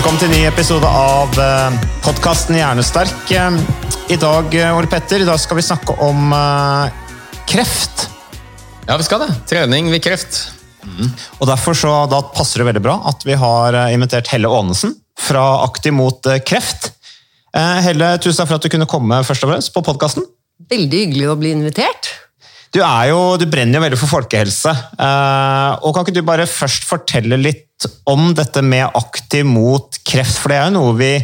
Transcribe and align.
Velkommen 0.00 0.16
til 0.16 0.30
en 0.30 0.38
ny 0.38 0.46
episode 0.48 0.88
av 0.88 1.34
podkasten 2.00 2.56
Hjernesterk. 2.56 3.32
Eh, 3.36 3.56
I 4.08 4.16
dag 4.16 4.54
eh, 4.56 4.70
Ole 4.72 4.88
Petter, 4.88 5.20
i 5.20 5.26
dag 5.28 5.36
skal 5.36 5.58
vi 5.58 5.64
snakke 5.66 5.92
om 6.00 6.30
eh, 6.32 6.94
kreft. 7.44 8.06
Ja, 8.88 8.96
vi 8.96 9.04
skal 9.04 9.20
det. 9.26 9.28
Trening 9.50 9.90
ved 9.92 10.00
kreft. 10.00 10.38
Og 11.36 11.44
Derfor 11.50 11.76
så, 11.76 11.92
da 12.08 12.22
passer 12.32 12.62
det 12.62 12.70
veldig 12.70 12.82
bra 12.86 12.94
at 13.12 13.28
vi 13.28 13.36
har 13.44 13.76
eh, 13.76 13.92
invitert 13.92 14.32
Helle 14.32 14.48
Aanesen 14.48 14.96
fra 15.20 15.44
Aktiv 15.66 15.92
mot 15.92 16.32
eh, 16.32 16.40
kreft. 16.48 16.94
Eh, 17.52 17.84
Helle, 17.84 18.14
tusen 18.24 18.40
takk 18.40 18.54
for 18.54 18.56
at 18.56 18.64
du 18.64 18.72
kunne 18.72 18.88
komme 18.88 19.20
først 19.28 19.44
og 19.44 19.52
fremst 19.52 19.74
på 19.76 19.84
podkasten. 19.84 20.24
Veldig 20.72 21.04
hyggelig 21.04 21.28
å 21.28 21.36
bli 21.44 21.52
invitert. 21.58 22.08
Du, 22.70 22.78
jo, 22.78 23.22
du 23.34 23.48
brenner 23.50 23.80
jo 23.80 23.82
veldig 23.82 23.98
for 23.98 24.12
folkehelse. 24.12 24.72
Eh, 24.94 25.72
og 25.82 25.94
Kan 25.94 26.06
ikke 26.06 26.20
du 26.20 26.26
bare 26.26 26.46
først 26.46 26.86
fortelle 26.86 27.38
litt 27.40 27.88
om 28.10 28.30
dette 28.36 28.62
med 28.62 28.94
aktiv 28.94 29.48
mot 29.48 29.98
kreft? 30.06 30.38
For 30.38 30.52
det 30.52 30.60
er 30.60 30.68
jo 30.68 30.76
noe 30.76 30.92
vi 31.00 31.14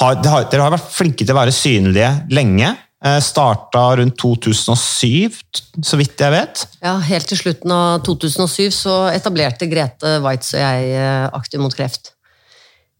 har, 0.00 0.16
har 0.16 0.46
Dere 0.48 0.64
har 0.64 0.72
vært 0.72 0.94
flinke 0.94 1.26
til 1.26 1.34
å 1.34 1.40
være 1.42 1.52
synlige 1.52 2.08
lenge. 2.32 2.72
Eh, 3.04 3.18
Starta 3.20 3.82
rundt 3.98 4.16
2007, 4.22 5.42
så 5.84 5.98
vidt 6.00 6.24
jeg 6.24 6.32
vet. 6.32 6.64
Ja, 6.80 6.94
Helt 7.04 7.28
til 7.28 7.42
slutten 7.42 7.74
av 7.74 8.00
2007 8.06 8.70
så 8.72 8.96
etablerte 9.12 9.68
Grete 9.68 10.16
Waitz 10.24 10.54
og 10.54 10.62
jeg 10.62 10.92
eh, 10.96 11.26
Aktiv 11.36 11.60
mot 11.60 11.76
kreft. 11.76 12.14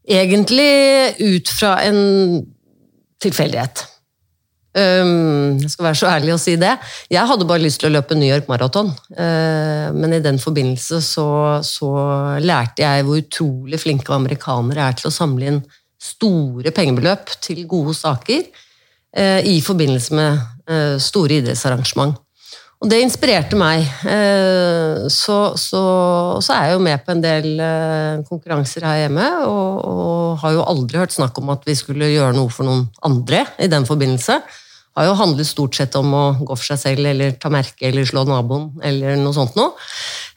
Egentlig 0.03 1.15
ut 1.23 1.49
fra 1.55 1.77
en 1.87 2.43
tilfeldighet. 3.23 3.87
Um, 4.73 5.59
jeg 5.61 5.69
skal 5.69 5.85
være 5.85 5.97
så 5.99 6.07
ærlig 6.09 6.31
å 6.33 6.39
si 6.41 6.55
det. 6.57 6.71
Jeg 7.13 7.29
hadde 7.29 7.45
bare 7.45 7.61
lyst 7.61 7.77
til 7.83 7.91
å 7.91 7.93
løpe 7.93 8.17
New 8.17 8.25
York 8.25 8.47
Maraton. 8.49 8.89
Uh, 9.13 9.93
men 9.93 10.17
i 10.17 10.23
den 10.23 10.39
forbindelse 10.41 10.97
så, 11.05 11.27
så 11.61 11.91
lærte 12.41 12.81
jeg 12.81 13.05
hvor 13.05 13.21
utrolig 13.21 13.77
flinke 13.83 14.15
amerikanere 14.15 14.87
er 14.89 14.97
til 14.97 15.11
å 15.11 15.13
samle 15.13 15.51
inn 15.51 15.61
store 16.01 16.73
pengebeløp 16.73 17.35
til 17.45 17.61
gode 17.69 17.93
saker 17.99 18.41
uh, 18.49 19.41
i 19.45 19.59
forbindelse 19.61 20.17
med 20.17 20.41
uh, 20.41 20.97
store 20.97 21.43
idrettsarrangement. 21.43 22.17
Og 22.83 22.89
det 22.91 22.97
inspirerte 22.99 23.55
meg. 23.55 23.85
Så, 25.07 25.35
så, 25.55 25.83
så 26.43 26.51
er 26.51 26.65
jeg 26.65 26.73
jo 26.73 26.81
med 26.83 26.99
på 27.05 27.13
en 27.13 27.21
del 27.23 27.45
konkurranser 28.27 28.83
her 28.83 28.97
hjemme, 29.05 29.23
og, 29.47 29.77
og 29.87 30.41
har 30.41 30.57
jo 30.57 30.65
aldri 30.67 30.99
hørt 30.99 31.15
snakk 31.15 31.39
om 31.39 31.53
at 31.53 31.63
vi 31.63 31.77
skulle 31.79 32.11
gjøre 32.11 32.35
noe 32.35 32.51
for 32.51 32.67
noen 32.67 32.83
andre 33.07 33.45
i 33.63 33.71
den 33.71 33.87
forbindelse. 33.87 34.35
Har 34.95 35.07
jo 35.07 35.13
handlet 35.17 35.47
stort 35.49 35.75
sett 35.75 35.95
om 35.97 36.11
å 36.13 36.23
gå 36.45 36.53
for 36.55 36.65
seg 36.67 36.77
selv, 36.83 37.07
eller 37.09 37.31
ta 37.41 37.49
merke, 37.49 37.87
eller 37.89 38.05
slå 38.05 38.25
naboen, 38.29 38.67
eller 38.85 39.15
noe 39.17 39.33
sånt 39.33 39.55
noe. 39.57 39.71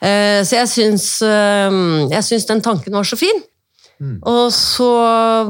Eh, 0.01 0.41
Så 0.45 0.57
jeg 0.57 0.69
syns, 0.73 1.21
eh, 1.23 1.77
jeg 2.15 2.25
syns 2.25 2.47
den 2.49 2.63
tanken 2.65 2.93
var 2.97 3.05
så 3.05 3.19
fin. 3.21 3.43
Og 4.29 4.51
så 4.53 4.87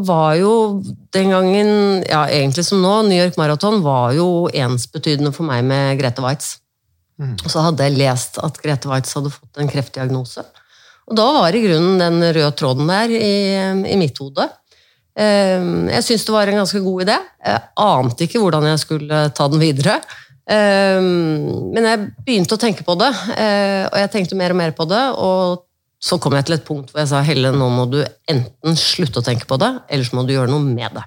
var 0.06 0.37
jo 0.39 0.81
den 1.12 1.31
gangen, 1.31 2.05
ja 2.09 2.27
egentlig 2.31 2.65
som 2.65 2.78
nå, 2.83 3.03
New 3.09 3.19
York 3.19 3.37
Marathon 3.37 3.81
var 3.83 4.12
jo 4.15 4.47
ensbetydende 4.55 5.33
for 5.34 5.43
meg 5.49 5.65
med 5.67 5.99
Grete 5.99 6.23
Waitz. 6.23 6.59
Og 7.43 7.50
så 7.50 7.62
hadde 7.65 7.83
jeg 7.83 7.97
lest 7.99 8.38
at 8.38 8.61
Grete 8.62 8.87
Waitz 8.91 9.15
hadde 9.17 9.33
fått 9.34 9.59
en 9.59 9.69
kreftdiagnose. 9.69 10.44
Og 11.09 11.17
da 11.17 11.25
var 11.33 11.55
i 11.55 11.62
grunnen 11.62 11.99
den 11.99 12.21
røde 12.23 12.53
tråden 12.59 12.87
der 12.87 13.09
i, 13.11 13.34
i 13.91 13.97
mitt 13.99 14.19
hode. 14.19 14.47
Eh, 15.16 15.62
Jeg 15.94 16.04
syntes 16.04 16.27
det 16.28 16.34
var 16.34 16.49
en 16.53 16.60
ganske 16.62 16.81
god 16.84 17.04
idé. 17.06 17.16
Jeg 17.47 17.62
ante 17.87 18.27
ikke 18.27 18.43
hvordan 18.43 18.66
jeg 18.69 18.82
skulle 18.82 19.21
ta 19.37 19.47
den 19.49 19.62
videre. 19.62 20.00
Eh, 20.49 21.00
Men 21.00 21.88
jeg 21.88 22.03
begynte 22.27 22.54
å 22.59 22.60
tenke 22.60 22.84
på 22.87 22.99
det, 23.00 23.12
eh, 23.37 23.87
og 23.88 23.97
jeg 24.03 24.12
tenkte 24.12 24.37
mer 24.38 24.53
og 24.55 24.60
mer 24.60 24.72
på 24.76 24.87
det. 24.88 25.05
Og 25.16 25.65
så 26.03 26.19
kom 26.21 26.37
jeg 26.37 26.44
til 26.47 26.59
et 26.59 26.66
punkt 26.66 26.93
hvor 26.93 27.00
jeg 27.00 27.09
sa 27.09 27.22
Helle, 27.25 27.50
nå 27.56 27.71
må 27.72 27.87
du 27.91 28.03
enten 28.28 28.76
slutte 28.76 29.22
å 29.22 29.25
tenke 29.25 29.49
på 29.49 29.56
det, 29.59 29.72
eller 29.88 30.05
så 30.05 30.19
må 30.19 30.26
du 30.26 30.34
gjøre 30.34 30.53
noe 30.53 30.60
med 30.60 30.93
det. 30.99 31.05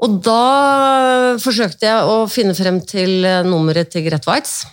Og 0.00 0.18
da 0.24 1.36
forsøkte 1.40 1.86
jeg 1.86 2.08
å 2.08 2.26
finne 2.30 2.54
frem 2.56 2.80
til 2.88 3.24
eh, 3.28 3.42
nummeret 3.46 3.90
til 3.92 4.06
Grete 4.08 4.26
Waitz. 4.30 4.64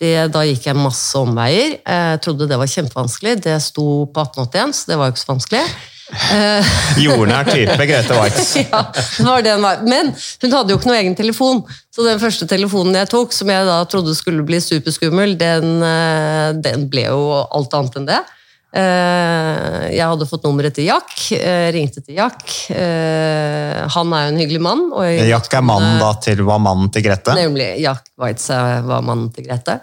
Det, 0.00 0.14
da 0.32 0.46
gikk 0.48 0.64
jeg 0.70 0.78
masse 0.80 1.18
omveier. 1.18 1.74
Jeg 1.84 2.20
trodde 2.24 2.46
det 2.48 2.56
var 2.56 2.70
kjempevanskelig. 2.72 3.34
Det 3.44 3.58
sto 3.60 4.06
på 4.08 4.22
1881, 4.24 4.72
så 4.78 4.88
det 4.88 4.96
var 4.96 5.10
jo 5.10 5.12
ikke 5.12 5.20
så 5.26 5.32
vanskelig. 5.34 5.64
Jordnær 7.00 7.48
type 7.50 7.86
Grete 7.86 8.16
Waitz. 8.18 8.54
ja, 8.62 8.82
det 8.92 9.26
var 9.26 9.44
det 9.46 9.54
hun 9.56 9.64
var. 9.66 9.84
Men 9.86 10.10
hun 10.42 10.56
hadde 10.56 10.74
jo 10.74 10.80
ikke 10.80 10.90
noe 10.90 10.98
egen 11.00 11.16
telefon, 11.18 11.62
så 11.94 12.06
den 12.06 12.20
første 12.22 12.48
telefonen 12.50 12.98
jeg 12.98 13.10
tok, 13.12 13.32
som 13.36 13.50
jeg 13.52 13.68
da 13.68 13.78
trodde 13.90 14.14
skulle 14.18 14.44
bli 14.46 14.60
superskummel, 14.64 15.36
den, 15.40 15.78
eh, 15.86 16.50
den 16.66 16.88
ble 16.92 17.06
jo 17.08 17.22
alt 17.46 17.74
annet 17.78 17.98
enn 18.02 18.10
det. 18.10 18.20
Eh, 18.70 19.88
Jeg 19.96 20.06
hadde 20.06 20.26
fått 20.30 20.44
nummeret 20.46 20.76
til 20.76 20.86
Jack, 20.86 21.10
eh, 21.34 21.70
ringte 21.74 22.04
til 22.04 22.14
Jack. 22.20 22.44
Eh, 22.70 23.80
Han 23.96 24.12
er 24.14 24.28
jo 24.28 24.34
en 24.34 24.38
hyggelig 24.38 24.60
mann. 24.62 24.84
Jack 25.26 25.52
er 25.58 25.64
mannen 25.66 25.98
da 25.98 26.12
til 26.22 26.44
var 26.46 26.60
mannen 26.62 26.90
til 26.94 27.02
Grete. 27.02 27.34
Nemlig. 27.34 27.80
Jack 27.82 28.06
Waitz 28.20 28.46
eh, 28.54 28.80
var 28.86 29.02
mannen 29.02 29.32
til 29.34 29.48
Grete. 29.48 29.80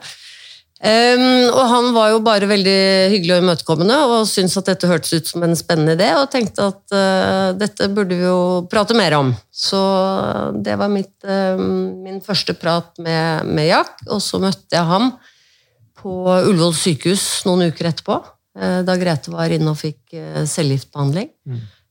Um, 0.78 1.48
og 1.50 1.64
han 1.72 1.88
var 1.96 2.12
jo 2.12 2.20
bare 2.22 2.46
veldig 2.46 2.82
hyggelig 3.10 3.34
og 3.34 3.40
imøtekommende 3.42 3.96
og 4.12 4.28
syntes 4.30 4.60
at 4.60 4.68
dette 4.70 4.90
hørtes 4.92 5.16
ut 5.18 5.32
som 5.32 5.42
en 5.48 5.58
spennende 5.58 5.96
idé, 5.98 6.12
og 6.14 6.30
tenkte 6.30 6.68
at 6.70 6.94
uh, 6.94 7.56
dette 7.58 7.88
burde 7.96 8.14
vi 8.14 8.28
jo 8.28 8.68
prate 8.70 8.94
mer 8.94 9.16
om. 9.18 9.32
Så 9.50 9.80
det 10.62 10.76
var 10.78 10.92
mitt, 10.94 11.16
uh, 11.26 11.58
min 11.58 12.22
første 12.22 12.54
prat 12.54 12.92
med, 13.02 13.50
med 13.50 13.72
Jack, 13.72 14.06
og 14.06 14.22
så 14.22 14.38
møtte 14.44 14.78
jeg 14.78 14.86
ham 14.86 15.16
på 15.98 16.14
Ullevål 16.30 16.78
sykehus 16.78 17.26
noen 17.50 17.72
uker 17.72 17.90
etterpå, 17.90 18.20
uh, 18.62 18.80
da 18.86 19.00
Grete 19.02 19.34
var 19.34 19.50
inne 19.50 19.74
og 19.74 19.82
fikk 19.82 20.14
eh, 20.14 20.44
cellegiftbehandling. 20.46 21.34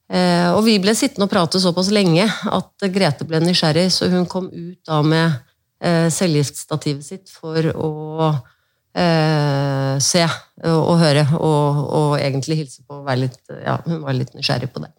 Eh, 0.06 0.48
Og 0.54 0.62
vi 0.62 0.76
ble 0.78 0.92
sittende 0.94 1.26
og 1.26 1.32
prate 1.32 1.58
såpass 1.58 1.90
lenge 1.90 2.22
at 2.30 2.84
Grete 2.94 3.26
ble 3.26 3.40
nysgjerrig, 3.42 3.88
så 3.90 4.06
hun 4.12 4.28
kom 4.30 4.46
ut 4.46 4.78
da 4.86 5.00
med 5.02 5.32
uh, 5.82 6.06
cellegiftstativet 6.06 7.02
sitt 7.02 7.32
for 7.34 7.58
å 7.74 7.90
eh, 8.96 9.96
se 10.02 10.24
og, 10.66 10.94
høre, 11.00 11.26
og, 11.36 11.80
og 11.98 12.12
egentlig 12.16 12.62
hilse 12.62 12.82
på 12.86 13.00
og 13.00 13.06
være 13.06 13.26
litt, 13.26 13.40
ja, 13.60 13.76
Hun 13.84 14.00
var 14.06 14.16
litt 14.16 14.32
nysgjerrig 14.34 14.70
på 14.72 14.80
det. 14.82 14.90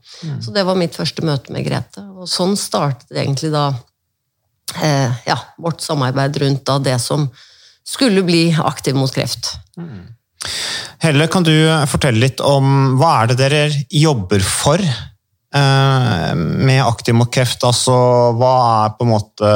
Så 0.44 0.54
det 0.54 0.64
var 0.68 0.78
mitt 0.78 0.96
første 0.96 1.26
møte 1.26 1.54
med 1.54 1.66
Grete. 1.66 2.04
Og 2.14 2.30
sånn 2.30 2.54
startet 2.60 3.18
egentlig 3.18 3.50
da 3.56 3.72
eh, 4.84 5.18
ja, 5.28 5.40
vårt 5.58 5.82
samarbeid 5.82 6.38
rundt 6.44 6.66
da 6.70 6.78
det 6.84 7.00
som 7.02 7.26
skulle 7.88 8.24
bli 8.28 8.52
Aktiv 8.60 8.96
mot 8.98 9.12
kreft. 9.14 9.56
Helle, 11.02 11.28
kan 11.32 11.46
du 11.46 11.54
fortelle 11.90 12.22
litt 12.22 12.42
om 12.44 12.98
hva 13.00 13.14
er 13.22 13.32
det 13.32 13.38
dere 13.42 13.62
jobber 13.90 14.44
for 14.46 14.82
eh, 14.82 16.34
med 16.38 16.84
Aktiv 16.86 17.18
mot 17.18 17.32
kreft? 17.34 17.66
Altså, 17.66 17.96
hva 18.38 18.54
er 18.86 18.98
på 18.98 19.08
en 19.08 19.16
måte 19.16 19.54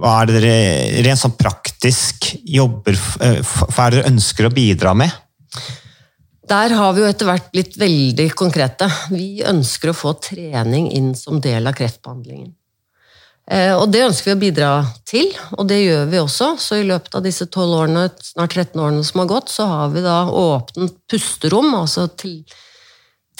hva 0.00 0.14
er 0.22 0.30
det 0.30 0.40
dere 0.40 1.02
rent 1.04 1.20
sånn 1.20 1.36
praktisk 1.38 2.30
jobber 2.48 2.96
eh, 3.20 3.40
Hva 3.44 3.86
er 3.86 3.92
det 3.92 3.98
dere 3.98 4.12
ønsker 4.14 4.48
å 4.48 4.54
bidra 4.54 4.94
med? 4.96 5.12
Der 6.50 6.72
har 6.74 6.94
vi 6.96 7.04
jo 7.04 7.10
etter 7.10 7.28
hvert 7.28 7.50
blitt 7.52 7.76
veldig 7.78 8.30
konkrete. 8.38 8.88
Vi 9.12 9.44
ønsker 9.46 9.92
å 9.92 9.96
få 9.96 10.16
trening 10.18 10.88
inn 10.96 11.12
som 11.14 11.38
del 11.42 11.68
av 11.70 11.76
kreftbehandlingen. 11.78 12.50
Eh, 13.50 13.74
Og 13.76 13.90
det 13.92 14.02
ønsker 14.08 14.32
vi 14.32 14.36
å 14.36 14.40
bidra 14.40 14.70
til, 15.06 15.30
og 15.58 15.68
det 15.70 15.82
gjør 15.82 16.08
vi 16.10 16.22
også. 16.22 16.50
Så 16.58 16.80
i 16.80 16.88
løpet 16.88 17.14
av 17.14 17.26
disse 17.26 17.46
12 17.46 17.76
årene, 17.82 18.08
snart 18.32 18.56
13 18.56 18.82
årene 18.82 19.04
som 19.06 19.22
har 19.22 19.30
gått, 19.30 19.52
så 19.52 19.68
har 19.70 19.94
vi 19.94 20.02
da 20.06 20.24
åpnet 20.26 20.96
pusterom, 21.10 21.70
altså 21.74 22.08
til 22.18 22.40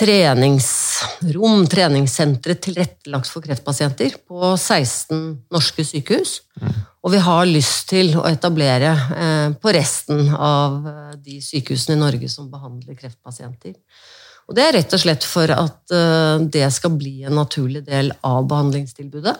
treningsrom, 0.00 1.66
treningssentre 1.68 2.56
tilrettelagt 2.62 3.28
for 3.28 3.44
kreftpasienter 3.44 4.16
på 4.28 4.54
16 4.56 5.18
norske 5.52 5.84
sykehus. 5.84 6.38
Og 7.04 7.12
vi 7.14 7.20
har 7.24 7.48
lyst 7.48 7.90
til 7.92 8.14
å 8.16 8.24
etablere 8.28 8.94
eh, 8.94 9.50
på 9.60 9.74
resten 9.76 10.30
av 10.36 10.88
eh, 10.88 11.12
de 11.20 11.38
sykehusene 11.44 11.98
i 11.98 12.00
Norge 12.00 12.32
som 12.32 12.48
behandler 12.52 12.96
kreftpasienter. 12.96 13.76
Og 14.48 14.56
det 14.56 14.66
er 14.66 14.76
rett 14.80 14.96
og 14.96 15.02
slett 15.04 15.26
for 15.28 15.52
at 15.52 15.94
eh, 15.96 16.48
det 16.56 16.66
skal 16.76 16.96
bli 16.96 17.20
en 17.28 17.36
naturlig 17.40 17.84
del 17.88 18.12
av 18.26 18.48
behandlingstilbudet. 18.50 19.36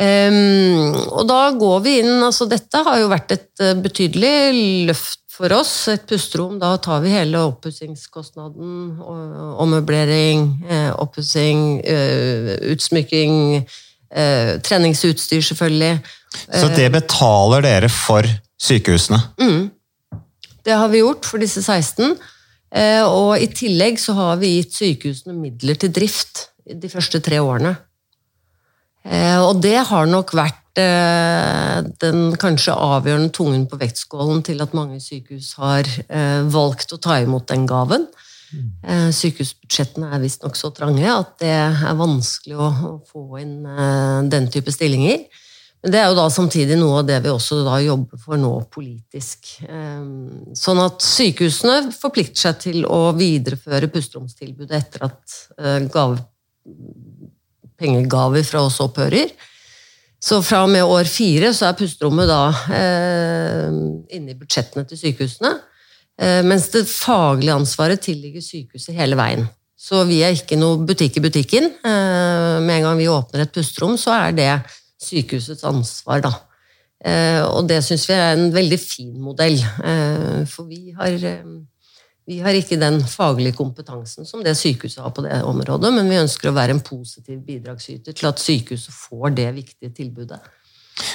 Um, 0.00 0.94
og 1.10 1.24
da 1.26 1.40
går 1.58 1.80
vi 1.82 1.96
inn 1.98 2.22
altså 2.22 2.46
Dette 2.48 2.78
har 2.86 3.00
jo 3.00 3.08
vært 3.10 3.32
et 3.34 3.62
betydelig 3.82 4.84
løft 4.86 5.29
for 5.40 5.52
oss. 5.56 5.88
Et 5.88 6.04
pusterom. 6.06 6.58
Da 6.60 6.76
tar 6.76 7.00
vi 7.00 7.10
hele 7.14 7.38
oppussingskostnaden. 7.48 9.00
og- 9.00 9.60
Ommøblering, 9.64 10.64
eh, 10.68 10.90
oppussing, 10.92 11.80
eh, 11.84 12.56
utsmykking, 12.72 13.66
eh, 14.10 14.58
treningsutstyr, 14.58 15.40
selvfølgelig. 15.40 16.02
Så 16.52 16.68
det 16.76 16.92
betaler 16.92 17.62
dere 17.62 17.88
for 17.88 18.22
sykehusene? 18.60 19.20
Det 20.62 20.72
har 20.72 20.88
vi 20.88 20.98
gjort 21.00 21.24
for 21.24 21.38
disse 21.38 21.62
16. 21.62 22.16
Eh, 22.72 23.02
Og 23.02 23.36
i 23.40 23.46
tillegg 23.46 23.98
så 23.98 24.14
har 24.14 24.36
vi 24.36 24.62
gitt 24.62 24.72
sykehusene 24.72 25.34
midler 25.34 25.74
til 25.74 25.90
drift 25.90 26.48
de 26.66 26.88
første 26.88 27.20
tre 27.20 27.38
årene. 27.38 27.76
Eh, 29.04 29.38
Og 29.40 29.60
det 29.60 29.86
har 29.86 30.06
nok 30.06 30.30
vært 30.30 30.54
eh, 30.69 30.69
den 32.02 32.34
kanskje 32.40 32.74
avgjørende 32.74 33.32
tungen 33.34 33.66
på 33.70 33.78
vektskålen 33.80 34.42
til 34.46 34.62
at 34.64 34.74
mange 34.76 35.00
sykehus 35.02 35.54
har 35.60 35.88
eh, 36.08 36.40
valgt 36.50 36.94
å 36.94 37.00
ta 37.02 37.20
imot 37.22 37.48
den 37.50 37.66
gaven. 37.70 38.08
Eh, 38.82 39.10
Sykehusbudsjettene 39.14 40.10
er 40.10 40.22
visstnok 40.22 40.56
så 40.58 40.72
trange 40.74 41.06
at 41.06 41.36
det 41.42 41.52
er 41.54 41.98
vanskelig 41.98 42.56
å, 42.58 42.96
få 43.06 43.38
inn 43.42 43.60
eh, 43.66 44.18
den 44.32 44.50
type 44.50 44.74
stillinger. 44.74 45.22
Men 45.80 45.94
det 45.94 46.00
er 46.00 46.10
jo 46.10 46.16
da 46.18 46.26
samtidig 46.32 46.76
noe 46.76 46.98
av 47.00 47.06
det 47.08 47.20
vi 47.24 47.30
også 47.32 47.62
da 47.64 47.78
jobber 47.80 48.20
for 48.20 48.40
nå 48.40 48.52
politisk. 48.74 49.52
Eh, 49.64 50.02
Sånn 50.58 50.82
at 50.82 51.04
sykehusene 51.04 51.94
forplikter 51.94 52.48
seg 52.48 52.58
til 52.66 52.82
å 52.84 53.14
videreføre 53.16 53.90
pusteromstilbudet 53.92 54.76
etter 54.80 55.06
at 55.08 55.38
eh, 55.60 55.78
gave, 55.92 56.18
pengegaver 57.80 58.44
fra 58.44 58.66
oss 58.66 58.80
opphører. 58.82 59.30
Så 60.20 60.42
fra 60.44 60.64
og 60.66 60.72
med 60.72 60.84
år 60.84 61.08
fire 61.08 61.52
så 61.56 61.70
er 61.70 61.78
pusterommet 61.78 62.28
da 62.28 62.42
eh, 62.76 63.68
inne 64.16 64.34
i 64.34 64.36
budsjettene 64.36 64.84
til 64.88 65.00
sykehusene. 65.00 65.54
Eh, 66.20 66.42
mens 66.44 66.68
det 66.74 66.84
faglige 66.90 67.56
ansvaret 67.56 68.02
tilligger 68.04 68.44
sykehuset 68.44 68.98
hele 68.98 69.16
veien. 69.16 69.46
Så 69.80 70.02
vi 70.04 70.18
er 70.20 70.36
ikke 70.36 70.58
noe 70.60 70.82
butikk 70.84 71.16
i 71.16 71.24
butikken. 71.24 71.70
Eh, 71.80 72.58
med 72.60 72.74
en 72.76 72.86
gang 72.90 73.00
vi 73.00 73.08
åpner 73.08 73.46
et 73.46 73.54
pusterom, 73.54 73.96
så 73.96 74.12
er 74.18 74.36
det 74.36 74.50
sykehusets 75.00 75.64
ansvar, 75.64 76.20
da. 76.26 76.34
Eh, 77.00 77.40
og 77.48 77.64
det 77.70 77.80
syns 77.86 78.04
vi 78.10 78.16
er 78.18 78.34
en 78.34 78.50
veldig 78.52 78.80
fin 78.82 79.14
modell. 79.24 79.56
Eh, 79.56 80.44
for 80.50 80.68
vi 80.68 80.92
har, 80.98 81.16
eh, 81.16 81.44
vi 82.28 82.38
har 82.44 82.54
ikke 82.54 82.78
den 82.78 83.00
faglige 83.08 83.56
kompetansen 83.58 84.28
som 84.28 84.44
det 84.44 84.54
sykehuset 84.58 85.02
har 85.02 85.12
på 85.14 85.24
det 85.24 85.40
området, 85.46 85.92
men 85.94 86.08
vi 86.10 86.20
ønsker 86.20 86.50
å 86.50 86.56
være 86.56 86.76
en 86.76 86.84
positiv 86.84 87.40
bidragsyter 87.46 88.16
til 88.16 88.30
at 88.30 88.42
sykehuset 88.42 88.94
får 88.94 89.36
det 89.38 89.48
viktige 89.56 89.94
tilbudet. 89.96 90.40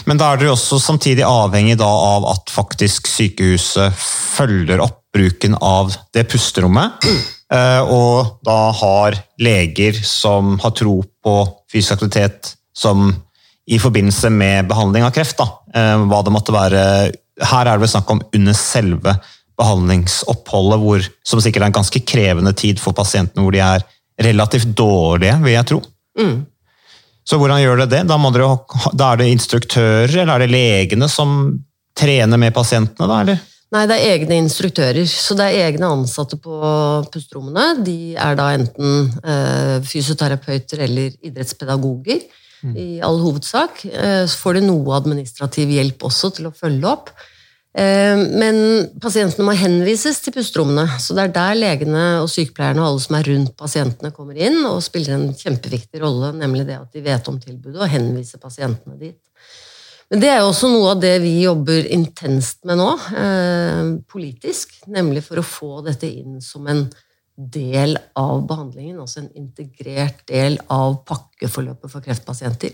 Men 0.10 0.18
da 0.18 0.31
er 0.31 0.42
dere 0.42 0.56
også 0.56 0.80
samtidig 0.81 1.25
avhengig 1.28 1.78
av 1.84 2.25
at 2.31 2.52
faktisk 2.52 3.10
sykehuset 3.10 3.94
følger 4.36 4.81
opp 4.84 5.02
bruken 5.16 5.56
av 5.63 5.94
det 6.16 6.25
pusterommet, 6.31 7.06
eh, 7.54 7.81
og 7.81 8.42
da 8.44 8.60
har 8.75 9.16
leger 9.40 10.01
som 10.04 10.58
har 10.63 10.74
tro 10.75 10.98
på 11.24 11.36
fysisk 11.72 11.96
aktivitet 11.96 12.56
som 12.75 13.13
i 13.66 13.80
forbindelse 13.81 14.30
med 14.34 14.68
behandling 14.69 15.06
av 15.08 15.13
kreft, 15.16 15.38
da, 15.40 15.48
eh, 15.74 15.96
hva 16.10 16.22
det 16.25 16.34
måtte 16.34 16.54
være. 16.54 16.81
Her 17.42 17.66
er 17.66 17.72
det 17.72 17.86
vel 17.86 17.94
snakk 17.96 18.12
om 18.12 18.22
under 18.36 18.54
selve 18.54 19.16
behandlingsoppholdet, 19.60 20.81
hvor, 20.81 21.06
som 21.28 21.42
sikkert 21.44 21.66
er 21.66 21.72
en 21.72 21.80
ganske 21.80 22.02
krevende 22.07 22.54
tid 22.57 22.81
for 22.81 22.96
pasientene, 22.98 23.44
hvor 23.46 23.56
de 23.56 23.63
er 23.63 23.86
relativt 24.25 24.75
dårlige, 24.78 25.38
vil 25.44 25.56
jeg 25.56 25.69
tro. 25.72 25.81
Så 27.25 27.40
hvordan 27.42 27.62
gjør 27.63 27.81
dere 27.81 27.92
det? 27.92 28.04
Da, 28.10 28.19
må 28.22 28.30
dere, 28.36 28.52
da 28.94 29.12
er 29.12 29.24
det 29.24 29.31
instruktører, 29.34 30.12
eller 30.22 30.36
er 30.36 30.46
det 30.46 30.54
legene 30.54 31.10
som 31.12 31.36
trener 31.98 32.40
med 32.40 32.54
pasientene, 32.56 33.07
da, 33.10 33.19
eller? 33.24 33.44
Nei, 33.74 33.84
det 33.90 33.96
er 33.98 34.13
egne 34.13 34.38
instruktører. 34.44 35.07
Så 35.10 35.36
det 35.36 35.50
er 35.50 35.69
egne 35.72 35.90
ansatte 35.90 36.38
på 36.40 36.56
pusterommene. 37.12 37.81
De 37.84 38.13
er 38.13 38.38
da 38.38 38.51
enten 38.56 39.10
eh, 39.25 39.78
fysioterapeuter 39.84 40.86
eller 40.86 41.16
idrettspedagoger 41.25 42.22
i 42.74 43.01
all 43.04 43.19
hovedsak. 43.24 43.84
Eh, 43.90 44.24
så 44.30 44.40
får 44.42 44.60
de 44.60 44.68
noe 44.69 44.96
administrativ 44.98 45.74
hjelp 45.75 46.06
også 46.08 46.31
til 46.38 46.50
å 46.50 46.54
følge 46.56 46.92
opp. 46.92 47.12
Eh, 47.75 48.16
men 48.16 48.57
pasientene 49.04 49.44
må 49.50 49.56
henvises 49.60 50.22
til 50.24 50.36
pusterommene. 50.38 50.86
Så 51.01 51.16
det 51.18 51.25
er 51.25 51.36
der 51.36 51.57
legene 51.60 52.06
og 52.22 52.30
sykepleierne 52.31 52.80
og 52.80 52.94
alle 52.94 53.04
som 53.04 53.18
er 53.19 53.30
rundt 53.31 53.56
pasientene, 53.60 54.13
kommer 54.16 54.39
inn 54.39 54.62
og 54.69 54.83
spiller 54.86 55.18
en 55.18 55.33
kjempeviktig 55.36 56.00
rolle, 56.04 56.31
nemlig 56.39 56.63
det 56.69 56.80
at 56.80 56.95
de 56.95 57.04
vet 57.04 57.31
om 57.31 57.39
tilbudet 57.42 57.81
og 57.81 57.92
henviser 57.92 58.39
pasientene 58.39 58.95
dit. 59.01 59.19
Men 60.13 60.22
det 60.22 60.30
er 60.30 60.39
jo 60.44 60.51
også 60.51 60.69
noe 60.69 60.92
av 60.94 61.01
det 61.01 61.16
vi 61.24 61.33
jobber 61.42 61.88
intenst 61.92 62.62
med 62.69 62.77
nå, 62.77 62.92
eh, 63.18 63.88
politisk. 64.07 64.77
Nemlig 64.88 65.25
for 65.25 65.42
å 65.42 65.45
få 65.45 65.81
dette 65.83 66.07
inn 66.07 66.38
som 66.45 66.68
en 66.69 66.86
del 67.36 67.98
av 68.16 68.46
behandlingen, 68.48 69.00
også 69.04 69.26
en 69.26 69.32
integrert 69.36 70.22
del 70.30 70.56
av 70.72 71.02
pakkeforløpet 71.08 71.92
for 71.92 72.04
kreftpasienter. 72.06 72.72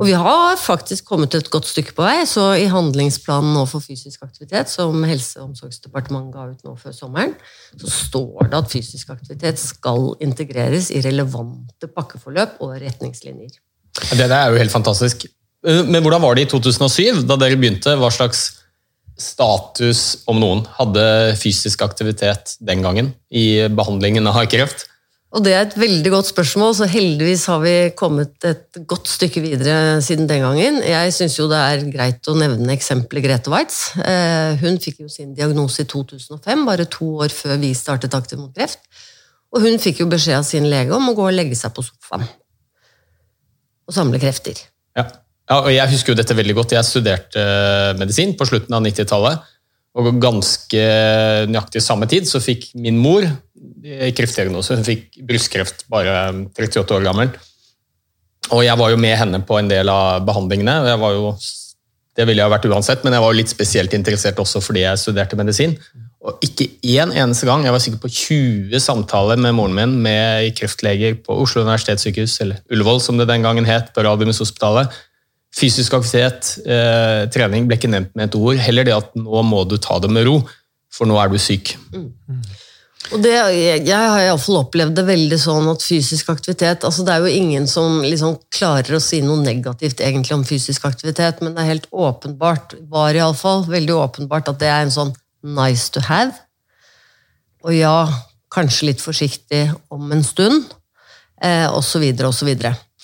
Og 0.00 0.08
vi 0.08 0.14
har 0.16 0.56
faktisk 0.56 1.04
kommet 1.10 1.36
et 1.36 1.50
godt 1.52 1.68
stykke 1.68 1.92
på 1.96 2.06
vei, 2.06 2.22
så 2.28 2.54
i 2.56 2.68
handlingsplanen 2.72 3.52
nå 3.52 3.66
for 3.68 3.84
fysisk 3.84 4.24
aktivitet, 4.24 4.72
som 4.72 5.04
Helse- 5.04 5.42
og 5.42 5.50
omsorgsdepartementet 5.50 6.34
ga 6.34 6.46
ut 6.48 6.64
nå 6.64 6.76
før 6.80 6.96
sommeren, 6.96 7.34
så 7.76 7.92
står 7.92 8.48
det 8.48 8.60
at 8.62 8.72
fysisk 8.72 9.10
aktivitet 9.12 9.60
skal 9.60 10.14
integreres 10.24 10.88
i 10.90 11.02
relevante 11.04 11.90
pakkeforløp 11.92 12.62
og 12.64 12.78
retningslinjer. 12.80 13.60
Det 14.08 14.24
der 14.24 14.38
er 14.38 14.54
jo 14.54 14.62
helt 14.62 14.72
fantastisk. 14.72 15.26
Eh, 15.66 15.84
Men 15.84 16.02
hvordan 16.02 16.22
var 16.22 16.34
det 16.34 16.46
i 16.46 16.50
2007, 16.50 17.26
da 17.28 17.36
dere 17.36 17.60
begynte? 17.60 17.96
Hva 17.98 18.10
slags 18.14 18.57
status, 19.18 20.22
om 20.30 20.38
noen, 20.40 20.62
hadde 20.78 21.04
fysisk 21.40 21.82
aktivitet 21.86 22.56
den 22.64 22.84
gangen 22.84 23.12
i 23.30 23.66
behandlingen 23.68 24.30
av 24.30 24.44
kreft? 24.50 24.86
Og 25.28 25.42
det 25.44 25.52
er 25.52 25.66
et 25.66 25.74
veldig 25.76 26.10
godt 26.14 26.30
spørsmål, 26.30 26.70
så 26.78 26.86
heldigvis 26.88 27.42
har 27.50 27.58
vi 27.60 27.74
kommet 27.98 28.46
et 28.48 28.78
godt 28.88 29.10
stykke 29.12 29.42
videre 29.44 29.98
siden 30.04 30.28
den 30.30 30.40
gangen. 30.40 30.78
Jeg 30.80 31.12
syns 31.12 31.36
jo 31.36 31.50
det 31.50 31.58
er 31.60 31.84
greit 31.92 32.30
å 32.32 32.36
nevne 32.38 32.72
eksempelet 32.72 33.26
Grete 33.26 33.52
Waitz. 33.52 33.82
Eh, 34.00 34.56
Hun 34.62 34.80
fikk 34.80 35.02
jo 35.04 35.10
sin 35.12 35.34
diagnose 35.36 35.84
i 35.84 35.90
2005, 35.90 36.64
bare 36.64 36.88
to 36.88 37.10
år 37.26 37.34
før 37.34 37.60
vi 37.60 37.74
startet 37.76 38.16
Aktiv 38.16 38.40
mot 38.40 38.54
kreft. 38.56 38.80
Og 39.52 39.64
hun 39.64 39.76
fikk 39.80 40.00
jo 40.00 40.08
beskjed 40.08 40.40
av 40.40 40.48
sin 40.48 40.64
lege 40.68 40.96
om 40.96 41.10
å 41.10 41.16
gå 41.16 41.28
og 41.28 41.36
legge 41.36 41.56
seg 41.56 41.76
på 41.76 41.84
sofaen. 41.84 42.24
Og 43.88 43.96
samle 43.96 44.20
krefter. 44.20 44.56
Ja. 44.96 45.06
Ja, 45.48 45.60
og 45.62 45.70
Jeg 45.72 45.92
husker 45.94 46.12
jo 46.12 46.18
dette 46.18 46.36
veldig 46.36 46.56
godt. 46.58 46.74
Jeg 46.76 46.86
studerte 46.86 47.42
eh, 47.42 47.92
medisin 47.98 48.34
på 48.36 48.46
slutten 48.48 48.76
av 48.76 48.84
90-tallet. 48.84 49.54
Og 49.98 50.10
ganske 50.22 50.82
nøyaktig 51.48 51.82
samme 51.82 52.06
tid 52.10 52.28
så 52.28 52.40
fikk 52.42 52.68
min 52.78 52.98
mor 53.00 53.24
eh, 53.24 54.10
kreftdiagnose. 54.14 54.76
Hun 54.78 54.86
fikk 54.86 55.22
brystkreft 55.26 55.86
bare 55.90 56.18
38 56.52 56.98
år 56.98 57.06
gammel. 57.08 57.32
Og 58.54 58.64
jeg 58.64 58.80
var 58.80 58.92
jo 58.92 59.00
med 59.00 59.16
henne 59.20 59.40
på 59.44 59.56
en 59.58 59.70
del 59.70 59.88
av 59.92 60.26
behandlingene. 60.28 60.76
jeg 60.88 61.00
var 61.00 61.16
jo, 61.16 61.32
Det 62.16 62.26
ville 62.26 62.42
jeg 62.42 62.50
vært 62.50 62.68
uansett, 62.68 63.02
men 63.04 63.14
jeg 63.14 63.22
var 63.22 63.32
jo 63.32 63.40
litt 63.40 63.52
spesielt 63.52 63.92
interessert 63.94 64.38
også 64.38 64.60
fordi 64.64 64.84
jeg 64.84 65.00
studerte 65.00 65.36
medisin. 65.36 65.76
Og 66.18 66.40
ikke 66.42 66.66
én 66.82 67.12
eneste 67.14 67.46
gang, 67.46 67.62
jeg 67.64 67.72
var 67.72 67.82
sikkert 67.82 68.02
på 68.02 68.10
20 68.10 68.80
samtaler 68.82 69.38
med 69.38 69.54
moren 69.54 69.76
min 69.76 69.92
med 70.02 70.50
kreftleger 70.58 71.14
på 71.22 71.36
Oslo 71.44 71.62
universitetssykehus, 71.62 72.40
eller 72.42 72.58
Ullevål 72.74 73.00
som 73.00 73.20
det 73.20 73.28
den 73.30 73.46
gangen 73.46 73.68
het, 73.68 73.92
på 73.94 74.02
Radiumhospitalet. 74.02 74.90
Fysisk 75.56 75.94
aktivitet, 75.96 76.58
eh, 76.68 77.24
trening 77.32 77.66
ble 77.68 77.78
ikke 77.78 77.90
nevnt 77.90 78.14
med 78.14 78.28
et 78.28 78.38
ord. 78.38 78.58
Heller 78.60 78.84
det 78.84 78.96
at 78.96 79.14
nå 79.16 79.42
må 79.46 79.64
du 79.68 79.78
ta 79.80 79.98
det 80.02 80.10
med 80.12 80.28
ro, 80.28 80.42
for 80.92 81.08
nå 81.08 81.16
er 81.20 81.32
du 81.32 81.38
syk. 81.40 81.76
Og 83.08 83.22
det, 83.24 83.32
jeg, 83.32 83.84
jeg 83.86 84.10
har 84.12 84.20
iallfall 84.26 84.58
opplevd 84.60 84.98
det 84.98 85.04
veldig 85.08 85.38
sånn 85.40 85.68
at 85.70 85.84
fysisk 85.86 86.28
aktivitet 86.32 86.82
altså 86.84 87.04
Det 87.06 87.14
er 87.14 87.22
jo 87.24 87.38
ingen 87.40 87.68
som 87.70 88.02
liksom 88.04 88.34
klarer 88.52 88.98
å 88.98 89.00
si 89.00 89.22
noe 89.24 89.38
negativt 89.40 90.02
egentlig 90.04 90.34
om 90.36 90.44
fysisk 90.44 90.84
aktivitet, 90.88 91.40
men 91.40 91.54
det 91.54 91.62
er 91.62 91.70
helt 91.70 91.88
åpenbart, 91.88 92.74
var 92.90 93.16
iallfall 93.16 93.64
veldig 93.70 93.94
åpenbart, 93.96 94.50
at 94.52 94.60
det 94.60 94.68
er 94.68 94.84
en 94.84 94.92
sånn 94.92 95.14
nice 95.46 95.88
to 95.94 96.02
have. 96.08 96.34
Og 97.64 97.72
ja, 97.78 97.96
kanskje 98.52 98.90
litt 98.90 99.02
forsiktig 99.04 99.64
om 99.94 100.12
en 100.12 100.24
stund, 100.26 100.68
eh, 101.40 101.66
og 101.70 101.80
så 101.86 102.02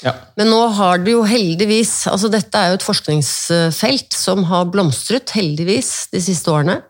Ja. 0.04 0.12
Men 0.36 0.50
nå 0.52 0.60
har 0.76 1.00
det 1.00 1.14
jo 1.14 1.22
heldigvis 1.24 2.04
altså 2.10 2.28
Dette 2.32 2.60
er 2.60 2.72
jo 2.72 2.78
et 2.78 2.84
forskningsfelt 2.84 4.16
som 4.16 4.44
har 4.50 4.68
blomstret, 4.72 5.32
heldigvis, 5.32 6.10
de 6.12 6.20
siste 6.22 6.52
årene. 6.52 6.82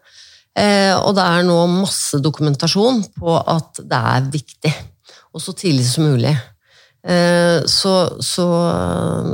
Eh, 0.55 0.95
og 0.95 1.15
det 1.17 1.23
er 1.23 1.47
nå 1.47 1.59
masse 1.71 2.19
dokumentasjon 2.23 3.03
på 3.19 3.39
at 3.39 3.81
det 3.83 4.03
er 4.15 4.27
viktig. 4.35 4.75
Og 5.35 5.43
så 5.43 5.55
tidlig 5.59 5.87
som 5.89 6.07
mulig. 6.07 6.35
Eh, 7.05 7.65
så, 7.69 7.95
så 8.23 8.47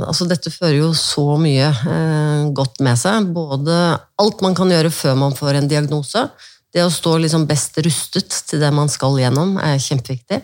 Altså, 0.01 0.25
dette 0.27 0.51
fører 0.51 0.81
jo 0.81 0.89
så 0.97 1.37
mye 1.39 1.69
eh, 1.69 2.49
godt 2.57 2.81
med 2.83 2.99
seg. 2.99 3.29
Både 3.35 3.77
alt 4.21 4.41
man 4.45 4.57
kan 4.57 4.71
gjøre 4.73 4.91
før 4.93 5.19
man 5.27 5.37
får 5.37 5.59
en 5.59 5.69
diagnose. 5.71 6.25
Det 6.71 6.83
å 6.83 6.91
stå 6.91 7.17
liksom 7.21 7.45
best 7.49 7.77
rustet 7.83 8.43
til 8.47 8.61
det 8.63 8.71
man 8.73 8.89
skal 8.91 9.17
gjennom, 9.19 9.57
er 9.61 9.79
kjempeviktig. 9.81 10.41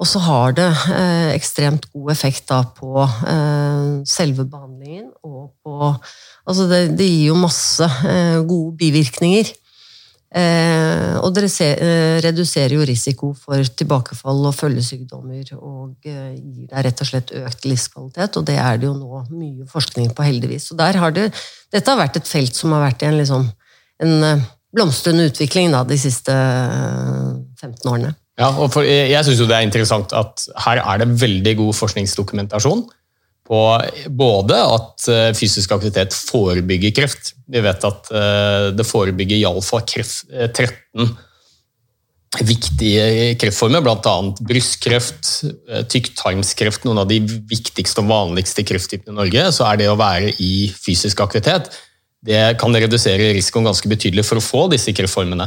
Og 0.00 0.08
så 0.08 0.20
har 0.24 0.54
det 0.56 0.68
eh, 0.94 1.30
ekstremt 1.34 1.90
god 1.92 2.12
effekt 2.14 2.46
da 2.48 2.62
på 2.76 3.04
eh, 3.04 4.00
selve 4.08 4.46
behandlingen 4.48 5.10
og 5.22 5.52
på 5.60 5.94
Altså, 6.50 6.64
det, 6.66 6.96
det 6.98 7.06
gir 7.06 7.28
jo 7.28 7.34
masse 7.38 7.84
eh, 8.08 8.40
gode 8.48 8.72
bivirkninger. 8.80 9.50
Eh, 10.30 11.16
og 11.20 11.34
det 11.36 11.44
eh, 11.62 12.16
reduserer 12.24 12.74
jo 12.74 12.86
risiko 12.86 13.28
for 13.38 13.62
tilbakefall 13.76 14.40
og 14.48 14.56
følgesykdommer, 14.56 15.52
og 15.58 16.08
eh, 16.08 16.32
gir 16.38 16.70
deg 16.70 16.86
rett 16.86 17.02
og 17.04 17.10
slett 17.10 17.32
økt 17.42 17.68
livskvalitet, 17.68 18.40
og 18.40 18.48
det 18.48 18.56
er 18.62 18.80
det 18.80 18.88
jo 18.88 18.96
nå 18.96 19.24
mye 19.28 19.68
forskning 19.70 20.10
på, 20.16 20.26
heldigvis. 20.26 20.70
Og 20.72 20.80
der 20.80 20.98
har 21.02 21.14
det, 21.14 21.28
dette 21.70 21.92
har 21.92 22.00
vært 22.00 22.18
et 22.18 22.30
felt 22.30 22.56
som 22.56 22.74
har 22.74 22.86
vært 22.88 23.04
i 23.04 23.10
en, 23.10 23.20
liksom, 23.20 23.46
en 24.06 24.42
blomstrende 24.74 25.28
utvikling 25.30 25.70
da, 25.74 25.84
de 25.86 25.98
siste 26.00 26.34
eh, 26.34 27.30
15 27.60 27.90
årene. 27.90 28.14
Ja, 28.40 28.48
og 28.56 28.70
for, 28.72 28.86
jeg 28.86 29.10
jeg 29.12 29.26
syns 29.26 29.42
det 29.44 29.56
er 29.56 29.66
interessant 29.66 30.14
at 30.16 30.46
her 30.64 30.80
er 30.80 31.02
det 31.02 31.10
veldig 31.20 31.56
god 31.58 31.76
forskningsdokumentasjon 31.76 32.86
på 33.50 33.62
både 34.14 34.58
at 34.76 35.08
eh, 35.10 35.32
fysisk 35.36 35.72
aktivitet 35.74 36.14
forebygger 36.14 36.94
kreft. 36.94 37.34
Vi 37.50 37.62
vet 37.64 37.84
at 37.84 38.12
eh, 38.14 38.68
det 38.76 38.86
forebygger 38.86 39.42
iallfall 39.42 39.82
kreft- 39.90 40.30
eh, 40.30 40.48
13 40.48 41.10
viktige 42.46 43.34
kreftformer, 43.42 43.82
bl.a. 43.82 44.14
brystkreft, 44.46 45.30
eh, 45.66 45.82
tykktarmskreft, 45.90 46.86
noen 46.86 47.02
av 47.02 47.10
de 47.10 47.18
viktigste 47.26 48.04
og 48.04 48.10
vanligste 48.12 48.64
krefttypene 48.64 49.16
i 49.16 49.18
Norge. 49.18 49.46
Så 49.56 49.66
er 49.66 49.80
det 49.80 49.90
å 49.90 49.98
være 49.98 50.30
i 50.38 50.70
fysisk 50.70 51.24
aktivitet 51.26 51.72
det 52.20 52.40
kan 52.60 52.74
redusere 52.76 53.32
risikoen 53.32 53.64
ganske 53.64 53.88
betydelig 53.88 54.26
for 54.28 54.40
å 54.40 54.44
få 54.44 54.66
disse 54.72 54.92
kreftformene. 54.96 55.46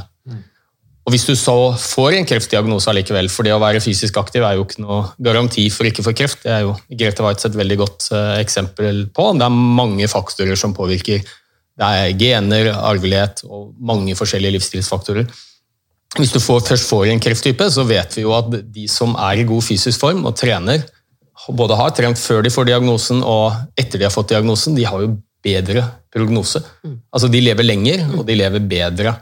Og 1.03 1.11
Hvis 1.11 1.25
du 1.27 1.33
så 1.35 1.55
får 1.75 2.15
en 2.15 2.27
kreftdiagnose 2.27 2.87
allikevel, 2.87 3.27
for 3.31 3.43
det 3.43 3.51
å 3.51 3.59
være 3.59 3.81
fysisk 3.83 4.15
aktiv 4.21 4.43
er 4.47 4.55
jo 4.55 4.63
ikke 4.63 4.83
noe 4.85 5.01
garanti 5.19 5.65
for 5.73 5.87
ikke 5.87 5.99
å 5.99 6.05
få 6.07 6.13
kreft, 6.15 6.45
det 6.45 6.53
er 6.55 6.61
jo 6.63 6.77
Grete 6.87 7.25
Waitz 7.25 7.43
et 7.49 7.57
veldig 7.59 7.77
godt 7.81 8.07
eh, 8.15 8.37
eksempel 8.39 9.01
på. 9.11 9.25
Det 9.35 9.43
er 9.43 9.63
mange 9.81 10.07
faktorer 10.07 10.59
som 10.59 10.75
påvirker. 10.75 11.19
Det 11.73 11.89
er 11.89 12.15
gener, 12.15 12.71
arvelighet 12.77 13.43
og 13.49 13.73
mange 13.83 14.15
forskjellige 14.15 14.55
livsstilsfaktorer. 14.55 15.27
Hvis 16.13 16.31
du 16.31 16.39
får, 16.39 16.61
først 16.69 16.87
får 16.87 17.09
en 17.09 17.21
krefttype, 17.25 17.67
så 17.73 17.83
vet 17.89 18.15
vi 18.15 18.23
jo 18.23 18.31
at 18.37 18.51
de 18.53 18.87
som 18.91 19.17
er 19.17 19.41
i 19.41 19.47
god 19.49 19.65
fysisk 19.65 19.99
form 20.05 20.23
og 20.29 20.37
trener, 20.39 20.85
både 21.49 21.75
har 21.75 21.91
trent 21.97 22.21
før 22.21 22.45
de 22.45 22.53
får 22.53 22.69
diagnosen 22.69 23.23
og 23.25 23.57
etter 23.75 23.99
de 23.99 24.07
har 24.07 24.13
fått 24.13 24.31
diagnosen, 24.31 24.77
de 24.77 24.85
har 24.87 25.03
jo 25.03 25.15
bedre 25.43 25.83
prognose. 26.13 26.61
Altså 27.11 27.27
De 27.27 27.41
lever 27.43 27.65
lenger, 27.65 28.05
og 28.15 28.23
de 28.29 28.37
lever 28.37 28.63
bedre. 28.63 29.17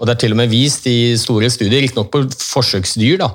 Og 0.00 0.08
Det 0.08 0.14
er 0.14 0.20
til 0.24 0.34
og 0.34 0.40
med 0.40 0.52
vist 0.52 0.86
i 0.88 1.14
store 1.20 1.50
studier, 1.52 1.82
riktignok 1.84 2.10
på 2.12 2.22
forsøksdyr, 2.32 3.18
da, 3.20 3.28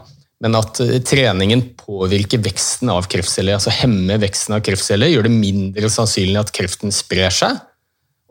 men 0.44 0.58
at 0.58 0.82
eh, 0.84 0.98
treningen 1.06 1.64
påvirker 1.78 2.42
veksten 2.44 2.92
av 2.94 3.08
kreftceller. 3.10 3.58
altså 3.58 3.74
Hemmer 3.74 4.22
veksten 4.22 4.58
av 4.58 4.64
kreftceller, 4.66 5.12
gjør 5.14 5.28
det 5.28 5.34
mindre 5.38 5.92
sannsynlig 5.94 6.40
at 6.42 6.54
kreften 6.56 6.94
sprer 6.94 7.34
seg. 7.34 7.62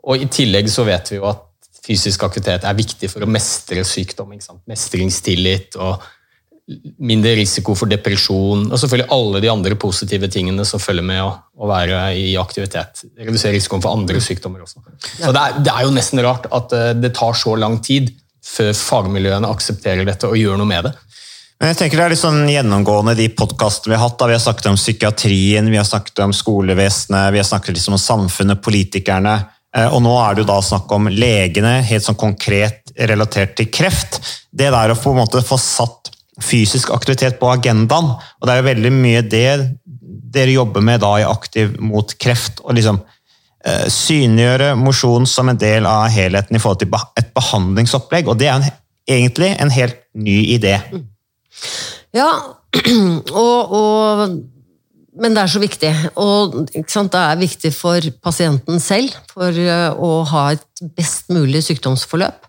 Og 0.07 0.23
I 0.23 0.29
tillegg 0.31 0.69
så 0.71 0.85
vet 0.87 1.11
vi 1.11 1.19
jo 1.19 1.27
at 1.29 1.43
fysisk 1.87 2.23
aktivitet 2.27 2.67
er 2.67 2.77
viktig 2.77 3.09
for 3.11 3.23
å 3.23 3.31
mestre 3.31 3.83
sykdom. 3.87 4.33
ikke 4.35 4.49
sant? 4.49 4.63
Mestringstillit 4.67 5.79
og 5.79 6.03
mindre 6.99 7.31
risiko 7.39 7.75
for 7.79 7.87
depresjon, 7.87 8.65
og 8.67 8.79
selvfølgelig 8.79 9.07
alle 9.15 9.41
de 9.43 9.49
andre 9.51 9.75
positive 9.79 10.27
tingene 10.31 10.65
som 10.67 10.81
følger 10.83 11.05
med 11.07 11.21
å, 11.23 11.29
å 11.63 11.69
være 11.69 12.01
i 12.19 12.33
aktivitet. 12.39 13.05
Redusere 13.15 13.55
risikoen 13.55 13.83
for 13.83 13.95
andre 13.95 14.19
sykdommer 14.23 14.65
også. 14.65 14.83
Så 15.15 15.31
det 15.31 15.43
er, 15.43 15.59
det 15.63 15.71
er 15.73 15.85
jo 15.87 15.93
nesten 15.95 16.23
rart 16.25 16.49
at 16.51 16.75
eh, 16.75 16.93
det 16.99 17.13
tar 17.15 17.37
så 17.39 17.55
lang 17.55 17.79
tid 17.83 18.11
før 18.47 18.73
fagmiljøene 18.75 19.47
aksepterer 19.51 20.07
dette 20.07 20.27
og 20.27 20.39
gjør 20.39 20.59
noe 20.59 20.67
med 20.67 20.89
det. 20.89 20.93
Men 21.57 21.71
jeg 21.71 21.79
tenker 21.79 21.97
Det 21.97 22.03
er 22.05 22.13
litt 22.13 22.21
sånn 22.21 22.43
gjennomgående 22.51 23.15
de 23.17 23.29
podkastene 23.33 23.95
vi 23.95 23.97
har 23.97 24.03
hatt. 24.03 24.17
da 24.19 24.27
Vi 24.29 24.35
har 24.35 24.43
snakket 24.43 24.67
om 24.69 24.77
psykiatrien, 24.77 25.71
vi 25.71 25.79
har 25.79 25.87
snakket 25.87 26.21
om 26.27 26.35
skolevesenet, 26.35 27.31
vi 27.33 27.41
har 27.41 27.47
snakket 27.47 27.79
liksom 27.79 27.95
om 27.95 28.03
samfunnet, 28.03 28.61
politikerne. 28.61 29.37
eh, 29.75 29.87
Og 29.87 30.03
nå 30.03 30.13
er 30.19 30.35
det 30.35 30.43
jo 30.43 30.51
da 30.51 30.59
snakk 30.61 30.91
om 30.91 31.07
legene, 31.07 31.79
helt 31.87 32.05
sånn 32.05 32.19
konkret 32.19 32.91
relatert 33.07 33.55
til 33.55 33.71
kreft. 33.71 34.19
Det 34.51 34.69
der 34.69 34.93
å 34.93 34.99
på 34.99 35.15
en 35.15 35.23
måte 35.23 35.41
få 35.47 35.57
satt 35.57 36.11
fysisk 36.43 36.91
aktivitet 36.93 37.39
på 37.39 37.49
agendaen, 37.49 38.13
og 38.13 38.47
det 38.47 38.53
er 38.53 38.61
jo 38.61 38.69
veldig 38.69 38.93
mye 38.93 39.23
det 39.25 39.51
dere 40.37 40.53
jobber 40.53 40.83
med 40.85 41.01
da 41.03 41.13
i 41.21 41.27
Aktiv 41.27 41.77
mot 41.83 42.11
kreft. 42.21 42.61
og 42.63 42.77
liksom 42.77 42.99
eh, 43.65 43.87
Synliggjøre 43.91 44.73
mosjon 44.79 45.27
som 45.29 45.49
en 45.49 45.59
del 45.59 45.87
av 45.89 46.09
helheten 46.13 46.57
i 46.57 46.61
forhold 46.61 46.83
til 46.83 46.99
et 47.19 47.31
behandlingsopplegg. 47.35 48.27
og 48.27 48.37
Det 48.39 48.49
er 48.49 48.59
en, 48.59 48.67
egentlig 49.07 49.53
en 49.55 49.73
helt 49.73 50.03
ny 50.13 50.37
idé. 50.57 50.77
Ja, 52.15 52.29
og, 53.45 53.73
og 53.73 54.37
Men 55.17 55.33
det 55.33 55.41
er 55.41 55.49
så 55.49 55.59
viktig. 55.59 55.89
Og 56.21 56.67
sant, 56.85 57.09
det 57.15 57.21
er 57.21 57.39
viktig 57.39 57.71
for 57.73 58.11
pasienten 58.21 58.77
selv 58.83 59.15
for 59.31 59.49
eh, 59.49 59.89
å 59.89 60.21
ha 60.29 60.51
et 60.53 60.83
best 60.93 61.31
mulig 61.33 61.63
sykdomsforløp. 61.65 62.46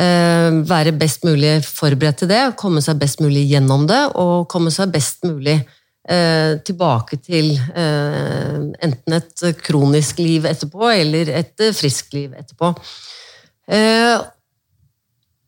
Eh, 0.00 0.54
være 0.64 0.94
best 0.96 1.26
mulig 1.28 1.58
forberedt 1.66 2.22
til 2.22 2.30
det, 2.30 2.40
komme 2.56 2.80
seg 2.84 3.00
best 3.02 3.20
mulig 3.20 3.42
gjennom 3.50 3.84
det, 3.90 4.00
og 4.16 4.46
komme 4.48 4.72
seg 4.72 4.92
best 4.94 5.26
mulig 5.28 5.58
eh, 5.58 6.56
tilbake 6.64 7.18
til 7.20 7.50
eh, 7.58 8.60
enten 8.86 9.16
et 9.18 9.44
kronisk 9.60 10.22
liv 10.22 10.46
etterpå, 10.48 10.86
eller 10.94 11.32
et 11.42 11.66
friskt 11.76 12.16
liv 12.16 12.32
etterpå. 12.38 12.72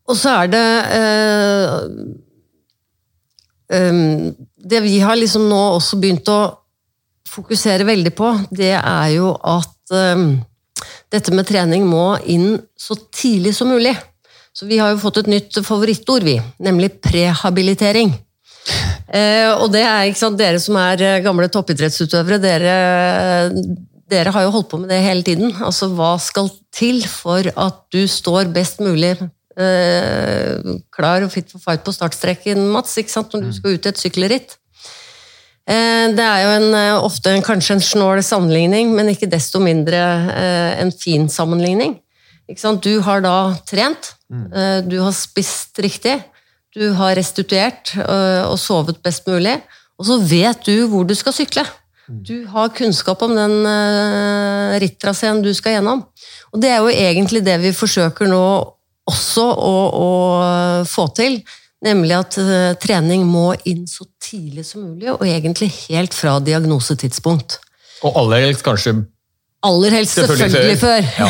Og 0.03 0.15
så 0.19 0.31
er 0.43 0.47
det 0.53 0.67
Det 4.63 4.79
vi 4.85 4.93
har 5.01 5.17
liksom 5.17 5.49
nå 5.49 5.59
også 5.73 5.99
begynt 5.99 6.29
å 6.31 6.39
fokusere 7.27 7.87
veldig 7.87 8.13
på, 8.15 8.29
det 8.51 8.71
er 8.77 9.09
jo 9.17 9.33
at 9.35 9.91
dette 11.11 11.35
med 11.35 11.49
trening 11.49 11.83
må 11.89 12.13
inn 12.31 12.61
så 12.79 12.95
tidlig 13.11 13.55
som 13.57 13.73
mulig. 13.73 13.95
Så 14.53 14.67
vi 14.69 14.77
har 14.77 14.91
jo 14.93 15.01
fått 15.01 15.23
et 15.23 15.31
nytt 15.31 15.57
favorittord, 15.65 16.25
vi, 16.27 16.37
nemlig 16.61 16.91
prehabilitering. 17.01 18.13
Eh, 19.09 19.49
og 19.57 19.71
det 19.73 19.81
er 19.81 20.07
ikke 20.07 20.21
sant, 20.21 20.37
dere 20.39 20.59
som 20.61 20.77
er 20.79 21.01
eh, 21.01 21.21
gamle 21.25 21.49
toppidrettsutøvere, 21.51 22.37
dere, 22.41 22.75
dere 24.09 24.33
har 24.35 24.45
jo 24.45 24.53
holdt 24.53 24.69
på 24.71 24.79
med 24.83 24.93
det 24.93 25.01
hele 25.03 25.25
tiden. 25.25 25.55
Altså, 25.57 25.89
hva 25.97 26.13
skal 26.21 26.51
til 26.73 27.01
for 27.09 27.49
at 27.49 27.81
du 27.93 28.03
står 28.09 28.53
best 28.53 28.79
mulig 28.85 29.15
eh, 29.17 30.77
klar 30.93 31.25
og 31.25 31.33
fit 31.33 31.49
for 31.49 31.61
fight 31.63 31.83
på 31.85 31.95
startstreken, 31.95 32.61
Mats, 32.73 32.93
ikke 33.01 33.15
sant, 33.17 33.33
når 33.33 33.49
du 33.49 33.57
skal 33.57 33.75
ut 33.75 33.89
i 33.89 33.91
et 33.91 34.05
sykkelritt? 34.05 34.55
Eh, 35.65 36.13
Det 36.13 36.29
er 36.29 36.45
jo 36.45 36.55
en, 36.59 36.69
eh, 36.77 37.01
ofte 37.01 37.33
en, 37.33 37.43
kanskje 37.43 37.79
en 37.79 37.85
snål 37.89 38.23
sammenligning, 38.23 38.93
men 38.93 39.09
ikke 39.11 39.31
desto 39.33 39.61
mindre 39.63 40.05
en 40.77 40.93
fin 40.93 41.25
sammenligning. 41.25 41.97
Du 42.83 42.99
har 43.01 43.21
da 43.23 43.55
trent, 43.65 44.13
eh, 44.53 44.79
du 44.85 44.97
har 45.01 45.13
spist 45.15 45.79
riktig, 45.83 46.17
du 46.73 46.89
har 46.97 47.15
restituert 47.17 47.93
eh, 48.01 48.43
og 48.47 48.57
sovet 48.61 49.01
best 49.03 49.27
mulig, 49.29 49.59
og 49.99 50.09
så 50.09 50.19
vet 50.19 50.65
du 50.65 50.87
hvor 50.91 51.07
du 51.07 51.15
skal 51.17 51.35
sykle. 51.35 51.65
Du 52.07 52.43
har 52.51 52.73
kunnskap 52.75 53.21
om 53.23 53.31
den 53.31 53.53
uh, 53.63 54.73
rittraseen 54.81 55.39
du 55.39 55.53
skal 55.55 55.77
gjennom. 55.77 56.01
Og 56.51 56.59
det 56.59 56.73
er 56.73 56.81
jo 56.83 56.91
egentlig 56.91 57.39
det 57.45 57.55
vi 57.63 57.71
forsøker 57.71 58.27
nå 58.27 58.43
også 59.07 59.45
å, 59.47 59.75
å 60.03 60.09
få 60.89 61.07
til. 61.15 61.39
Nemlig 61.83 62.15
at 62.15 62.37
eh, 62.39 62.73
trening 62.79 63.25
må 63.27 63.49
inn 63.67 63.83
så 63.91 64.05
tidlig 64.23 64.63
som 64.69 64.85
mulig, 64.85 65.09
og 65.11 65.25
egentlig 65.27 65.67
helt 65.89 66.15
fra 66.15 66.37
diagnosetidspunkt. 66.39 67.57
Og 68.07 68.19
aller 68.21 68.45
helst 68.45 68.63
kanskje 68.63 69.01
Aller 69.63 69.95
helst 69.95 70.17
selvfølgelig, 70.19 70.77
før. 70.81 71.05
Ja. 71.17 71.27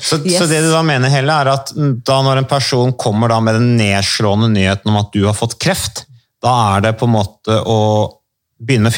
Så, 0.00 0.18
Yes. 0.24 0.36
så 0.40 0.46
det 0.48 0.62
du 0.64 0.70
da 0.72 0.82
mener 0.86 1.12
Helle, 1.12 1.34
er 1.44 1.50
at 1.52 1.72
da 1.76 2.18
når 2.24 2.40
en 2.40 2.48
person 2.48 2.94
kommer 2.96 3.28
da 3.32 3.40
med 3.44 3.58
den 3.58 3.74
nedslående 3.76 4.48
nyheten 4.54 4.92
om 4.92 5.00
at 5.02 5.10
du 5.12 5.26
har 5.26 5.36
fått 5.36 5.58
kreft, 5.60 6.06
da 6.42 6.54
er 6.76 6.86
det 6.86 6.94
på 7.00 7.08
en 7.08 7.16
måte 7.18 7.58
å 7.60 7.80
begynne, 8.56 8.92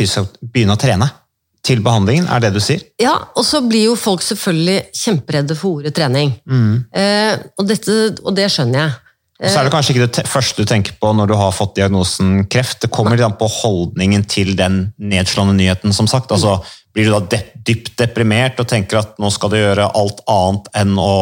begynne 0.52 0.76
å 0.76 0.80
trene 0.80 1.10
til 1.66 1.82
behandlingen, 1.84 2.28
er 2.30 2.40
det 2.44 2.52
du 2.54 2.60
sier? 2.62 2.84
Ja, 3.02 3.16
og 3.36 3.44
så 3.44 3.60
blir 3.66 3.90
jo 3.90 3.98
folk 3.98 4.22
selvfølgelig 4.24 4.78
kjemperedde 4.96 5.56
for 5.58 5.80
ordet 5.80 5.92
trening. 5.98 6.32
Eh, 6.46 7.34
og, 7.58 7.66
dette, 7.68 7.98
og 8.22 8.32
det 8.38 8.46
skjønner 8.54 8.84
jeg. 8.84 8.96
Og 9.38 9.52
så 9.52 9.60
er 9.60 9.68
det 9.68 9.70
kanskje 9.74 9.94
ikke 9.94 10.06
det 10.06 10.22
første 10.26 10.64
du 10.64 10.66
tenker 10.66 10.96
på 10.98 11.12
når 11.14 11.30
du 11.30 11.36
har 11.38 11.52
fått 11.54 11.76
diagnosen 11.76 12.40
kreft. 12.50 12.80
Det 12.82 12.90
kommer 12.94 13.14
litt 13.14 13.26
an 13.26 13.36
på 13.38 13.46
holdningen 13.60 14.24
til 14.26 14.56
den 14.58 14.88
nedslående 14.98 15.54
nyheten, 15.60 15.94
som 15.94 16.08
sagt. 16.10 16.32
Altså, 16.34 16.56
blir 16.98 17.06
du 17.06 17.14
da 17.14 17.20
de 17.30 17.38
dypt 17.68 17.92
deprimert 18.00 18.58
og 18.58 18.66
tenker 18.66 18.98
at 18.98 19.12
nå 19.22 19.30
skal 19.30 19.52
du 19.52 19.60
gjøre 19.60 19.92
alt 20.00 20.24
annet 20.26 20.66
enn 20.80 20.96
å 20.98 21.12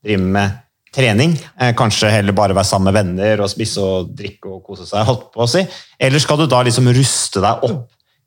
drive 0.00 0.30
med 0.32 0.62
trening? 0.96 1.34
Eh, 1.60 1.74
kanskje 1.76 2.08
heller 2.08 2.32
bare 2.36 2.56
være 2.56 2.70
sammen 2.70 2.88
med 2.88 2.96
venner 2.96 3.42
og 3.44 3.52
spise 3.52 3.84
og 3.84 4.14
drikke 4.16 4.54
og 4.54 4.62
kose 4.64 4.88
seg, 4.88 5.04
holdt 5.04 5.28
på 5.34 5.44
å 5.44 5.50
si. 5.50 5.60
Eller 6.00 6.24
skal 6.24 6.40
du 6.40 6.46
da 6.48 6.62
liksom 6.64 6.88
ruste 6.88 7.44
deg 7.44 7.68
opp 7.68 7.84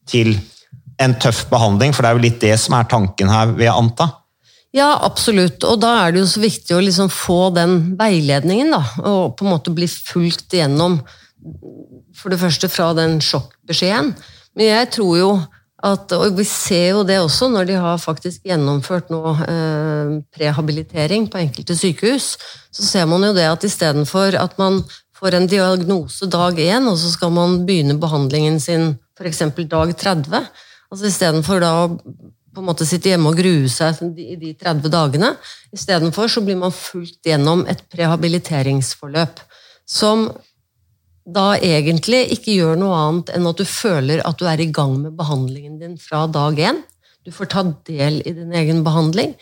til 0.09 0.35
en 1.01 1.17
tøff 1.17 1.47
behandling? 1.49 1.97
For 1.97 2.05
det 2.05 2.11
er 2.11 2.19
jo 2.19 2.25
litt 2.27 2.41
det 2.45 2.55
som 2.61 2.77
er 2.77 2.89
tanken 2.93 3.33
her, 3.33 3.55
vil 3.57 3.65
jeg 3.65 3.73
anta. 3.81 4.11
Ja, 4.77 4.91
absolutt. 5.01 5.65
Og 5.65 5.81
da 5.81 5.95
er 6.03 6.13
det 6.13 6.21
jo 6.21 6.29
så 6.29 6.45
viktig 6.45 6.77
å 6.77 6.83
liksom 6.85 7.09
få 7.09 7.47
den 7.57 7.95
veiledningen, 7.97 8.75
da. 8.75 8.83
Og 9.01 9.33
på 9.39 9.47
en 9.47 9.55
måte 9.55 9.73
bli 9.73 9.89
fulgt 9.89 10.53
igjennom, 10.53 11.01
for 12.13 12.29
det 12.29 12.37
første 12.37 12.69
fra 12.69 12.91
den 12.93 13.17
sjokkbeskjeden. 13.23 14.13
Men 14.53 14.69
jeg 14.75 14.91
tror 14.93 15.15
jo 15.17 15.31
at, 15.85 16.11
og 16.11 16.35
vi 16.35 16.43
ser 16.47 16.89
jo 16.97 17.03
det 17.07 17.19
også 17.21 17.47
når 17.51 17.67
de 17.69 17.75
har 17.79 18.01
faktisk 18.01 18.47
gjennomført 18.47 19.11
nå 19.13 19.21
eh, 19.45 20.15
prehabilitering 20.35 21.29
på 21.31 21.39
enkelte 21.39 21.77
sykehus, 21.79 22.33
så 22.71 22.85
ser 22.85 23.07
man 23.07 23.23
jo 23.23 23.35
det 23.37 23.47
at 23.47 23.63
istedenfor 23.63 24.35
at 24.39 24.57
man 24.59 24.81
får 25.19 25.35
en 25.35 25.47
diagnose 25.51 26.27
dag 26.31 26.59
én, 26.59 26.87
og 26.87 26.97
så 26.99 27.13
skal 27.13 27.31
man 27.35 27.61
begynne 27.67 27.99
behandlingen 27.99 28.59
sin 28.59 28.91
f.eks. 29.19 29.43
dag 29.71 29.95
30, 29.95 30.43
altså 30.91 31.07
istedenfor 31.07 31.63
da 31.63 31.71
å 31.85 31.87
på 32.49 32.63
en 32.63 32.65
måte 32.65 32.87
sitte 32.87 33.11
hjemme 33.11 33.29
og 33.29 33.37
grue 33.37 33.69
seg 33.71 33.99
i 34.17 34.35
de 34.39 34.55
30 34.57 34.89
dagene. 34.91 35.35
Istedenfor 35.75 36.31
så 36.33 36.41
blir 36.43 36.57
man 36.59 36.73
fulgt 36.75 37.21
gjennom 37.29 37.61
et 37.69 37.83
prehabiliteringsforløp 37.93 39.43
som 39.89 40.25
da 41.35 41.53
egentlig 41.57 42.25
ikke 42.35 42.55
gjør 42.57 42.77
noe 42.79 42.97
annet 42.97 43.31
enn 43.35 43.47
at 43.49 43.61
du 43.61 43.65
føler 43.67 44.23
at 44.25 44.39
du 44.39 44.47
er 44.49 44.61
i 44.61 44.69
gang 44.73 44.95
med 45.01 45.17
behandlingen 45.19 45.79
din 45.81 45.97
fra 46.01 46.25
dag 46.31 46.59
én. 46.59 46.83
Du 47.25 47.31
får 47.35 47.51
ta 47.51 47.63
del 47.87 48.21
i 48.25 48.33
din 48.35 48.53
egen 48.55 48.83
behandling. 48.85 49.35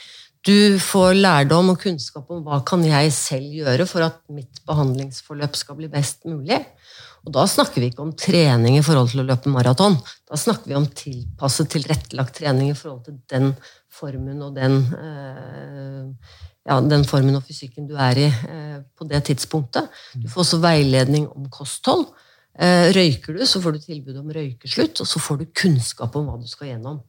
Du 0.48 0.80
får 0.80 1.18
lærdom 1.18 1.74
og 1.74 1.82
kunnskap 1.82 2.30
om 2.32 2.44
hva 2.46 2.62
kan 2.68 2.84
jeg 2.86 3.12
selv 3.16 3.52
gjøre 3.60 3.88
for 3.90 4.06
at 4.06 4.22
mitt 4.32 4.62
behandlingsforløp 4.68 5.58
skal 5.60 5.78
bli 5.80 5.90
best 5.92 6.24
mulig. 6.30 6.62
Og 7.28 7.34
da 7.36 7.44
snakker 7.50 7.84
vi 7.84 7.90
ikke 7.92 8.06
om 8.06 8.14
trening 8.16 8.78
i 8.78 8.84
forhold 8.86 9.12
til 9.12 9.24
å 9.24 9.28
løpe 9.28 9.52
maraton. 9.52 9.98
Da 10.30 10.40
snakker 10.40 10.72
vi 10.72 10.78
om 10.80 10.86
tilpasset, 10.88 11.68
tilrettelagt 11.74 12.38
trening 12.40 12.72
i 12.72 12.78
forhold 12.78 13.04
til 13.10 13.18
den 13.34 13.52
formen 13.92 14.40
og 14.46 14.56
den, 14.56 14.78
eh, 14.96 16.06
ja, 16.68 16.78
den 16.84 17.06
formen 17.08 17.38
og 17.40 17.46
fysikken 17.48 17.88
du 17.88 17.96
er 17.96 18.20
i 18.20 18.28
eh, 18.28 18.80
på 18.98 19.08
det 19.08 19.24
tidspunktet. 19.30 19.88
Du 20.20 20.28
får 20.32 20.44
også 20.44 20.62
veiledning 20.64 21.30
om 21.32 21.46
kosthold. 21.54 22.10
Eh, 22.60 22.90
røyker 22.96 23.38
du, 23.38 23.46
så 23.48 23.62
får 23.64 23.78
du 23.78 23.84
tilbud 23.86 24.18
om 24.20 24.32
røykeslutt, 24.36 25.00
og 25.04 25.08
så 25.08 25.22
får 25.22 25.42
du 25.42 25.46
kunnskap 25.56 26.16
om 26.18 26.28
hva 26.28 26.40
du 26.42 26.48
skal 26.50 26.74
gjennom. 26.74 27.04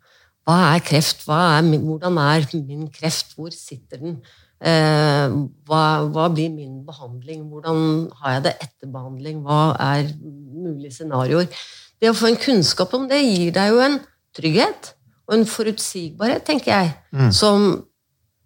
Hva 0.46 0.58
er 0.74 0.84
kreft? 0.84 1.24
Hva 1.26 1.40
er, 1.56 1.72
hvordan 1.82 2.20
er 2.22 2.46
min 2.60 2.86
kreft? 2.92 3.34
Hvor 3.36 3.50
sitter 3.54 4.00
den? 4.04 4.20
Eh, 4.58 5.34
hva, 5.68 5.82
hva 6.12 6.28
blir 6.34 6.52
min 6.54 6.84
behandling? 6.86 7.48
Hvordan 7.50 8.08
har 8.20 8.36
jeg 8.36 8.46
det 8.46 8.54
etter 8.62 8.92
behandling? 8.94 9.42
Hva 9.46 9.74
er 9.82 10.12
mulige 10.22 10.94
scenarioer? 11.00 11.50
Det 11.98 12.12
å 12.12 12.16
få 12.16 12.30
en 12.30 12.40
kunnskap 12.40 12.94
om 12.94 13.08
det 13.10 13.24
gir 13.24 13.50
deg 13.56 13.74
jo 13.74 13.82
en 13.82 13.98
trygghet 14.38 14.94
og 15.28 15.34
en 15.34 15.48
forutsigbarhet, 15.48 16.44
tenker 16.46 16.70
jeg, 16.72 17.32
som 17.36 17.66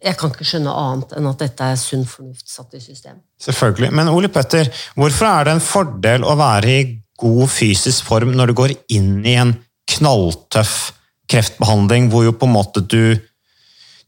jeg 0.03 0.19
kan 0.19 0.33
ikke 0.33 0.47
skjønne 0.47 0.73
annet 0.83 1.13
enn 1.19 1.29
at 1.31 1.43
dette 1.45 1.69
er 1.73 1.79
sunn 1.81 2.07
fornuft 2.09 2.49
satt 2.51 2.75
i 2.77 2.81
system. 2.83 3.21
Selvfølgelig. 3.43 3.93
Men 3.95 4.11
Ole 4.13 4.31
Petter, 4.33 4.71
hvorfor 4.99 5.29
er 5.29 5.47
det 5.47 5.57
en 5.57 5.65
fordel 5.65 6.27
å 6.27 6.37
være 6.39 6.73
i 6.73 6.81
god 7.23 7.53
fysisk 7.53 8.09
form 8.09 8.35
når 8.35 8.51
du 8.51 8.59
går 8.59 8.75
inn 8.95 9.21
i 9.23 9.37
en 9.39 9.55
knalltøff 9.93 10.93
kreftbehandling, 11.31 12.11
hvor 12.13 12.27
jo 12.27 12.35
på 12.37 12.49
en 12.49 12.57
måte 12.59 12.83
du 12.85 13.19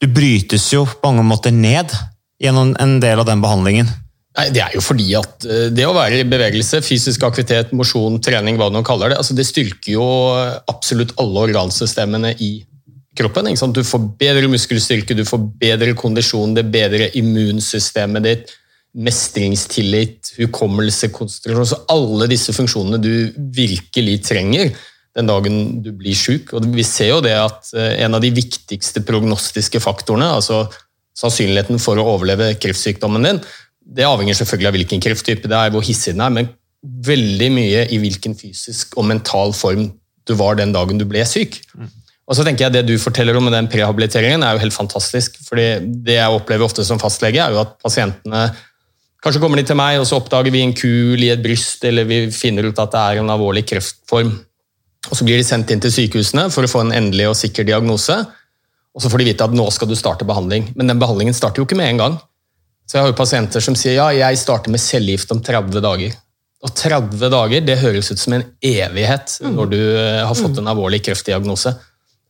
Du 0.02 0.08
brytes 0.10 0.66
jo 0.72 0.82
på 0.84 1.06
mange 1.06 1.22
måter 1.24 1.52
ned 1.54 1.92
gjennom 2.42 2.74
en 2.82 2.98
del 3.00 3.20
av 3.22 3.28
den 3.28 3.40
behandlingen. 3.40 3.86
Nei, 4.36 4.48
Det 4.50 4.60
er 4.60 4.74
jo 4.74 4.82
fordi 4.82 5.06
at 5.16 5.46
eh, 5.46 5.70
det 5.72 5.86
å 5.86 5.94
være 5.94 6.18
i 6.20 6.26
bevegelse, 6.28 6.82
fysisk 6.84 7.22
aktivitet, 7.24 7.70
mosjon, 7.72 8.18
trening, 8.20 8.58
hva 8.58 8.68
du 8.68 8.74
nå 8.74 8.82
kaller 8.84 9.14
det, 9.14 9.20
altså 9.22 9.36
det 9.38 9.46
styrker 9.46 9.94
jo 9.94 10.04
absolutt 10.68 11.14
alle 11.22 11.46
organsystemene 11.46 12.34
i 12.42 12.50
kroppen. 13.18 13.50
Du 13.72 13.84
får 13.84 14.08
bedre 14.20 14.50
muskelstyrke, 14.50 15.16
du 15.16 15.24
får 15.26 15.42
bedre 15.60 15.94
kondisjon, 15.98 16.54
det 16.56 16.66
bedre 16.72 17.10
immunsystemet 17.18 18.26
ditt, 18.26 18.54
mestringstillit, 18.94 20.34
hukommelse, 20.38 21.10
konsentrasjon. 21.14 21.70
Så 21.72 21.80
alle 21.90 22.28
disse 22.30 22.54
funksjonene 22.54 23.00
du 23.02 23.32
virkelig 23.54 24.20
trenger 24.28 24.74
den 25.14 25.30
dagen 25.30 25.60
du 25.82 25.92
blir. 25.94 26.18
Og 26.54 26.68
vi 26.74 26.86
ser 26.86 27.12
jo 27.12 27.20
det 27.24 27.34
at 27.38 27.70
eh, 27.78 28.00
en 28.04 28.16
av 28.16 28.22
de 28.22 28.32
viktigste 28.34 29.02
prognostiske 29.06 29.82
faktorene, 29.82 30.30
altså 30.38 30.64
sannsynligheten 31.18 31.78
for 31.82 31.98
å 31.98 32.06
overleve 32.16 32.54
kreftsykdommen 32.62 33.26
din, 33.26 33.42
det 33.84 34.06
avhenger 34.08 34.36
selvfølgelig 34.38 34.70
av 34.70 34.78
hvilken 34.78 35.02
krefttype 35.04 35.50
det 35.50 35.58
er, 35.58 35.74
hvor 35.74 35.84
hissig 35.86 36.14
den 36.14 36.24
er, 36.24 36.32
men 36.34 36.48
veldig 37.04 37.50
mye 37.54 37.84
i 37.92 37.98
hvilken 38.00 38.34
fysisk 38.36 38.96
og 38.98 39.06
mental 39.08 39.54
form 39.56 39.88
du 40.28 40.34
var 40.38 40.56
den 40.58 40.72
dagen 40.74 41.00
du 41.00 41.06
ble 41.08 41.22
syk. 41.28 41.60
Og 42.24 42.36
så 42.36 42.44
tenker 42.44 42.64
jeg 42.64 42.72
Det 42.72 42.86
du 42.88 42.94
forteller 42.98 43.36
om 43.36 43.44
med 43.44 43.52
den 43.52 43.68
prehabiliteringen, 43.68 44.42
er 44.42 44.56
jo 44.56 44.62
helt 44.64 44.76
fantastisk. 44.76 45.36
fordi 45.48 45.80
Det 46.04 46.16
jeg 46.16 46.36
opplever 46.36 46.64
ofte 46.64 46.84
som 46.84 46.98
fastlege, 46.98 47.40
er 47.40 47.52
jo 47.52 47.60
at 47.60 47.76
pasientene 47.82 48.54
Kanskje 49.24 49.40
kommer 49.40 49.56
de 49.56 49.64
til 49.64 49.76
meg, 49.76 49.96
og 49.96 50.04
så 50.04 50.18
oppdager 50.20 50.52
vi 50.52 50.60
en 50.60 50.74
kul 50.76 51.22
i 51.24 51.30
et 51.32 51.40
bryst, 51.40 51.80
eller 51.88 52.04
vi 52.04 52.26
finner 52.28 52.66
ut 52.68 52.76
at 52.78 52.90
det 52.92 53.00
er 53.00 53.20
en 53.22 53.30
alvorlig 53.32 53.62
kreftform. 53.64 54.34
Og 55.08 55.16
Så 55.16 55.24
blir 55.24 55.40
de 55.40 55.46
sendt 55.48 55.70
inn 55.72 55.80
til 55.80 55.92
sykehusene 55.94 56.50
for 56.52 56.66
å 56.66 56.68
få 56.68 56.82
en 56.84 56.92
endelig 56.92 57.30
og 57.30 57.38
sikker 57.38 57.64
diagnose. 57.64 58.18
Og 58.94 59.00
så 59.00 59.08
får 59.08 59.22
de 59.22 59.28
vite 59.30 59.46
at 59.48 59.56
nå 59.56 59.64
skal 59.72 59.88
du 59.88 59.96
starte 59.96 60.28
behandling. 60.28 60.68
Men 60.76 60.92
den 60.92 61.00
behandlingen 61.00 61.32
starter 61.32 61.62
jo 61.62 61.64
ikke 61.64 61.78
med 61.80 61.94
en 61.94 62.02
gang. 62.02 62.18
Så 62.84 62.98
Jeg 62.98 63.06
har 63.06 63.08
jo 63.14 63.16
pasienter 63.16 63.64
som 63.64 63.76
sier 63.80 63.96
ja, 63.96 64.10
jeg 64.12 64.38
starter 64.38 64.70
med 64.70 64.82
cellegift 64.82 65.32
om 65.32 65.40
30 65.40 65.80
dager. 65.80 66.12
Og 66.64 66.76
30 66.76 67.32
dager 67.32 67.64
det 67.64 67.80
høres 67.80 68.12
ut 68.12 68.20
som 68.20 68.36
en 68.36 68.44
evighet 68.60 69.38
når 69.40 69.72
du 69.72 69.80
eh, 69.80 70.20
har 70.24 70.36
fått 70.36 70.60
en 70.60 70.68
alvorlig 70.68 71.00
kreftdiagnose. 71.04 71.74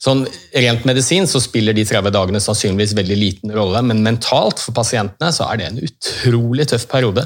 Sånn 0.04 0.26
Rent 0.52 0.84
medisin 0.84 1.24
så 1.30 1.40
spiller 1.40 1.76
de 1.76 1.86
30 1.88 2.12
dagene 2.12 2.42
sannsynligvis 2.42 2.92
veldig 2.98 3.16
liten 3.16 3.54
rolle, 3.56 3.80
men 3.88 4.02
mentalt 4.04 4.60
for 4.60 4.76
pasientene 4.76 5.32
så 5.32 5.48
er 5.48 5.60
det 5.60 5.70
en 5.70 5.80
utrolig 5.86 6.68
tøff 6.68 6.84
periode. 6.90 7.24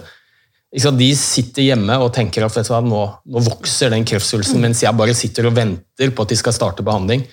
De 0.68 1.08
sitter 1.16 1.70
hjemme 1.70 1.96
og 2.04 2.12
tenker 2.14 2.44
at 2.44 2.54
du 2.54 2.74
nå, 2.86 3.00
nå 3.24 3.42
vokser 3.46 3.90
den 3.90 4.04
kreftsvulsten, 4.06 4.60
mens 4.62 4.84
jeg 4.84 4.94
bare 4.94 5.16
sitter 5.16 5.48
og 5.48 5.56
venter 5.56 6.12
på 6.12 6.26
at 6.26 6.34
de 6.34 6.38
skal 6.38 6.54
starte 6.54 6.84
behandling. 6.86 7.24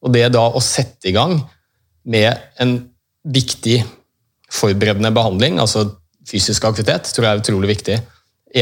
Og 0.00 0.14
det 0.14 0.28
da 0.32 0.46
å 0.48 0.62
sette 0.64 1.10
i 1.10 1.16
gang 1.16 1.34
med 2.06 2.30
en 2.62 2.78
viktig 3.26 3.80
forberedende 4.54 5.10
behandling, 5.12 5.58
altså 5.58 5.88
fysisk 6.30 6.64
aktivitet, 6.64 7.10
tror 7.10 7.26
jeg 7.26 7.34
er 7.34 7.42
utrolig 7.42 7.72
viktig. 7.74 7.98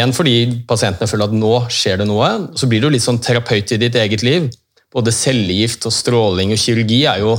En 0.00 0.16
fordi 0.16 0.64
pasientene 0.66 1.06
føler 1.06 1.28
at 1.28 1.36
nå 1.36 1.52
skjer 1.70 2.00
det 2.00 2.08
noe. 2.08 2.30
Så 2.58 2.66
blir 2.66 2.82
du 2.82 2.88
litt 2.90 3.04
sånn 3.04 3.20
terapeut 3.22 3.76
i 3.76 3.80
ditt 3.84 4.00
eget 4.00 4.24
liv. 4.26 4.48
Både 4.94 5.14
cellegift 5.14 5.86
og 5.88 5.94
stråling 5.94 6.54
og 6.54 6.60
kirurgi 6.60 7.02
er 7.10 7.24
jo 7.24 7.34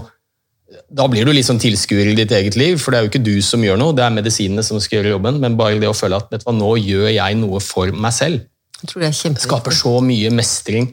Da 0.91 1.05
blir 1.07 1.23
du 1.23 1.31
litt 1.31 1.45
sånn 1.47 1.61
tilskuer 1.61 2.09
i 2.11 2.15
ditt 2.17 2.31
eget 2.35 2.57
liv, 2.59 2.79
for 2.81 2.91
det 2.91 2.97
er 2.97 3.05
jo 3.05 3.11
ikke 3.11 3.23
du 3.23 3.35
som 3.45 3.61
gjør 3.63 3.77
noe, 3.79 3.93
det 3.95 4.03
er 4.03 4.15
medisinene 4.15 4.63
som 4.65 4.79
skal 4.81 4.97
gjøre 4.97 5.13
jobben, 5.13 5.37
men 5.39 5.55
bare 5.59 5.77
det 5.79 5.87
å 5.87 5.95
føle 5.95 6.17
at 6.17 6.31
vet 6.33 6.41
du 6.41 6.47
hva, 6.49 6.55
nå 6.57 6.71
gjør 6.81 7.11
jeg 7.13 7.37
noe 7.39 7.61
for 7.63 7.93
meg 7.93 8.15
selv. 8.17 8.47
Jeg 8.81 8.89
tror 8.89 9.03
det 9.03 9.07
er 9.07 9.19
kjempeviktig. 9.19 9.45
skaper 9.45 9.77
så 9.77 9.93
mye 10.03 10.31
mestring 10.35 10.89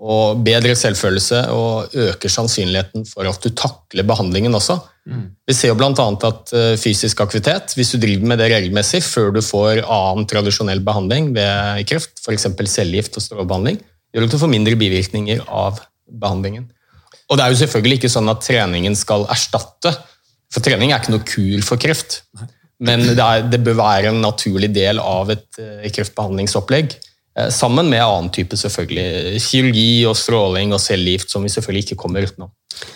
og 0.00 0.40
bedre 0.46 0.72
selvfølelse 0.78 1.42
og 1.52 1.98
øker 2.06 2.32
sannsynligheten 2.32 3.04
for 3.10 3.28
at 3.28 3.42
du 3.44 3.50
takler 3.52 4.06
behandlingen 4.08 4.56
også. 4.56 4.78
Vi 5.48 5.56
ser 5.56 5.72
jo 5.72 5.76
bl.a. 5.78 5.92
at 5.92 6.52
eh, 6.54 6.74
fysisk 6.80 7.20
aktivitet, 7.24 7.74
hvis 7.76 7.92
du 7.94 7.98
driver 8.02 8.30
med 8.30 8.40
det 8.40 8.50
regelmessig 8.52 9.02
før 9.04 9.32
du 9.34 9.40
får 9.44 9.82
annen 9.82 10.28
tradisjonell 10.30 10.82
behandling 10.86 11.32
ved 11.34 11.84
kreft, 11.90 12.20
f.eks. 12.22 12.46
cellegift 12.70 13.18
og 13.18 13.24
strålebehandling, 13.24 13.80
gjør 14.14 14.26
at 14.26 14.34
du 14.34 14.40
får 14.40 14.52
mindre 14.52 14.78
bivirkninger 14.78 15.42
av 15.46 15.80
behandlingen. 16.10 16.68
Og 17.30 17.38
det 17.38 17.44
er 17.44 17.52
jo 17.52 17.60
selvfølgelig 17.62 18.00
ikke 18.00 18.10
sånn 18.10 18.30
at 18.32 18.42
treningen 18.42 18.96
skal 18.98 19.26
erstatte, 19.30 19.92
for 20.50 20.64
trening 20.66 20.90
er 20.90 21.02
ikke 21.02 21.14
noe 21.14 21.26
kur 21.26 21.62
for 21.62 21.78
kreft. 21.78 22.24
Men 22.82 23.04
det, 23.04 23.20
er, 23.20 23.44
det 23.52 23.60
bør 23.62 23.76
være 23.78 24.10
en 24.10 24.22
naturlig 24.24 24.70
del 24.74 24.98
av 25.02 25.30
et 25.30 25.60
eh, 25.60 25.86
kreftbehandlingsopplegg. 25.92 26.94
eh, 27.36 27.50
Sammen 27.54 27.90
med 27.92 28.02
annen 28.02 28.30
type 28.34 28.56
selvfølgelig, 28.56 29.38
kirurgi 29.44 29.90
og 30.08 30.16
stråling 30.18 30.72
og 30.74 30.80
cellegift, 30.82 31.30
som 31.30 31.44
vi 31.44 31.52
selvfølgelig 31.52 31.90
ikke 31.90 32.00
kommer 32.02 32.24
utenom. 32.26 32.50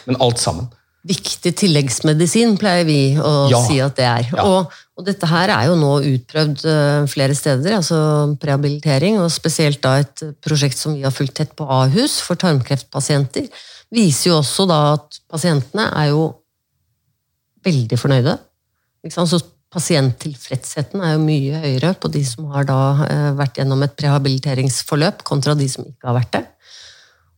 Men 0.08 0.18
alt 0.24 0.40
sammen. 0.40 0.70
Viktig 1.04 1.52
tilleggsmedisin, 1.60 2.54
pleier 2.58 2.86
vi 2.88 3.16
å 3.20 3.50
Ja. 3.50 3.60
si 3.66 3.78
at 3.84 3.96
det 3.98 4.04
er. 4.08 4.28
Ja. 4.32 4.42
Og, 4.48 4.72
og 4.96 5.04
dette 5.04 5.26
her 5.28 5.50
er 5.52 5.66
jo 5.68 5.74
nå 5.76 5.90
utprøvd 6.14 6.64
eh, 6.64 7.06
flere 7.12 7.34
steder, 7.36 7.74
altså 7.76 7.98
prehabilitering, 8.40 9.18
og 9.20 9.28
spesielt 9.30 9.82
da 9.84 9.98
et 10.00 10.22
prosjekt 10.44 10.78
som 10.80 10.94
vi 10.96 11.02
har 11.04 11.12
fulgt 11.12 11.34
tett 11.36 11.52
på 11.58 11.66
Ahus 11.68 12.20
for 12.24 12.36
tarmkreftpasienter, 12.40 13.50
viser 13.94 14.30
jo 14.30 14.38
også 14.40 14.64
da 14.70 14.78
at 14.94 15.20
pasientene 15.30 15.90
er 15.92 16.08
jo 16.14 16.22
veldig 17.64 17.98
fornøyde. 18.00 18.38
Så 19.12 19.40
pasienttilfredsheten 19.74 21.02
er 21.04 21.14
jo 21.16 21.22
mye 21.24 21.60
høyere 21.64 21.92
på 22.00 22.08
de 22.14 22.22
som 22.24 22.46
har 22.54 22.64
da 22.68 22.78
eh, 23.08 23.30
vært 23.36 23.58
gjennom 23.60 23.82
et 23.84 23.94
prehabiliteringsforløp, 23.98 25.22
kontra 25.26 25.54
de 25.58 25.68
som 25.68 25.84
ikke 25.84 26.08
har 26.08 26.16
vært 26.16 26.32
det. 26.38 26.44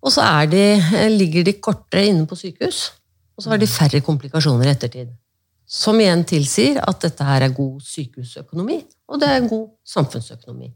Og 0.06 0.12
så 0.14 0.22
er 0.22 0.46
de, 0.52 0.62
eh, 0.78 1.08
ligger 1.10 1.42
de 1.48 1.56
kortere 1.58 2.06
inne 2.12 2.26
på 2.30 2.38
sykehus, 2.38 2.92
og 3.36 3.44
så 3.44 3.52
har 3.52 3.60
de 3.60 3.68
færre 3.68 4.00
komplikasjoner 4.00 4.66
i 4.70 4.74
ettertid. 4.74 5.08
Som 5.66 5.98
igjen 6.00 6.22
tilsier 6.24 6.78
at 6.82 7.00
dette 7.02 7.24
her 7.26 7.42
er 7.48 7.54
god 7.54 7.80
sykehusøkonomi, 7.82 8.78
og 9.10 9.20
det 9.20 9.28
er 9.28 9.48
god 9.50 9.66
samfunnsøkonomi. 9.86 10.70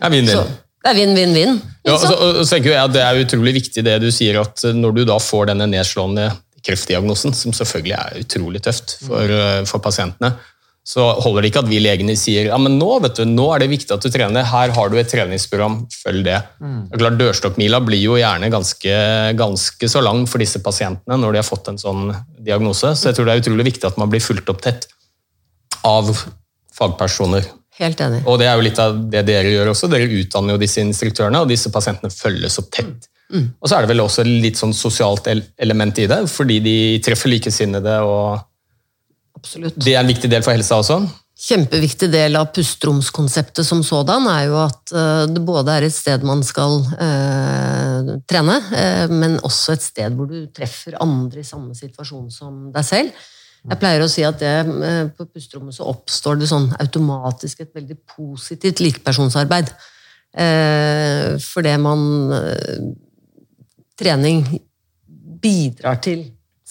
Ja, 0.00 0.08
vinn, 0.12 0.26
Så 0.26 0.40
vinn. 0.40 0.54
det 0.84 0.90
er 0.90 0.98
vinn-vinn-vinn. 1.00 1.60
Ja, 1.84 1.92
og 1.92 2.00
så, 2.00 2.14
og 2.16 2.40
så 2.40 2.56
tenker 2.56 2.72
jeg 2.72 2.80
at 2.80 2.94
Det 2.96 3.02
er 3.04 3.20
utrolig 3.20 3.54
viktig 3.60 3.84
det 3.84 3.98
du 4.02 4.08
sier, 4.10 4.40
at 4.40 4.64
når 4.74 4.96
du 4.96 5.04
da 5.04 5.18
får 5.20 5.52
denne 5.52 5.68
nedslående 5.70 6.30
kreftdiagnosen, 6.64 7.34
som 7.36 7.52
selvfølgelig 7.52 7.92
er 7.98 8.22
utrolig 8.24 8.62
tøft 8.64 8.96
for, 9.04 9.28
eh, 9.28 9.64
for 9.68 9.84
pasientene, 9.84 10.32
så 10.84 11.04
holder 11.24 11.42
det 11.42 11.48
ikke 11.48 11.62
at 11.64 11.68
vi 11.70 11.78
legene 11.80 12.14
sier 12.18 12.50
ja, 12.50 12.58
men 12.60 12.76
nå, 12.76 12.90
vet 13.00 13.16
du, 13.16 13.24
nå 13.24 13.46
er 13.54 13.62
det 13.62 13.70
viktig 13.72 13.94
at 13.94 14.04
du 14.04 14.10
trener, 14.12 14.44
her 14.50 14.72
har 14.76 14.90
du 14.92 14.98
et 15.00 15.08
treningsprogram, 15.08 15.78
følg 16.02 16.26
det. 16.26 16.36
Det 16.60 16.98
er 16.98 17.00
klart, 17.00 17.16
Dørstokkmila 17.22 17.80
blir 17.86 18.02
jo 18.02 18.18
gjerne 18.20 18.50
ganske, 18.52 18.98
ganske 19.38 19.88
så 19.88 20.04
lang 20.04 20.26
for 20.28 20.44
disse 20.44 20.60
pasientene 20.64 21.16
når 21.20 21.32
de 21.32 21.40
har 21.40 21.48
fått 21.48 21.72
en 21.72 21.80
sånn 21.80 22.12
diagnose, 22.44 22.92
så 22.92 23.08
jeg 23.08 23.16
tror 23.16 23.30
det 23.30 23.36
er 23.36 23.44
utrolig 23.46 23.68
viktig 23.72 23.88
at 23.88 24.00
man 24.00 24.12
blir 24.12 24.24
fulgt 24.24 24.52
opp 24.52 24.60
tett 24.66 24.84
av 25.88 26.12
fagpersoner. 26.76 27.48
Helt 27.80 28.00
enig. 28.04 28.20
Og 28.28 28.38
det 28.38 28.46
er 28.46 28.58
jo 28.58 28.68
litt 28.68 28.78
av 28.78 29.00
det 29.10 29.24
dere 29.26 29.50
gjør 29.50 29.72
også. 29.72 29.88
Dere 29.90 30.06
utdanner 30.20 30.54
jo 30.54 30.62
disse 30.62 30.82
instruktørene, 30.84 31.40
og 31.42 31.50
disse 31.50 31.72
pasientene 31.74 32.12
følges 32.12 32.60
opp 32.62 32.70
tett. 32.76 33.08
Og 33.34 33.66
så 33.66 33.76
er 33.76 33.82
det 33.82 33.90
vel 33.90 34.04
også 34.04 34.22
litt 34.26 34.60
sånn 34.60 34.74
sosialt 34.76 35.26
element 35.32 35.98
i 35.98 36.06
det, 36.10 36.20
fordi 36.30 36.60
de 36.62 36.76
treffer 37.02 37.32
likesinnede, 37.32 37.96
og 38.06 38.44
Absolutt. 39.34 39.76
det 39.76 39.94
er 39.94 40.00
en 40.00 40.10
viktig 40.10 40.30
del 40.30 40.44
for 40.46 40.54
helsa 40.54 40.78
også. 40.80 41.02
Kjempeviktig 41.44 42.06
del 42.12 42.38
av 42.38 42.52
pusteromskonseptet 42.54 43.66
som 43.66 43.80
sådan 43.82 44.28
er 44.30 44.44
jo 44.46 44.58
at 44.62 44.92
eh, 44.94 45.24
det 45.26 45.42
både 45.44 45.74
er 45.74 45.86
et 45.88 45.94
sted 45.94 46.22
man 46.24 46.44
skal 46.46 46.78
eh, 46.94 48.12
trene, 48.30 48.60
eh, 48.78 49.10
men 49.10 49.40
også 49.42 49.74
et 49.74 49.82
sted 49.82 50.14
hvor 50.14 50.30
du 50.30 50.46
treffer 50.54 50.94
andre 51.02 51.42
i 51.42 51.48
samme 51.48 51.74
situasjon 51.74 52.28
som 52.32 52.68
deg 52.74 52.86
selv. 52.86 53.24
Jeg 53.64 53.80
pleier 53.80 54.04
å 54.04 54.10
si 54.12 54.22
at 54.26 54.38
det, 54.42 54.52
eh, 54.86 55.08
på 55.16 55.26
pusterommet 55.26 55.74
så 55.74 55.88
oppstår 55.88 56.38
det 56.38 56.50
sånn 56.50 56.68
automatisk 56.78 57.64
et 57.64 57.72
veldig 57.74 57.96
positivt 58.14 58.84
likepersonsarbeid. 58.84 59.72
Eh, 60.34 61.34
fordi 61.40 61.74
man 61.80 62.06
eh, 62.38 62.92
Trening 63.94 64.40
bidrar 65.38 66.00
til 66.02 66.24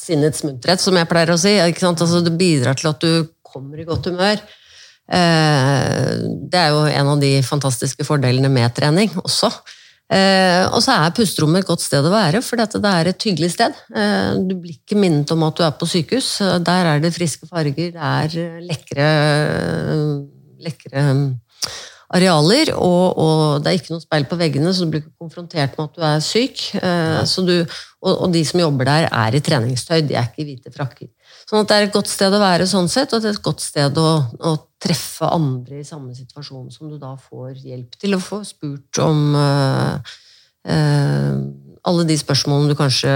sinnets 0.03 0.43
munterhet, 0.45 0.81
som 0.83 0.97
jeg 0.99 1.09
pleier 1.09 1.33
å 1.33 1.39
si. 1.39 1.55
Altså, 1.59 2.21
det 2.25 2.35
bidrar 2.39 2.77
til 2.79 2.91
at 2.91 2.99
du 3.03 3.29
kommer 3.53 3.79
i 3.79 3.87
godt 3.87 4.09
humør. 4.11 4.41
Eh, 5.11 6.11
Det 6.49 6.59
er 6.59 6.69
jo 6.71 6.83
en 6.87 7.13
av 7.15 7.19
de 7.21 7.41
fantastiske 7.43 8.05
fordelene 8.07 8.51
med 8.51 8.73
trening 8.75 9.09
også. 9.23 9.51
Eh, 10.13 10.65
Og 10.71 10.81
så 10.83 10.91
er 10.95 11.15
pusterommet 11.15 11.63
et 11.63 11.67
godt 11.67 11.81
sted 11.81 12.03
å 12.05 12.11
være, 12.13 12.41
for 12.43 12.57
det 12.57 12.85
er 12.85 13.07
et 13.07 13.23
hyggelig 13.27 13.51
sted. 13.55 13.73
Eh, 13.95 14.33
Du 14.47 14.55
blir 14.55 14.77
ikke 14.77 14.99
minnet 14.99 15.31
om 15.31 15.43
at 15.43 15.55
du 15.55 15.63
er 15.63 15.71
på 15.71 15.87
sykehus. 15.87 16.37
Der 16.63 16.85
er 16.95 16.99
det 16.99 17.13
friske 17.13 17.47
farger, 17.47 17.91
det 17.91 17.95
er 17.95 18.61
lekre, 18.61 19.07
lekre 20.59 21.39
arealer, 22.13 22.71
og, 22.77 23.17
og 23.17 23.63
det 23.63 23.71
er 23.71 23.79
ikke 23.79 23.95
noe 23.95 24.03
speil 24.03 24.27
på 24.29 24.37
veggene, 24.37 24.73
så 24.73 24.85
du 24.85 24.93
blir 24.93 25.01
ikke 25.01 25.25
konfrontert 25.25 25.73
med 25.77 25.89
at 25.89 25.97
du 25.97 26.05
er 26.05 26.21
syk. 26.23 26.61
Eh, 26.77 27.21
Så 27.25 27.41
du, 27.45 27.55
og, 28.03 28.13
og 28.13 28.33
de 28.33 28.43
som 28.45 28.61
jobber 28.61 28.89
der, 28.89 29.07
er 29.09 29.35
i 29.35 29.41
treningstøy, 29.43 30.03
de 30.05 30.17
er 30.19 30.29
ikke 30.29 30.43
i 30.43 30.47
hvite 30.51 30.73
frakker. 30.73 31.09
Sånn 31.49 31.63
at 31.63 31.71
det 31.71 31.77
er 31.77 31.87
et 31.87 31.95
godt 31.95 32.11
sted 32.11 32.33
å 32.33 32.41
være 32.41 32.67
sånn 32.69 32.87
sett, 32.91 33.11
og 33.13 33.23
det 33.23 33.31
er 33.31 33.37
et 33.37 33.45
godt 33.45 33.63
sted 33.63 33.97
å, 33.99 34.11
å 34.47 34.53
treffe 34.83 35.27
andre 35.27 35.81
i 35.81 35.87
samme 35.87 36.13
situasjon, 36.15 36.69
som 36.71 36.91
du 36.91 36.99
da 37.01 37.15
får 37.19 37.57
hjelp 37.63 37.97
til 37.99 38.15
å 38.17 38.21
få 38.23 38.43
spurt 38.47 38.99
om 39.03 39.35
uh, 39.35 40.15
uh, 40.69 41.35
alle 41.83 42.07
de 42.07 42.17
spørsmålene 42.19 42.71
du 42.71 42.79
kanskje 42.79 43.11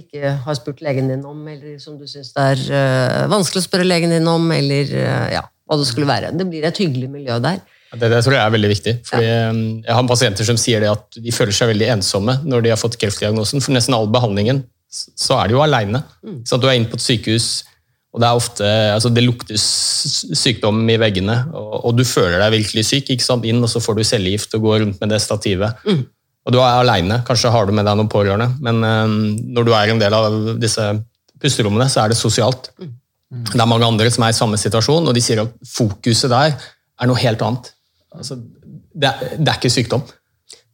ikke 0.00 0.36
har 0.44 0.54
spurt 0.54 0.82
legen 0.86 1.10
din 1.10 1.24
om, 1.26 1.40
eller 1.50 1.80
som 1.82 1.96
du 1.98 2.06
syns 2.06 2.30
det 2.36 2.44
er 2.52 2.60
uh, 2.70 3.30
vanskelig 3.32 3.64
å 3.64 3.66
spørre 3.66 3.88
legen 3.88 4.14
din 4.14 4.28
om, 4.30 4.46
eller 4.54 4.94
ja, 5.34 5.42
hva 5.70 5.78
det 5.78 5.86
skulle 5.86 6.08
være. 6.10 6.32
Det 6.34 6.48
blir 6.50 6.66
et 6.66 6.82
hyggelig 6.82 7.08
miljø 7.12 7.38
der. 7.42 7.62
Det, 7.90 8.06
det 8.10 8.20
tror 8.22 8.36
jeg 8.36 8.42
er 8.42 8.52
veldig 8.54 8.70
viktig. 8.70 8.92
Fordi 9.06 9.26
ja. 9.26 9.48
Jeg 9.86 9.96
har 9.96 10.10
pasienter 10.10 10.46
som 10.46 10.58
sier 10.60 10.82
det 10.82 10.90
at 10.90 11.18
de 11.22 11.34
føler 11.34 11.54
seg 11.54 11.72
veldig 11.72 11.88
ensomme 11.96 12.36
når 12.46 12.66
de 12.66 12.72
har 12.74 12.78
fått 12.78 12.98
kreftdiagnosen. 13.00 13.62
For 13.62 13.74
nesten 13.74 13.96
all 13.96 14.10
behandlingen 14.10 14.64
så 14.90 15.38
er 15.38 15.50
de 15.50 15.54
jo 15.54 15.62
aleine. 15.62 16.02
Så 16.46 16.56
at 16.56 16.62
du 16.62 16.68
er 16.70 16.78
inne 16.78 16.90
på 16.90 16.98
et 16.98 17.04
sykehus, 17.04 17.50
og 18.10 18.22
det 18.22 18.26
er 18.26 18.38
ofte 18.40 18.70
altså 18.90 19.10
det 19.14 19.22
lukter 19.22 19.58
sykdom 19.58 20.80
i 20.90 20.96
veggene, 20.98 21.36
og, 21.54 21.76
og 21.86 21.98
du 21.98 22.02
føler 22.06 22.40
deg 22.42 22.56
virkelig 22.56 22.88
syk. 22.88 23.12
ikke 23.14 23.26
sant? 23.26 23.46
Inn, 23.46 23.62
og 23.62 23.70
så 23.70 23.82
får 23.82 23.98
du 23.98 24.02
cellegift 24.06 24.56
og 24.58 24.66
går 24.66 24.80
rundt 24.82 25.02
med 25.02 25.14
det 25.14 25.20
stativet. 25.22 25.86
Og 26.46 26.54
du 26.54 26.58
er 26.58 26.80
aleine. 26.80 27.20
Kanskje 27.26 27.52
har 27.54 27.68
du 27.68 27.74
med 27.76 27.86
deg 27.86 27.98
noen 28.00 28.10
pårørende, 28.10 28.48
men 28.64 28.82
um, 28.82 29.14
når 29.54 29.66
du 29.66 29.72
er 29.76 29.92
en 29.92 30.02
del 30.02 30.16
av 30.16 30.38
disse 30.58 30.88
pusterommene, 31.40 31.86
så 31.92 32.02
er 32.02 32.12
det 32.12 32.18
sosialt. 32.18 32.72
Det 33.30 33.60
er 33.62 33.68
mange 33.70 33.86
andre 33.86 34.10
som 34.10 34.24
er 34.26 34.32
i 34.34 34.36
samme 34.36 34.58
situasjon, 34.58 35.06
og 35.06 35.14
de 35.14 35.20
sier 35.22 35.40
at 35.44 35.52
fokuset 35.70 36.30
der 36.32 36.56
er 37.00 37.06
noe 37.10 37.18
helt 37.22 37.42
annet. 37.46 37.68
Altså, 38.16 38.36
det, 38.36 39.06
er, 39.06 39.36
det 39.38 39.48
er 39.52 39.58
ikke 39.60 39.70
sykdom. 39.70 40.02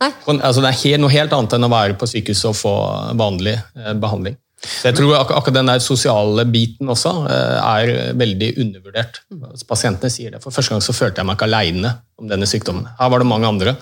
Nei. 0.00 0.08
Altså, 0.40 0.62
det 0.64 0.70
er 0.70 0.78
helt, 0.82 1.00
noe 1.04 1.12
helt 1.12 1.32
annet 1.36 1.52
enn 1.56 1.66
å 1.68 1.70
være 1.72 1.96
på 2.00 2.08
sykehuset 2.08 2.48
og 2.50 2.56
få 2.56 2.72
vanlig 3.20 3.54
eh, 3.58 3.92
behandling. 4.00 4.38
Så 4.66 4.88
jeg 4.88 4.96
tror 4.96 5.12
ak 5.18 5.30
akkurat 5.36 5.54
den 5.58 5.68
der 5.68 5.82
sosiale 5.84 6.46
biten 6.48 6.88
også 6.90 7.12
eh, 7.28 7.58
er 7.60 8.14
veldig 8.16 8.48
undervurdert. 8.64 9.20
Altså, 9.36 9.66
pasientene 9.68 10.10
sier 10.12 10.32
det. 10.32 10.40
For 10.42 10.50
første 10.56 10.72
gang 10.72 10.82
så 10.84 10.94
følte 10.96 11.20
jeg 11.20 11.28
meg 11.28 11.36
ikke 11.36 11.48
aleine 11.50 11.92
om 12.18 12.28
denne 12.32 12.48
sykdommen. 12.48 12.88
Her 12.98 13.12
var 13.12 13.20
det 13.22 13.28
mange 13.28 13.50
andre 13.52 13.76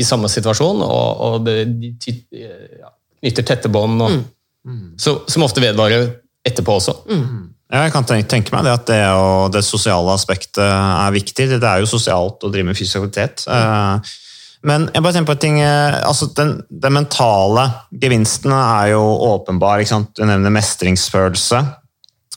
i 0.00 0.02
samme 0.02 0.26
situasjon, 0.32 0.80
og, 0.82 1.20
og 1.28 1.44
det, 1.46 1.58
de 1.78 1.92
ty- 2.02 2.24
eh, 2.34 2.80
ja, 2.80 2.88
knytter 3.20 3.50
tette 3.52 3.70
bånd, 3.72 4.00
Mm. 4.64 4.94
så, 4.96 5.12
som 5.28 5.42
ofte 5.44 5.60
vedvarer 5.60 6.06
etterpå 6.48 6.72
også. 6.80 6.92
Ja, 7.12 7.18
Jeg 7.74 7.90
kan 7.90 8.06
tenke, 8.06 8.52
meg 8.54 8.66
det 8.66 8.74
at 8.74 8.86
det, 8.86 9.00
det 9.56 9.64
sosiale 9.66 10.12
aspektet 10.14 10.62
er 10.62 11.14
viktig. 11.14 11.48
Det, 11.56 11.58
er 11.58 11.82
jo 11.82 11.90
sosialt 11.90 12.44
å 12.46 12.50
drive 12.52 12.68
med 12.68 12.78
fysisk 12.78 13.00
aktivitet. 13.00 13.46
Eh, 13.50 14.12
Men 14.64 14.86
jeg 14.94 15.02
bare 15.02 15.16
tenker 15.16 15.32
på 15.32 15.34
en 15.34 15.42
ting, 15.42 15.58
eh, 15.64 15.96
altså 16.06 16.30
den, 16.36 16.54
den 16.70 16.94
mentale 16.94 17.66
gevinsten 17.90 18.54
er 18.54 18.92
jo 18.94 19.02
åpenbar. 19.32 19.82
Du 20.14 20.22
nevner 20.22 20.54
mestringsfølelse. 20.54 21.64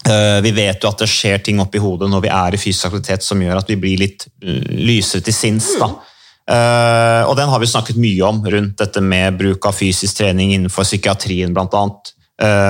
Eh, 0.09 0.39
Vi 0.41 0.55
vet 0.57 0.81
jo 0.81 0.89
at 0.89 1.05
det 1.05 1.11
skjer 1.11 1.45
ting 1.45 1.61
oppi 1.61 1.83
hodet 1.83 2.09
når 2.09 2.25
vi 2.25 2.33
er 2.33 2.57
i 2.57 2.61
fysisk 2.61 2.89
aktivitet 2.89 3.27
som 3.27 3.41
gjør 3.41 3.61
at 3.61 3.69
vi 3.69 3.77
blir 3.77 4.01
litt 4.01 4.29
lysere 4.41 5.21
til 5.21 5.37
sinns. 5.37 5.69
da. 5.77 5.93
Og 7.27 7.33
den 7.35 7.49
har 7.51 7.59
vi 7.59 7.67
snakket 7.67 7.97
mye 7.99 8.23
om 8.23 8.37
rundt 8.39 8.77
dette 8.79 9.01
med 9.03 9.35
bruk 9.37 9.65
av 9.67 9.75
fysisk 9.75 10.17
trening 10.17 10.55
innenfor 10.55 10.87
psykiatrien 10.87 11.53
blant 11.53 11.75
Uh, 11.75 12.16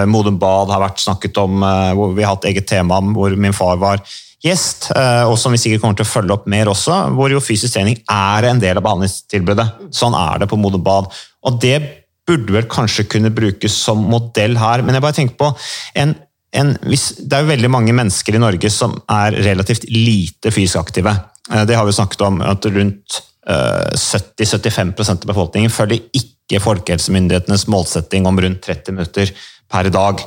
Modum 0.08 0.38
Bad 0.40 0.72
har 0.72 0.84
vært 0.84 1.04
snakket 1.04 1.38
om, 1.42 1.62
eh, 1.64 1.92
hvor 1.98 2.16
vi 2.16 2.24
har 2.24 2.36
hatt 2.36 2.48
eget 2.50 2.68
tema 2.70 3.02
om 3.02 3.14
hvor 3.18 3.36
min 3.36 3.56
far 3.56 3.78
var 3.82 4.04
gjest, 4.44 4.92
eh, 4.96 5.24
og 5.28 5.38
som 5.40 5.52
vi 5.52 5.60
sikkert 5.62 5.84
kommer 5.84 5.98
til 5.98 6.06
å 6.06 6.12
følge 6.12 6.36
opp 6.36 6.48
mer 6.50 6.70
også, 6.72 7.00
hvor 7.18 7.34
jo 7.34 7.44
fysisk 7.44 7.74
trening 7.74 7.98
er 8.10 8.50
en 8.50 8.62
del 8.62 8.78
av 8.78 8.86
behandlingstilbudet. 8.86 9.92
Sånn 9.96 10.16
er 10.18 10.44
det 10.44 10.50
på 10.52 10.60
Modum 10.60 10.84
Bad. 10.86 11.10
Og 11.48 11.60
det 11.64 11.80
burde 12.28 12.54
vel 12.54 12.68
kanskje 12.70 13.08
kunne 13.08 13.34
brukes 13.34 13.74
som 13.74 14.02
modell 14.12 14.58
her, 14.60 14.84
men 14.84 14.98
jeg 14.98 15.06
bare 15.06 15.20
tenker 15.20 15.40
på 15.40 15.52
en 15.96 16.16
en, 16.56 16.74
det 16.80 17.36
er 17.36 17.44
jo 17.44 17.52
veldig 17.52 17.70
mange 17.70 17.94
mennesker 17.94 18.38
i 18.38 18.42
Norge 18.42 18.70
som 18.72 18.96
er 19.12 19.36
relativt 19.46 19.84
lite 19.92 20.52
fysisk 20.56 20.80
aktive. 20.80 21.12
Eh, 21.52 21.66
Det 21.66 21.76
har 21.76 21.86
vi 21.86 21.92
snakket 21.92 22.22
om, 22.22 22.42
at 22.42 22.66
rundt 22.66 23.22
eh, 23.48 23.92
70-75% 23.94 25.28
av 25.28 25.28
befolkningen 25.28 25.74
følger 25.74 26.08
ikke 26.16 26.62
folkehelsemyndighetenes 26.64 27.68
målsetting 27.68 28.26
om 28.26 28.40
rundt 28.40 28.64
30 28.64 28.96
minutter 28.96 29.34
per 29.72 29.92
dag. 29.94 30.24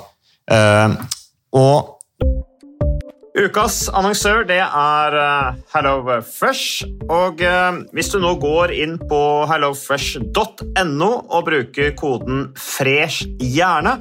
Eh, 0.50 1.00
Og 1.50 1.96
Ukas 3.40 3.86
annonsør 3.94 4.42
det 4.44 4.58
er 4.60 5.14
eh, 5.16 5.58
HelloFresh. 5.72 6.82
Og 7.08 7.40
eh, 7.46 7.78
hvis 7.94 8.10
du 8.12 8.18
nå 8.22 8.34
går 8.42 8.74
inn 8.74 8.96
på 9.10 9.20
hellofresh.no 9.50 11.10
og 11.30 11.46
bruker 11.46 11.94
koden 11.98 12.50
'fresh 12.58 13.30
hjerne', 13.38 14.00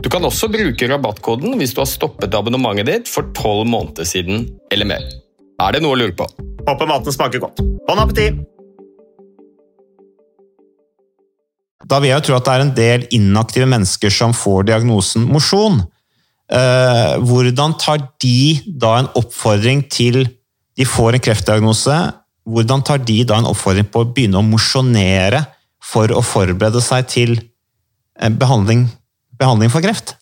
Du 0.00 0.08
kan 0.08 0.24
også 0.24 0.48
bruke 0.48 0.88
rabattkoden 0.88 1.58
hvis 1.60 1.74
du 1.76 1.82
har 1.82 1.88
stoppet 1.88 2.32
abonnementet 2.36 2.88
ditt 2.88 3.10
for 3.10 3.28
tolv 3.36 3.66
måneder 3.68 4.06
siden 4.08 4.46
eller 4.72 4.88
mer. 4.88 5.04
Er 5.60 5.76
det 5.76 5.82
noe 5.84 5.92
å 5.92 6.00
lure 6.00 6.16
på? 6.16 6.24
Håper 6.64 6.88
maten 6.88 7.12
smaker 7.12 7.42
godt. 7.42 7.60
Bon 7.88 8.00
appétit! 8.00 8.40
Da 11.90 11.98
vil 11.98 12.12
jeg 12.12 12.20
jo 12.20 12.26
tro 12.28 12.36
at 12.38 12.46
det 12.46 12.52
er 12.54 12.64
en 12.64 12.74
del 12.76 13.06
inaktive 13.16 13.66
mennesker 13.68 14.12
som 14.14 14.32
får 14.36 14.68
diagnosen 14.68 15.24
mosjon. 15.28 15.80
Eh, 16.50 17.14
hvordan 17.26 17.74
tar 17.82 18.04
de 18.22 18.60
da 18.64 18.96
en 19.00 19.10
oppfordring 19.18 19.84
til 19.92 20.24
De 20.78 20.86
får 20.86 21.16
en 21.16 21.20
kreftdiagnose. 21.20 21.96
Hvordan 22.48 22.84
tar 22.86 23.02
de 23.04 23.18
da 23.28 23.36
en 23.40 23.48
oppfordring 23.50 23.90
på 23.90 24.00
å 24.00 24.08
begynne 24.14 24.40
å 24.40 24.46
mosjonere 24.46 25.42
for 25.84 26.08
å 26.14 26.22
forberede 26.24 26.80
seg 26.84 27.08
til 27.10 27.34
eh, 27.36 28.30
behandling, 28.30 28.86
behandling 29.40 29.72
for 29.72 29.84
kreft? 29.84 30.14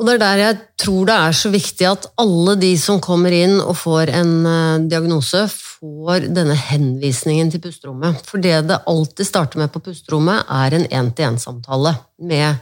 Og 0.00 0.06
det 0.08 0.14
er 0.14 0.22
der 0.22 0.40
jeg 0.40 0.58
tror 0.80 1.08
det 1.10 1.16
er 1.26 1.34
så 1.36 1.50
viktig 1.52 1.86
at 1.90 2.06
alle 2.22 2.54
de 2.60 2.70
som 2.80 3.02
kommer 3.04 3.34
inn 3.36 3.58
og 3.60 3.74
får 3.76 4.12
en 4.16 4.32
eh, 4.48 4.86
diagnose, 4.88 5.42
får 5.50 6.30
denne 6.32 6.56
henvisningen 6.56 7.52
til 7.52 7.60
pusterommet. 7.64 8.22
For 8.24 8.40
det 8.40 8.62
det 8.70 8.80
alltid 8.88 9.28
starter 9.28 9.60
med 9.60 9.72
på 9.74 9.82
pusterommet, 9.84 10.48
er 10.48 10.76
en 10.76 10.88
én-til-én-samtale 10.88 11.94
med 12.30 12.60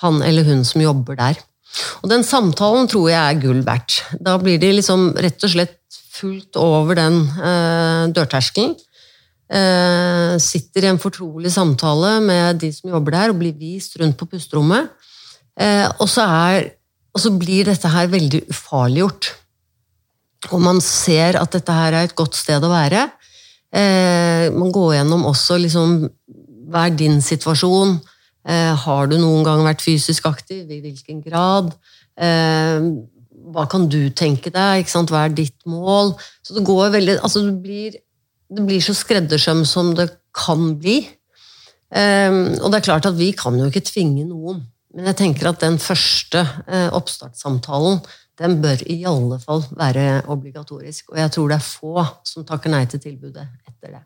han 0.00 0.22
eller 0.24 0.48
hun 0.48 0.64
som 0.64 0.80
jobber 0.80 1.20
der. 1.20 1.40
Og 2.00 2.08
den 2.10 2.24
samtalen 2.26 2.88
tror 2.90 3.10
jeg 3.12 3.20
er 3.20 3.42
gull 3.42 3.60
verdt. 3.66 4.00
Da 4.16 4.38
blir 4.40 4.56
de 4.60 4.72
liksom 4.78 5.10
rett 5.20 5.44
og 5.44 5.52
slett 5.52 5.76
fullt 6.16 6.56
over 6.60 6.96
den 6.96 7.20
eh, 7.28 8.08
dørterskelen. 8.16 8.74
Eh, 9.50 10.36
sitter 10.38 10.84
i 10.84 10.90
en 10.92 11.00
fortrolig 11.02 11.50
samtale 11.50 12.20
med 12.22 12.60
de 12.62 12.68
som 12.70 12.92
jobber 12.92 13.16
der, 13.16 13.32
og 13.32 13.40
blir 13.40 13.56
vist 13.58 13.96
rundt 13.98 14.14
på 14.18 14.28
pusterommet. 14.30 14.92
Eh, 15.58 15.88
og, 15.98 16.06
så 16.08 16.22
er, 16.22 16.68
og 17.10 17.24
så 17.24 17.32
blir 17.34 17.66
dette 17.66 17.90
her 17.90 18.06
veldig 18.12 18.44
ufarliggjort. 18.52 19.32
Og 20.54 20.62
man 20.62 20.78
ser 20.84 21.40
at 21.40 21.50
dette 21.52 21.74
her 21.74 21.96
er 21.96 22.06
et 22.06 22.16
godt 22.16 22.38
sted 22.38 22.62
å 22.62 22.70
være. 22.70 23.08
Eh, 23.74 24.46
man 24.54 24.70
går 24.74 24.96
gjennom 25.00 25.28
også 25.30 25.58
liksom 25.62 26.00
Hva 26.70 26.86
er 26.86 26.94
din 26.94 27.18
situasjon? 27.18 27.96
Har 28.84 29.08
du 29.10 29.16
noen 29.18 29.42
gang 29.42 29.64
vært 29.66 29.82
fysisk 29.82 30.28
aktiv? 30.28 30.68
I 30.70 30.78
hvilken 30.84 31.18
grad? 31.24 31.72
Hva 33.50 33.64
kan 33.66 33.88
du 33.90 33.98
tenke 34.14 34.52
deg? 34.54 34.86
Hva 34.86 35.24
er 35.24 35.34
ditt 35.34 35.58
mål? 35.66 36.14
Så 36.46 36.54
det 36.54 36.62
går 36.68 36.92
veldig 36.94 37.16
altså 37.26 37.42
du 37.42 37.50
blir, 37.58 37.98
det 38.50 38.66
blir 38.66 38.82
så 38.82 38.94
skreddersøm 38.96 39.64
som 39.68 39.94
det 39.98 40.08
kan 40.36 40.74
bli. 40.80 41.00
Eh, 41.94 42.36
og 42.60 42.70
det 42.70 42.80
er 42.80 42.88
klart 42.88 43.08
at 43.10 43.18
vi 43.18 43.32
kan 43.36 43.58
jo 43.58 43.70
ikke 43.70 43.86
tvinge 43.86 44.26
noen. 44.28 44.64
Men 44.94 45.12
jeg 45.12 45.20
tenker 45.20 45.52
at 45.52 45.62
den 45.62 45.78
første 45.82 46.42
eh, 46.66 46.88
oppstartssamtalen 46.96 48.00
den 48.40 48.56
bør 48.62 48.82
i 48.88 49.02
alle 49.08 49.36
fall 49.42 49.62
være 49.76 50.22
obligatorisk. 50.32 51.12
Og 51.12 51.20
jeg 51.20 51.32
tror 51.34 51.50
det 51.50 51.58
er 51.58 51.66
få 51.66 52.06
som 52.26 52.46
takker 52.48 52.72
nei 52.72 52.86
til 52.90 53.02
tilbudet 53.02 53.44
etter 53.68 53.98
det. 53.98 54.04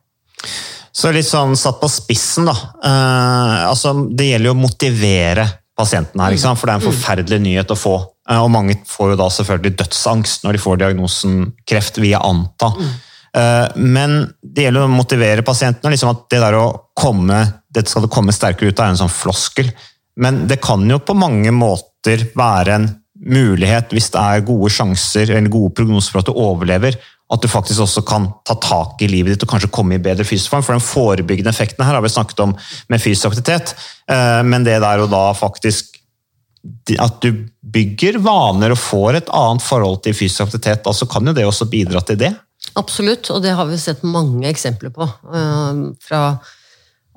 Så 0.95 1.11
litt 1.15 1.27
sånn 1.27 1.57
satt 1.59 1.81
på 1.81 1.91
spissen, 1.91 2.49
da. 2.49 2.55
Eh, 2.55 3.61
altså, 3.71 3.95
det 4.11 4.29
gjelder 4.29 4.51
jo 4.51 4.57
å 4.57 4.65
motivere 4.65 5.47
pasienten 5.75 6.21
her, 6.23 6.37
for 6.39 6.69
det 6.69 6.75
er 6.75 6.79
en 6.79 6.85
forferdelig 6.87 7.41
nyhet 7.43 7.73
å 7.75 7.79
få. 7.79 7.95
Eh, 8.31 8.39
og 8.39 8.53
mange 8.55 8.77
får 8.89 9.15
jo 9.15 9.19
da 9.19 9.31
selvfølgelig 9.33 9.75
dødsangst 9.81 10.47
når 10.47 10.57
de 10.57 10.63
får 10.63 10.79
diagnosen 10.83 11.41
kreft, 11.69 11.99
vil 12.03 12.13
jeg 12.13 12.23
anta. 12.23 12.71
Eh, 13.35 13.67
men 13.77 14.21
det 14.43 14.69
gjelder 14.69 14.87
å 14.87 14.93
motivere 14.93 15.47
pasientene. 15.47 15.95
liksom 15.95 16.13
at 16.13 16.29
Det 16.31 16.41
der 16.41 16.59
å 16.59 16.67
komme, 16.95 17.41
dette 17.69 17.91
skal 17.91 18.07
det 18.07 18.13
komme 18.15 18.33
sterkere 18.33 18.71
ut 18.71 18.79
av, 18.79 18.87
er 18.87 18.95
en 18.95 19.03
sånn 19.05 19.17
floskel. 19.23 19.73
Men 20.17 20.47
det 20.47 20.61
kan 20.63 20.85
jo 20.89 21.01
på 21.03 21.17
mange 21.19 21.51
måter 21.51 22.29
være 22.35 22.75
en 22.75 22.93
mulighet, 23.25 23.91
hvis 23.95 24.11
det 24.13 24.21
er 24.21 24.47
gode 24.47 24.71
sjanser 24.71 25.31
eller 25.31 25.51
gode 25.51 25.75
prognoser 25.75 26.13
for 26.13 26.21
at 26.21 26.29
du 26.29 26.39
overlever, 26.39 26.97
at 27.33 27.43
du 27.43 27.49
faktisk 27.49 27.81
også 27.81 28.03
kan 28.07 28.29
ta 28.47 28.55
tak 28.61 29.01
i 29.03 29.09
livet 29.09 29.33
ditt 29.33 29.47
og 29.47 29.55
kanskje 29.55 29.73
komme 29.73 29.97
i 29.97 30.03
bedre 30.03 30.27
fysisk 30.29 30.53
form. 30.53 30.63
For 30.63 30.77
den 30.77 30.85
forebyggende 30.85 31.51
effekten 31.51 31.85
her 31.87 31.97
har 31.97 32.05
vi 32.05 32.13
snakket 32.13 32.43
om 32.45 32.55
med 32.93 33.03
fysisk 33.03 33.31
aktivitet, 33.31 33.75
eh, 34.11 34.43
men 34.45 34.67
det 34.67 34.79
der 34.85 35.03
og 35.03 35.11
da 35.11 35.27
faktisk 35.35 36.01
at 37.01 37.21
du 37.21 37.45
bygger 37.61 38.19
vaner 38.25 38.73
og 38.73 38.81
får 38.81 39.19
et 39.19 39.33
annet 39.37 39.65
forhold 39.65 39.99
til 40.05 40.17
fysisk 40.17 40.47
aktivitet, 40.47 40.87
altså 40.87 41.09
kan 41.11 41.27
jo 41.27 41.35
det 41.37 41.45
også 41.45 41.69
bidra 41.71 42.01
til 42.05 42.21
det. 42.21 42.33
Absolutt, 42.79 43.31
og 43.31 43.43
det 43.45 43.55
har 43.55 43.69
vi 43.71 43.79
sett 43.79 44.03
mange 44.07 44.49
eksempler 44.51 44.91
på 44.95 45.07
eh, 45.07 45.81
fra 46.03 46.23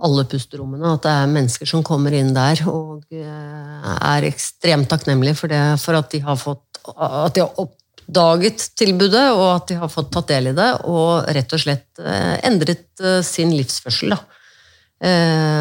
alle 0.06 0.26
pusterommene. 0.30 0.94
At 0.94 1.08
det 1.08 1.14
er 1.14 1.34
mennesker 1.34 1.70
som 1.70 1.86
kommer 1.86 2.14
inn 2.14 2.30
der 2.36 2.62
og 2.70 3.08
eh, 3.10 3.90
er 3.96 4.28
ekstremt 4.30 4.90
takknemlige 4.92 5.40
for, 5.40 5.54
det, 5.54 5.64
for 5.82 5.98
at 5.98 6.14
de 6.14 6.22
har 6.26 6.40
fått 6.42 6.64
at 6.88 7.34
de 7.36 7.42
har 7.44 7.58
oppdaget 7.60 8.62
tilbudet, 8.80 9.26
og 9.34 9.48
at 9.50 9.66
de 9.68 9.76
har 9.82 9.90
fått 9.92 10.08
tatt 10.14 10.30
del 10.30 10.54
i 10.54 10.54
det, 10.56 10.70
og 10.88 11.26
rett 11.36 11.52
og 11.52 11.60
slett 11.60 12.00
eh, 12.00 12.38
endret 12.48 13.04
sin 13.28 13.52
livsførsel. 13.52 14.14
Da. 14.16 14.22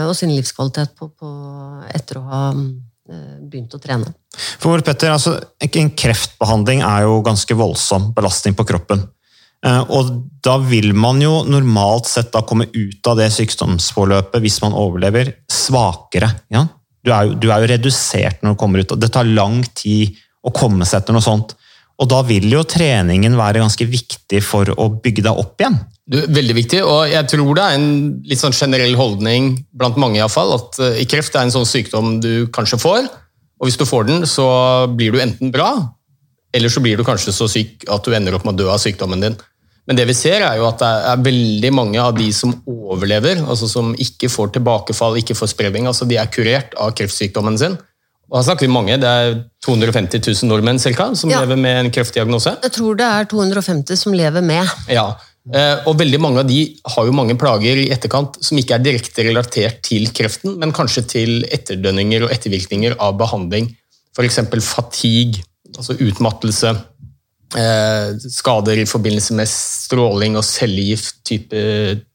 Og 0.06 0.14
sin 0.16 0.30
livskvalitet 0.32 0.94
på, 0.96 1.10
på, 1.12 1.30
etter 1.92 2.16
å 2.16 2.22
ha 2.30 2.44
begynt 2.56 3.74
å 3.76 3.80
trene. 3.82 4.14
For 4.62 4.80
Petter, 4.86 5.10
altså, 5.12 5.34
En 5.60 5.90
kreftbehandling 5.92 6.80
er 6.86 7.04
jo 7.04 7.18
ganske 7.26 7.58
voldsom 7.58 8.14
belastning 8.16 8.56
på 8.56 8.64
kroppen. 8.70 9.02
Eh, 9.66 9.82
og 9.90 10.12
da 10.46 10.56
vil 10.62 10.92
man 10.94 11.20
jo 11.22 11.40
normalt 11.48 12.08
sett 12.10 12.30
da 12.34 12.44
komme 12.46 12.68
ut 12.70 13.10
av 13.10 13.18
det 13.18 13.30
sykdomsforløpet, 13.34 14.38
hvis 14.44 14.60
man 14.62 14.76
overlever, 14.78 15.32
svakere. 15.50 16.30
Ja? 16.54 16.66
Du, 17.02 17.12
er 17.12 17.28
jo, 17.28 17.38
du, 17.40 17.50
er 17.50 17.62
jo, 17.62 17.72
redusert 17.74 18.42
når 18.42 18.54
du 18.54 18.60
kommer 18.60 18.82
ut, 18.82 18.94
og 18.94 19.02
det 19.02 19.12
tar 19.14 19.28
lang 19.28 19.62
tid 19.74 20.16
å 20.46 20.52
komme 20.54 20.86
seg 20.86 21.02
etter 21.02 21.16
noe 21.16 21.24
sånt. 21.24 21.56
Og 21.96 22.08
da 22.12 22.20
vil 22.28 22.44
jo 22.52 22.60
treningen 22.68 23.38
være 23.38 23.62
ganske 23.62 23.86
viktig 23.88 24.42
for 24.44 24.68
å 24.76 24.90
bygge 25.02 25.24
deg 25.24 25.38
opp 25.40 25.62
igjen. 25.62 25.78
Du, 26.06 26.20
veldig 26.30 26.54
viktig, 26.58 26.82
og 26.86 27.08
jeg 27.10 27.26
tror 27.32 27.56
det 27.56 27.64
er 27.64 27.78
en 27.78 27.92
litt 28.28 28.38
sånn 28.38 28.54
generell 28.54 28.94
holdning 28.98 29.54
blant 29.74 29.96
mange 29.98 30.20
i 30.20 30.28
fall, 30.30 30.52
at 30.60 30.78
i 31.00 31.06
kreft 31.08 31.34
er 31.34 31.48
en 31.48 31.54
sånn 31.54 31.66
sykdom 31.66 32.18
du 32.22 32.46
kanskje 32.54 32.78
får, 32.78 33.08
og 33.56 33.66
hvis 33.66 33.80
du 33.80 33.86
får 33.88 34.06
den, 34.10 34.26
så 34.28 34.46
blir 34.92 35.16
du 35.16 35.22
enten 35.24 35.50
bra, 35.50 35.72
eller 36.54 36.70
så 36.70 36.82
blir 36.84 37.00
du 37.00 37.04
kanskje 37.06 37.34
så 37.34 37.48
syk 37.50 37.88
at 37.90 38.04
du 38.06 38.14
ender 38.14 38.36
opp 38.36 38.46
med 38.46 38.54
å 38.54 38.60
dø 38.60 38.68
av 38.70 38.78
sykdommen 38.82 39.24
din. 39.24 39.34
Men 39.86 39.98
det 39.98 40.06
vi 40.08 40.16
ser 40.18 40.42
er 40.42 40.56
jo 40.58 40.66
at 40.66 40.80
det 40.82 40.88
er 41.12 41.26
veldig 41.28 41.70
mange 41.74 42.00
av 42.02 42.16
de 42.16 42.26
som 42.34 42.54
overlever, 42.66 43.38
altså 43.46 43.68
som 43.70 43.92
ikke 44.02 44.30
får 44.32 44.56
tilbakefall, 44.56 45.18
ikke 45.20 45.36
får 45.38 45.52
spredning, 45.52 45.86
altså 45.86 46.08
de 46.10 46.18
er 46.18 46.30
kurert 46.32 46.74
av 46.82 46.94
kreftsykdommen 46.98 47.58
sin. 47.60 47.76
Her 48.34 48.42
snakker 48.42 48.66
vi 48.66 48.72
mange, 48.74 48.96
Det 48.98 49.06
er 49.06 49.36
250 49.62 50.18
000 50.18 50.50
nordmenn 50.50 50.82
cirka, 50.82 51.12
som 51.14 51.30
ja. 51.30 51.44
lever 51.44 51.60
med 51.60 51.84
en 51.84 51.92
kreftdiagnose. 51.94 52.56
Jeg 52.64 52.74
tror 52.74 52.98
det 52.98 53.06
er 53.06 53.28
250 53.30 54.00
som 54.00 54.16
lever 54.18 54.42
med. 54.42 54.66
Ja, 54.90 55.12
eh, 55.54 55.86
og 55.86 55.94
veldig 56.00 56.20
mange 56.20 56.42
av 56.42 56.50
de 56.50 56.58
har 56.96 57.06
jo 57.06 57.14
mange 57.14 57.38
plager 57.38 57.78
i 57.84 57.86
etterkant 57.94 58.40
som 58.42 58.58
ikke 58.58 58.80
er 58.80 58.82
direkte 58.82 59.28
relatert 59.28 59.84
til 59.86 60.10
kreften, 60.10 60.58
men 60.58 60.74
kanskje 60.74 61.06
til 61.14 61.46
etterdønninger 61.46 62.26
og 62.26 62.34
ettervirkninger 62.34 62.98
av 62.98 63.14
behandling. 63.22 63.70
F.eks. 64.16 64.42
fatigue, 64.66 65.46
altså 65.76 65.94
utmattelse 65.94 66.74
skader 67.54 68.80
i 68.82 68.88
forbindelse 68.88 69.36
med 69.38 69.48
stråling 69.48 70.36
og 70.38 70.44
cellegift, 70.44 71.20
type 71.26 71.60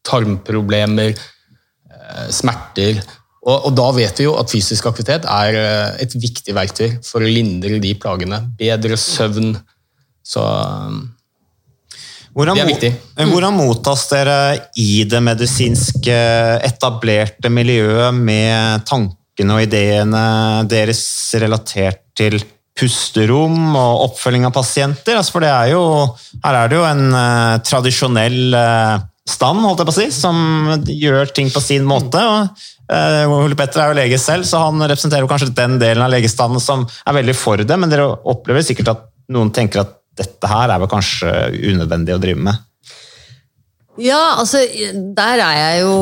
tarmproblemer, 0.03 1.15
eh, 1.15 2.27
smerter. 2.33 2.99
Og, 3.41 3.55
og, 3.65 3.71
da 3.77 3.87
vet 3.95 4.19
vi 4.19 4.27
jo 4.27 4.35
at 4.37 4.51
fysisk 4.51 4.85
aktivitet 4.91 5.25
er 5.25 5.57
eh, 5.57 6.03
et 6.05 6.13
viktig 6.13 6.53
verktøy 6.53 6.99
for 7.05 7.23
å 7.23 7.31
lindre 7.31 7.79
de 7.81 7.95
plagene. 7.97 8.43
Bedre 8.59 8.99
søvn. 8.99 9.55
Så 10.21 10.43
hvordan, 12.31 12.55
det 12.55 12.61
er 12.61 12.69
viktig. 12.69 12.91
Hvordan 13.31 13.57
mottas 13.57 14.05
dere 14.11 14.37
i 14.79 15.03
det 15.09 15.19
medisinske, 15.25 16.19
etablerte 16.63 17.51
miljøet 17.51 18.15
med 18.15 18.85
tankene 18.87 19.57
og 19.57 19.65
ideene 19.65 20.23
deres 20.69 21.01
relatert 21.41 22.05
til 22.15 22.37
pusterom 22.77 23.75
og 23.75 24.07
oppfølging 24.07 24.47
av 24.47 24.55
pasienter. 24.55 25.17
Altså 25.17 25.35
for 25.35 25.45
er 25.47 25.71
jo, 25.73 25.83
her 26.45 26.59
er 26.63 26.71
det 26.71 26.79
jo 26.79 26.87
en 26.87 27.07
uh, 27.13 27.61
tradisjonell 27.67 28.55
uh, 28.55 29.01
stand 29.27 29.61
holdt 29.63 29.83
jeg 29.83 29.89
på 29.89 29.93
å 29.93 29.99
si, 29.99 30.07
som 30.15 30.81
gjør 30.87 31.33
ting 31.35 31.51
på 31.53 31.63
sin 31.63 31.85
måte. 31.87 32.21
og 32.21 32.63
uh, 32.91 33.35
Ole 33.41 33.57
Petter 33.59 33.83
er 33.83 33.91
jo 33.91 33.99
lege 34.01 34.19
selv, 34.21 34.47
så 34.47 34.65
han 34.65 34.81
representerer 34.81 35.25
jo 35.25 35.31
kanskje 35.31 35.53
den 35.57 35.77
delen 35.81 36.05
av 36.05 36.13
legestanden 36.13 36.63
som 36.63 36.87
er 36.87 37.17
veldig 37.21 37.37
for 37.37 37.61
det, 37.61 37.79
men 37.79 37.91
dere 37.91 38.09
opplever 38.31 38.65
sikkert 38.65 38.95
at 38.95 39.07
noen 39.31 39.53
tenker 39.55 39.83
at 39.83 39.97
dette 40.17 40.49
her 40.49 40.71
er 40.73 40.81
vel 40.81 40.91
kanskje 40.91 41.31
unødvendig 41.71 42.15
å 42.15 42.21
drive 42.21 42.43
med? 42.49 42.67
Ja, 43.99 44.37
altså 44.39 44.61
der 45.15 45.41
er 45.43 45.55
jeg 45.57 45.81
jo 45.83 45.95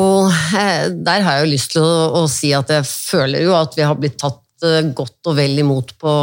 Der 1.02 1.24
har 1.26 1.36
jeg 1.36 1.42
jo 1.42 1.50
lyst 1.50 1.72
til 1.74 1.82
å, 1.82 2.20
å 2.20 2.28
si 2.30 2.52
at 2.54 2.70
jeg 2.70 2.86
føler 2.86 3.42
jo 3.42 3.56
at 3.58 3.74
vi 3.76 3.82
har 3.82 3.98
blitt 3.98 4.14
tatt 4.20 4.38
godt 4.96 5.30
og 5.30 5.36
vel 5.38 5.58
imot 5.62 5.94
på, 6.00 6.14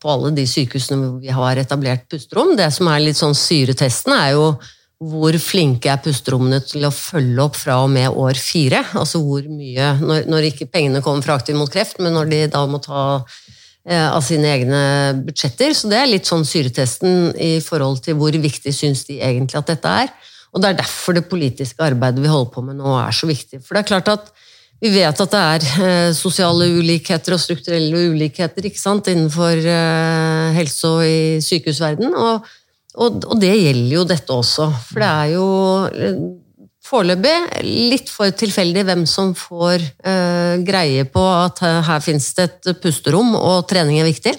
på, 0.00 0.12
alle 0.12 0.32
de 0.36 0.46
sykehusene 0.48 0.98
hvor 1.00 1.20
vi 1.22 1.34
har 1.34 1.60
etablert 1.60 2.06
pusterom. 2.10 2.54
Det 2.58 2.68
som 2.74 2.90
er 2.92 3.04
litt 3.04 3.18
sånn 3.18 3.36
syretesten, 3.36 4.14
er 4.16 4.34
jo 4.36 4.48
hvor 4.96 5.36
flinke 5.42 5.90
er 5.92 6.00
pusterommene 6.00 6.62
til 6.64 6.86
å 6.88 6.94
følge 6.94 7.42
opp 7.44 7.58
fra 7.58 7.82
og 7.84 7.90
med 7.92 8.08
år 8.08 8.38
fire? 8.40 8.80
Altså 8.96 9.20
hvor 9.20 9.44
mye, 9.44 9.90
når, 10.00 10.24
når 10.30 10.48
ikke 10.52 10.70
pengene 10.72 11.02
kommer 11.04 11.26
fra 11.26 11.36
Aktiv 11.36 11.58
mot 11.58 11.72
kreft, 11.72 12.00
men 12.00 12.16
når 12.16 12.30
de 12.30 12.38
da 12.54 12.62
må 12.70 12.80
ta 12.80 13.02
eh, 13.20 14.06
av 14.08 14.22
sine 14.24 14.48
egne 14.54 14.80
budsjetter. 15.26 15.76
Så 15.76 15.92
det 15.92 16.00
er 16.00 16.08
litt 16.08 16.28
sånn 16.28 16.48
syretesten 16.48 17.34
i 17.36 17.58
forhold 17.64 18.00
til 18.06 18.16
hvor 18.16 18.32
viktig 18.32 18.72
syns 18.72 19.04
de 19.10 19.20
egentlig 19.20 19.60
at 19.60 19.74
dette 19.74 19.98
er. 20.06 20.16
Og 20.56 20.62
det 20.64 20.72
er 20.72 20.80
derfor 20.80 21.18
det 21.18 21.26
politiske 21.28 21.84
arbeidet 21.84 22.24
vi 22.24 22.32
holder 22.32 22.52
på 22.54 22.64
med 22.64 22.80
nå 22.80 22.96
er 22.96 23.12
så 23.12 23.28
viktig. 23.28 23.60
For 23.60 23.76
det 23.76 23.84
er 23.84 23.90
klart 23.92 24.12
at 24.14 24.32
vi 24.82 24.92
vet 24.92 25.20
at 25.22 25.32
det 25.32 25.42
er 25.42 25.66
eh, 25.86 26.14
sosiale 26.16 26.68
ulikheter 26.76 27.36
og 27.36 27.40
strukturelle 27.40 28.10
ulikheter 28.12 28.68
innenfor 28.68 29.56
eh, 29.56 30.56
helse 30.58 30.90
og 30.90 31.04
i 31.06 31.20
sykehusverden, 31.40 32.12
og, 32.12 32.44
og, 32.96 33.22
og, 33.24 33.38
det 33.40 33.54
gjelder 33.54 33.94
jo 33.94 34.04
dette 34.04 34.32
også. 34.32 34.68
For 34.90 35.00
det 35.00 35.08
er 35.08 35.30
jo 35.32 35.46
eh, 35.88 36.18
foreløpig 36.86 37.64
litt 37.64 38.12
for 38.12 38.30
tilfeldig 38.30 38.84
hvem 38.86 39.06
som 39.10 39.32
får 39.34 39.82
greie 40.62 41.02
på 41.10 41.22
at 41.26 41.58
her, 41.64 41.80
her 41.88 42.04
finnes 42.04 42.28
det 42.36 42.44
et 42.46 42.78
pusterom, 42.78 43.32
og 43.34 43.64
trening 43.66 43.98
er 43.98 44.06
viktig. 44.06 44.36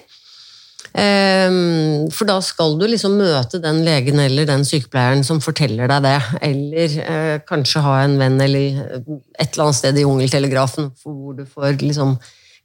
Ehm, 0.94 2.08
for 2.14 2.30
da 2.30 2.38
skal 2.46 2.78
du 2.80 2.86
liksom 2.88 3.18
møte 3.20 3.60
den 3.64 3.84
legen 3.86 4.20
eller 4.24 4.48
den 4.50 4.66
sykepleieren 4.68 5.24
som 5.28 5.42
forteller 5.44 5.90
deg 5.92 6.08
det. 6.08 6.18
Eller 6.48 6.98
eh, 7.04 7.36
kanskje 7.48 7.84
ha 7.86 8.00
en 8.04 8.18
venn 8.22 8.40
eller 8.42 8.82
et 8.88 9.48
eller 9.52 9.68
annet 9.68 9.80
sted 9.80 9.98
i 10.00 10.06
Jungeltelegrafen 10.06 10.92
hvor 11.04 11.38
du 11.38 11.46
får 11.46 11.80
liksom 11.84 12.18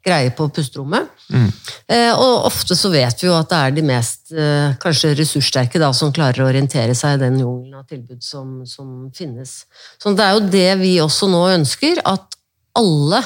greie 0.02 0.32
på 0.34 0.48
pusterommet. 0.50 1.10
Mm. 1.30 1.50
Eh, 1.94 2.10
og 2.10 2.48
ofte 2.48 2.76
så 2.78 2.90
vet 2.92 3.22
vi 3.22 3.28
jo 3.28 3.36
at 3.36 3.50
det 3.52 3.58
er 3.58 3.76
de 3.76 3.84
mest 3.86 4.32
eh, 4.34 4.74
kanskje 4.82 5.14
ressurssterke 5.18 5.80
da, 5.82 5.92
som 5.94 6.12
klarer 6.14 6.42
å 6.42 6.48
orientere 6.50 6.96
seg 6.98 7.16
i 7.16 7.22
den 7.22 7.38
jungelen 7.42 7.78
av 7.78 7.86
tilbud 7.90 8.22
som, 8.24 8.62
som 8.66 9.06
finnes. 9.14 9.62
Så 10.02 10.14
det 10.18 10.26
er 10.26 10.38
jo 10.38 10.48
det 10.52 10.70
vi 10.82 10.96
også 11.04 11.30
nå 11.30 11.44
ønsker, 11.52 12.02
at 12.08 12.38
alle 12.78 13.22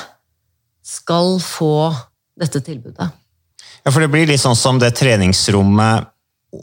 skal 0.87 1.39
få 1.43 1.89
dette 2.37 2.61
tilbudet. 2.61 3.09
Ja, 3.87 3.93
for 3.95 4.03
det 4.03 4.11
blir 4.11 4.27
litt 4.27 4.43
sånn 4.43 4.59
som 4.59 4.81
det 4.83 4.97
treningsrommet 4.99 6.09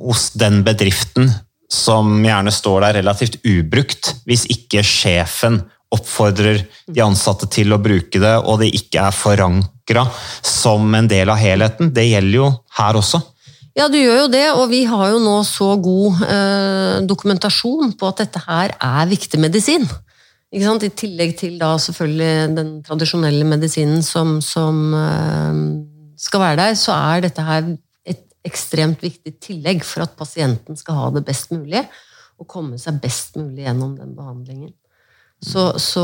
hos 0.03 0.33
den 0.35 0.59
bedriften 0.65 1.29
som 1.71 2.17
gjerne 2.25 2.51
står 2.51 2.83
der 2.83 2.97
relativt 2.99 3.37
ubrukt, 3.47 4.09
hvis 4.27 4.43
ikke 4.51 4.83
sjefen 4.83 5.61
oppfordrer 5.93 6.65
de 6.89 7.03
ansatte 7.05 7.47
til 7.53 7.71
å 7.71 7.79
bruke 7.79 8.19
det, 8.19 8.33
og 8.43 8.59
det 8.59 8.73
ikke 8.75 9.05
er 9.07 9.15
forankra 9.15 10.03
som 10.43 10.89
en 10.97 11.07
del 11.07 11.31
av 11.31 11.39
helheten. 11.39 11.93
Det 11.95 12.09
gjelder 12.09 12.39
jo 12.41 12.49
her 12.79 12.99
også. 12.99 13.21
Ja, 13.73 13.87
du 13.89 13.97
gjør 13.97 14.25
jo 14.25 14.27
det, 14.33 14.45
og 14.53 14.67
vi 14.69 14.83
har 14.89 15.13
jo 15.13 15.21
nå 15.23 15.37
så 15.47 15.71
god 15.81 16.25
eh, 16.27 16.97
dokumentasjon 17.09 17.95
på 17.97 18.09
at 18.11 18.25
dette 18.25 18.43
her 18.43 18.75
er 18.75 19.09
viktig 19.09 19.39
medisin. 19.41 19.87
I 20.53 20.61
tillegg 20.93 21.37
til 21.39 21.55
da 21.57 21.71
selvfølgelig 21.81 22.53
den 22.53 22.75
tradisjonelle 22.85 23.47
medisinen 23.47 24.03
som, 24.05 24.35
som 24.45 24.83
eh, 24.93 25.63
skal 26.23 26.43
være 26.43 26.59
der, 26.61 26.77
så 26.79 26.95
er 26.95 27.25
dette 27.25 27.43
her 27.45 27.67
et 28.07 28.23
ekstremt 28.47 29.03
viktig 29.03 29.35
tillegg 29.43 29.83
for 29.87 30.05
at 30.05 30.15
pasienten 30.19 30.79
skal 30.79 30.99
ha 30.99 31.09
det 31.15 31.25
best 31.27 31.51
mulig 31.55 31.83
og 32.39 32.49
komme 32.49 32.79
seg 32.81 33.01
best 33.03 33.37
mulig 33.39 33.65
gjennom 33.65 33.95
den 33.99 34.15
behandlingen. 34.17 34.73
Så, 35.43 35.73
så 35.81 36.03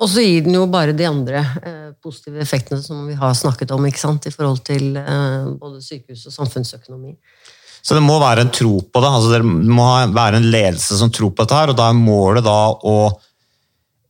Og 0.00 0.08
så 0.08 0.22
gir 0.22 0.44
den 0.46 0.54
jo 0.56 0.66
bare 0.70 0.94
de 0.96 1.04
andre 1.04 1.42
eh, 1.42 1.88
positive 2.00 2.40
effektene 2.40 2.80
som 2.80 3.02
vi 3.08 3.16
har 3.18 3.34
snakket 3.36 3.74
om, 3.74 3.84
ikke 3.84 4.00
sant, 4.00 4.26
i 4.26 4.32
forhold 4.32 4.62
til 4.64 4.96
eh, 4.96 5.50
både 5.60 5.82
sykehus 5.84 6.22
og 6.30 6.36
samfunnsøkonomi. 6.38 7.16
Så 7.82 7.96
det 7.96 8.04
må 8.04 8.16
være 8.20 8.46
en 8.46 8.52
tro 8.52 8.78
på 8.80 9.02
det. 9.02 9.10
altså 9.10 9.34
Det 9.34 9.42
må 9.44 9.88
være 10.14 10.40
en 10.40 10.48
ledelse 10.52 10.96
som 11.00 11.12
tror 11.12 11.34
på 11.34 11.44
dette, 11.44 11.58
her, 11.58 11.72
og 11.72 11.76
da 11.76 11.90
er 11.90 11.98
målet 11.98 12.46
da 12.46 12.56
å 12.72 12.96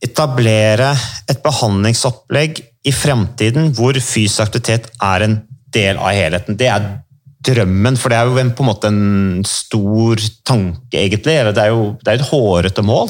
etablere 0.01 0.93
et 1.29 1.43
behandlingsopplegg 1.43 2.63
i 2.87 2.93
fremtiden 2.95 3.71
hvor 3.77 3.97
fysisk 3.97 4.41
aktivitet 4.47 4.89
er 5.03 5.27
en 5.27 5.37
del 5.71 5.99
av 6.01 6.15
helheten. 6.17 6.57
Det 6.59 6.67
er 6.71 6.87
drømmen, 7.41 7.97
for 7.97 8.13
det 8.13 8.19
er 8.19 8.29
jo 8.29 8.41
en, 8.41 8.51
på 8.53 8.63
en 8.63 8.69
måte 8.69 8.89
en 8.91 9.45
stor 9.47 10.21
tanke, 10.45 10.97
egentlig. 10.97 11.39
Det 11.55 11.63
er 11.63 11.71
jo 11.73 11.95
det 12.01 12.11
er 12.11 12.19
et 12.19 12.29
hårete 12.29 12.83
mål. 12.85 13.09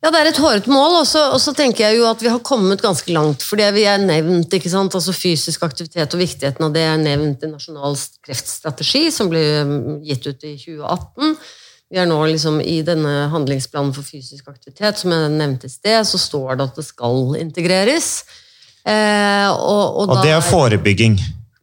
Ja, 0.00 0.08
det 0.08 0.20
er 0.20 0.30
et 0.30 0.40
hårete 0.40 0.72
mål, 0.72 0.98
og 1.02 1.40
så 1.40 1.52
tenker 1.56 1.84
jeg 1.86 1.98
jo 1.98 2.06
at 2.08 2.22
vi 2.24 2.30
har 2.32 2.40
kommet 2.44 2.80
ganske 2.80 3.12
langt. 3.12 3.44
For 3.44 3.60
det 3.60 3.68
vi 3.76 3.84
er 3.88 4.00
nevnt, 4.00 4.52
ikke 4.56 4.72
sant, 4.72 4.96
altså 4.96 5.12
fysisk 5.12 5.64
aktivitet 5.66 6.16
og 6.16 6.22
viktigheten 6.22 6.64
av 6.64 6.76
det 6.76 6.84
er 6.88 7.00
nevnt 7.00 7.44
i 7.44 7.50
Nasjonal 7.50 7.98
kreftstrategi, 8.24 9.08
som 9.12 9.28
ble 9.32 9.42
gitt 10.08 10.28
ut 10.28 10.48
i 10.48 10.54
2018. 10.56 11.34
Vi 11.90 11.98
er 11.98 12.06
nå 12.08 12.16
liksom 12.30 12.60
I 12.62 12.80
denne 12.86 13.26
handlingsplanen 13.32 13.92
for 13.92 14.06
fysisk 14.06 14.48
aktivitet 14.48 15.00
som 15.00 15.12
jeg 15.12 15.32
nevnte 15.34 15.68
i 15.68 15.72
sted, 15.72 16.00
så 16.06 16.20
står 16.22 16.56
det 16.56 16.68
at 16.70 16.80
det 16.80 16.86
skal 16.86 17.34
integreres. 17.40 18.10
Eh, 18.88 19.48
og, 19.50 19.84
og, 20.00 20.16
og 20.16 20.24
det 20.24 20.32
er 20.36 20.42
forebygging? 20.44 21.20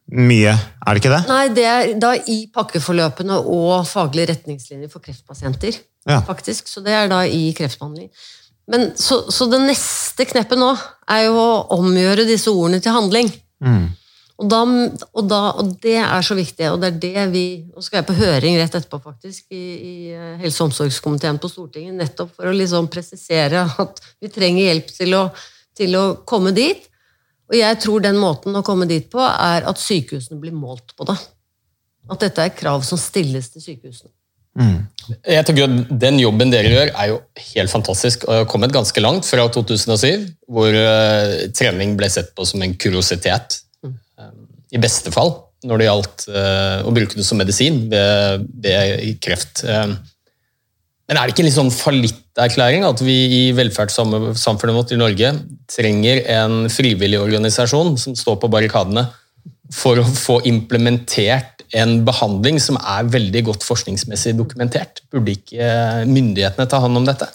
mye, 0.08 0.54
er 0.56 0.96
det 0.96 1.02
ikke 1.02 1.12
det? 1.12 1.22
Nei, 1.28 1.44
det 1.52 1.68
er 1.68 1.90
da 2.00 2.14
i 2.32 2.38
pakkeforløpene 2.54 3.42
og 3.44 3.84
faglige 3.90 4.32
retningslinjer 4.32 4.92
for 4.92 5.04
kreftpasienter. 5.04 5.76
Ja. 6.08 6.22
faktisk, 6.24 6.70
Så 6.72 6.80
det 6.80 6.94
er 6.96 7.10
da 7.12 7.26
i 7.28 7.52
kreftbehandling. 7.52 8.08
Men, 8.72 8.92
så, 8.96 9.26
så 9.32 9.48
det 9.52 9.60
neste 9.64 10.24
kneppet 10.28 10.60
nå 10.60 10.70
er 11.12 11.26
jo 11.26 11.36
å 11.36 11.66
omgjøre 11.76 12.28
disse 12.28 12.52
ordene 12.52 12.80
til 12.84 12.96
handling. 12.96 13.32
Mm. 13.64 13.90
Og, 14.38 14.48
da, 14.48 14.62
og, 15.12 15.24
da, 15.28 15.42
og 15.60 15.74
det 15.84 15.98
er 16.00 16.24
så 16.24 16.38
viktig, 16.38 16.70
og 16.72 16.80
det 16.80 16.92
er 16.92 16.98
det 17.02 17.24
vi 17.34 17.46
Nå 17.66 17.82
skal 17.82 18.00
jeg 18.00 18.08
på 18.08 18.16
høring 18.20 18.60
rett 18.60 18.76
etterpå, 18.78 19.00
faktisk, 19.04 19.48
i, 19.52 19.64
i 19.76 19.96
eh, 20.14 20.36
helse- 20.44 20.62
og 20.62 20.70
omsorgskomiteen 20.70 21.40
på 21.42 21.50
Stortinget, 21.52 21.96
nettopp 21.98 22.36
for 22.38 22.48
å 22.48 22.56
liksom 22.56 22.88
presisere 22.94 23.66
at 23.84 24.00
vi 24.22 24.32
trenger 24.32 24.70
hjelp 24.70 24.94
til 24.94 25.18
å, 25.18 25.24
til 25.76 25.98
å 26.00 26.06
komme 26.28 26.54
dit. 26.56 26.86
Og 27.48 27.56
jeg 27.56 27.80
tror 27.80 28.04
den 28.04 28.20
måten 28.20 28.56
å 28.60 28.64
komme 28.66 28.88
dit 28.90 29.08
på, 29.12 29.22
er 29.24 29.68
at 29.70 29.80
sykehusene 29.80 30.40
blir 30.42 30.56
målt 30.56 30.96
på 30.98 31.08
det. 31.08 31.18
At 32.12 32.24
dette 32.24 32.44
er 32.44 32.56
krav 32.56 32.84
som 32.88 33.00
stilles 33.00 33.50
til 33.54 33.64
sykehusene. 33.64 34.12
Jeg 35.28 35.46
tenker 35.46 35.68
at 35.68 35.92
Den 36.02 36.18
jobben 36.20 36.52
dere 36.52 36.72
gjør, 36.72 36.92
er 36.92 37.12
jo 37.12 37.20
helt 37.54 37.72
fantastisk. 37.72 38.26
og 38.28 38.42
har 38.42 38.48
kommet 38.50 38.74
ganske 38.74 39.02
langt 39.04 39.28
fra 39.30 39.46
2007, 39.54 40.26
hvor 40.50 40.74
uh, 40.74 41.48
trening 41.56 41.96
ble 42.00 42.10
sett 42.12 42.34
på 42.36 42.46
som 42.48 42.64
en 42.66 42.76
kuriositet. 42.76 43.62
eh, 43.86 44.32
I 44.74 44.82
beste 44.82 45.14
fall, 45.14 45.36
når 45.64 45.78
det 45.78 45.90
gjaldt 45.90 46.28
uh, 46.34 46.80
å 46.88 46.94
bruke 46.96 47.20
det 47.20 47.26
som 47.28 47.40
medisin 47.40 47.86
ved, 47.92 48.48
ved 48.64 49.22
kreft. 49.24 49.64
Eh, 49.64 49.94
men 51.08 51.16
er 51.16 51.24
det 51.24 51.34
ikke 51.34 51.44
en 51.46 51.48
litt 51.48 51.56
sånn 51.56 51.72
fallitterklæring 51.72 52.84
at 52.84 53.00
vi 53.06 53.16
i 53.38 53.44
velferdssamfunnet 53.56 54.76
vårt 54.76 54.92
i 54.92 55.00
Norge 55.00 55.32
trenger 55.72 56.20
en 56.36 56.66
frivillig 56.72 57.22
organisasjon 57.22 57.96
som 58.02 58.18
står 58.18 58.42
på 58.42 58.50
barrikadene 58.52 59.06
for 59.74 60.00
å 60.00 60.08
få 60.08 60.42
implementert 60.48 61.64
en 61.76 62.02
behandling 62.08 62.60
som 62.64 62.80
er 62.80 63.08
veldig 63.12 63.44
godt 63.50 63.66
forskningsmessig 63.68 64.36
dokumentert? 64.38 65.02
Burde 65.12 65.36
ikke 65.36 66.06
myndighetene 66.08 66.68
ta 66.68 66.80
hånd 66.84 67.00
om 67.00 67.08
dette? 67.08 67.30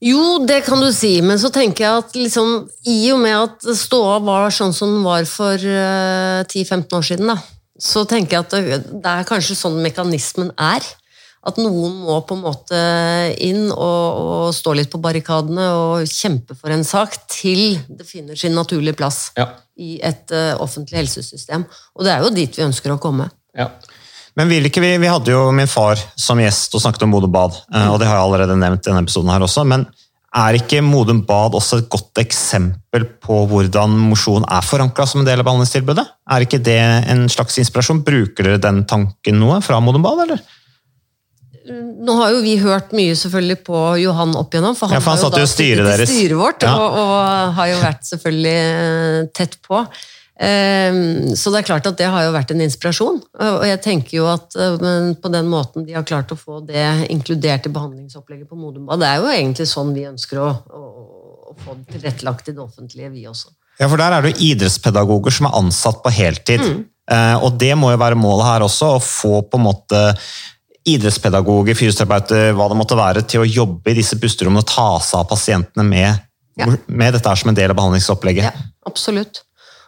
Jo, 0.00 0.40
det 0.48 0.62
kan 0.64 0.80
du 0.80 0.88
si, 0.96 1.18
men 1.20 1.36
så 1.40 1.50
tenker 1.52 1.84
jeg 1.84 2.04
at 2.04 2.14
liksom, 2.16 2.54
i 2.88 3.10
og 3.12 3.20
med 3.20 3.36
at 3.36 3.66
ståa 3.76 4.16
var 4.24 4.48
sånn 4.56 4.72
som 4.72 4.94
den 4.94 5.04
var 5.04 5.26
for 5.28 5.60
eh, 5.60 6.40
10-15 6.48 6.96
år 6.96 7.04
siden, 7.04 7.32
da, 7.34 7.36
så 7.76 8.06
tenker 8.08 8.38
jeg 8.38 8.46
at 8.46 8.54
det, 8.56 8.78
det 9.04 9.12
er 9.12 9.28
kanskje 9.28 9.58
sånn 9.58 9.76
mekanismen 9.84 10.54
er. 10.56 10.88
At 11.46 11.56
noen 11.56 11.94
må 12.04 12.18
på 12.28 12.36
en 12.36 12.42
måte 12.44 12.78
inn 13.40 13.70
og, 13.72 14.18
og 14.20 14.48
stå 14.52 14.74
litt 14.76 14.90
på 14.92 15.00
barrikadene 15.00 15.70
og 15.72 16.10
kjempe 16.10 16.52
for 16.58 16.68
en 16.74 16.84
sak 16.84 17.14
til 17.32 17.78
det 17.88 18.04
finner 18.04 18.36
sin 18.36 18.52
naturlige 18.56 18.98
plass 18.98 19.30
Ja. 19.38 19.46
i 19.80 19.94
et 20.04 20.28
uh, 20.36 20.60
offentlig 20.60 21.00
helsesystem. 21.00 21.64
Og 21.96 22.04
det 22.04 22.12
er 22.12 22.26
jo 22.26 22.34
dit 22.36 22.58
vi 22.60 22.66
ønsker 22.66 22.92
å 22.92 22.98
komme. 23.00 23.30
Ja. 23.56 23.70
Men 24.36 24.52
vil 24.52 24.68
ikke 24.68 24.82
vi, 24.84 24.92
vi 25.00 25.08
hadde 25.10 25.32
jo 25.32 25.46
min 25.56 25.66
far 25.70 25.98
som 26.20 26.38
gjest 26.38 26.76
og 26.76 26.84
snakket 26.84 27.02
om 27.08 27.10
Modum 27.16 27.32
Bad, 27.34 27.56
eh, 27.74 27.88
og 27.90 27.96
det 27.98 28.06
har 28.06 28.20
jeg 28.20 28.28
allerede 28.28 28.54
nevnt 28.60 28.84
i 28.84 28.90
denne 28.92 29.02
episoden 29.02 29.32
her 29.32 29.42
også, 29.42 29.64
men 29.66 29.88
er 30.38 30.54
ikke 30.60 30.78
Modum 30.86 31.24
Bad 31.26 31.56
også 31.58 31.80
et 31.80 31.88
godt 31.90 32.20
eksempel 32.22 33.08
på 33.24 33.40
hvordan 33.50 33.96
mosjon 34.12 34.44
er 34.46 34.62
forankret 34.62 35.10
som 35.10 35.24
en 35.24 35.26
del 35.26 35.42
av 35.42 35.48
behandlingstilbudet? 35.48 36.04
Er 36.30 36.44
ikke 36.46 36.60
det 36.62 36.78
en 37.10 37.24
slags 37.32 37.58
inspirasjon? 37.58 38.04
Bruker 38.06 38.46
dere 38.46 38.62
den 38.62 38.84
tanken 38.88 39.40
noe 39.42 39.58
fra 39.66 39.80
Modum 39.82 40.04
Bad, 40.06 40.22
eller? 40.28 40.44
Nå 42.00 42.14
har 42.20 42.30
jo 42.34 42.40
vi 42.44 42.54
hørt 42.62 42.94
mye 42.96 43.16
selvfølgelig 43.18 43.58
på 43.66 43.80
Johan 44.02 44.32
opp 44.40 44.54
igjennom, 44.54 44.76
for 44.78 44.88
han, 44.88 44.96
Ja, 44.96 45.00
for 45.04 45.12
han 45.14 45.20
har 45.20 45.30
jo 45.30 45.42
da 45.44 45.50
styret 45.50 45.84
i 45.84 45.90
deres. 45.90 46.10
styret 46.14 46.38
vårt, 46.40 46.62
Ja. 46.64 46.72
og, 46.76 46.96
og 47.02 47.54
har 47.58 47.68
jo 47.74 47.76
vært 47.82 48.08
selvfølgelig 48.08 48.56
eh, 48.56 49.28
tett 49.36 49.58
på. 49.66 49.82
Ehm, 50.40 51.36
Så 51.36 51.52
det 51.52 51.60
er 51.60 51.68
klart 51.68 51.86
at 51.90 51.98
det 52.00 52.08
har 52.08 52.24
jo 52.24 52.32
vært 52.32 52.50
en 52.54 52.62
inspirasjon, 52.64 53.20
og 53.44 53.64
jeg 53.68 53.80
tenker 53.84 54.16
jo 54.16 54.26
at 54.32 54.56
eh, 54.56 55.12
på 55.20 55.32
den 55.32 55.50
måten 55.52 55.84
de 55.86 55.92
har 55.98 56.06
klart 56.08 56.32
å 56.32 56.38
få 56.40 56.62
det 56.66 56.86
inkludert 57.12 57.66
i 57.68 57.72
behandlingsopplegget 57.74 58.48
på 58.48 58.56
Modum 58.56 58.86
Bad, 58.88 59.02
det 59.04 59.10
er 59.10 59.20
jo 59.20 59.28
egentlig 59.34 59.68
sånn 59.68 59.92
vi 59.96 60.06
ønsker 60.08 60.40
å, 60.40 60.48
å, 60.72 60.82
å 61.52 61.56
få 61.60 61.76
det 61.82 61.98
tilrettelagt 61.98 62.48
i 62.48 62.56
det 62.56 62.64
offentlige, 62.64 63.10
vi 63.12 63.26
også. 63.28 63.52
Ja, 63.80 63.88
for 63.88 64.00
der 64.00 64.12
er 64.16 64.24
det 64.24 64.32
jo 64.34 64.48
idrettspedagoger 64.52 65.32
som 65.32 65.46
er 65.48 65.58
ansatt 65.60 66.00
på 66.04 66.10
heltid. 66.12 66.60
Mm. 66.64 66.80
Eh, 67.10 67.36
og 67.44 67.56
det 67.60 67.72
må 67.80 67.90
jo 67.92 68.00
være 68.00 68.16
målet 68.20 68.46
her 68.46 68.64
også, 68.64 68.94
å 68.96 69.00
få 69.04 69.42
på 69.48 69.60
en 69.60 69.64
måte 69.68 70.00
idrettspedagoger, 70.88 71.76
fysioterapeuter, 71.76 72.54
hva 72.56 72.68
det 72.70 72.78
måtte 72.78 72.96
være, 72.98 73.22
til 73.28 73.42
å 73.42 73.48
jobbe 73.48 73.92
i 73.92 73.98
disse 73.98 74.16
pusterommene 74.20 74.62
og 74.64 74.70
ta 74.70 74.88
seg 75.04 75.20
av 75.20 75.28
pasientene 75.28 75.84
med, 75.86 76.26
Ja. 76.56 76.66
med 76.86 77.14
dette 77.14 77.36
som 77.36 77.48
en 77.48 77.54
del 77.54 77.70
av 77.70 77.76
behandlingsopplegget. 77.76 78.44
Ja, 78.44 78.52
absolutt. 78.86 79.42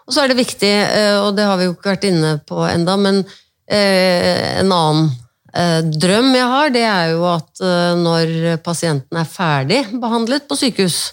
Og 0.07 0.14
så 0.14 0.22
er 0.22 0.28
det 0.28 0.36
viktig, 0.36 0.70
eh, 0.70 1.18
og 1.20 1.36
det 1.36 1.45
har 1.45 1.57
vi 1.59 1.64
jo 1.64 1.74
ikke 1.74 1.93
vært 1.95 2.07
inne 2.09 2.36
på 2.47 2.62
enda, 2.68 2.97
men 2.97 3.24
eh, 3.68 4.61
en 4.61 4.72
annen 4.72 5.11
eh, 5.55 5.80
drøm 5.82 6.34
jeg 6.34 6.49
har, 6.49 6.70
det 6.74 6.84
er 6.88 7.11
jo 7.12 7.26
at 7.30 7.62
når 7.99 8.62
pasienten 8.64 9.18
er 9.20 9.28
ferdig 9.28 9.82
behandlet 10.01 10.49
på 10.49 10.59
sykehus, 10.59 11.12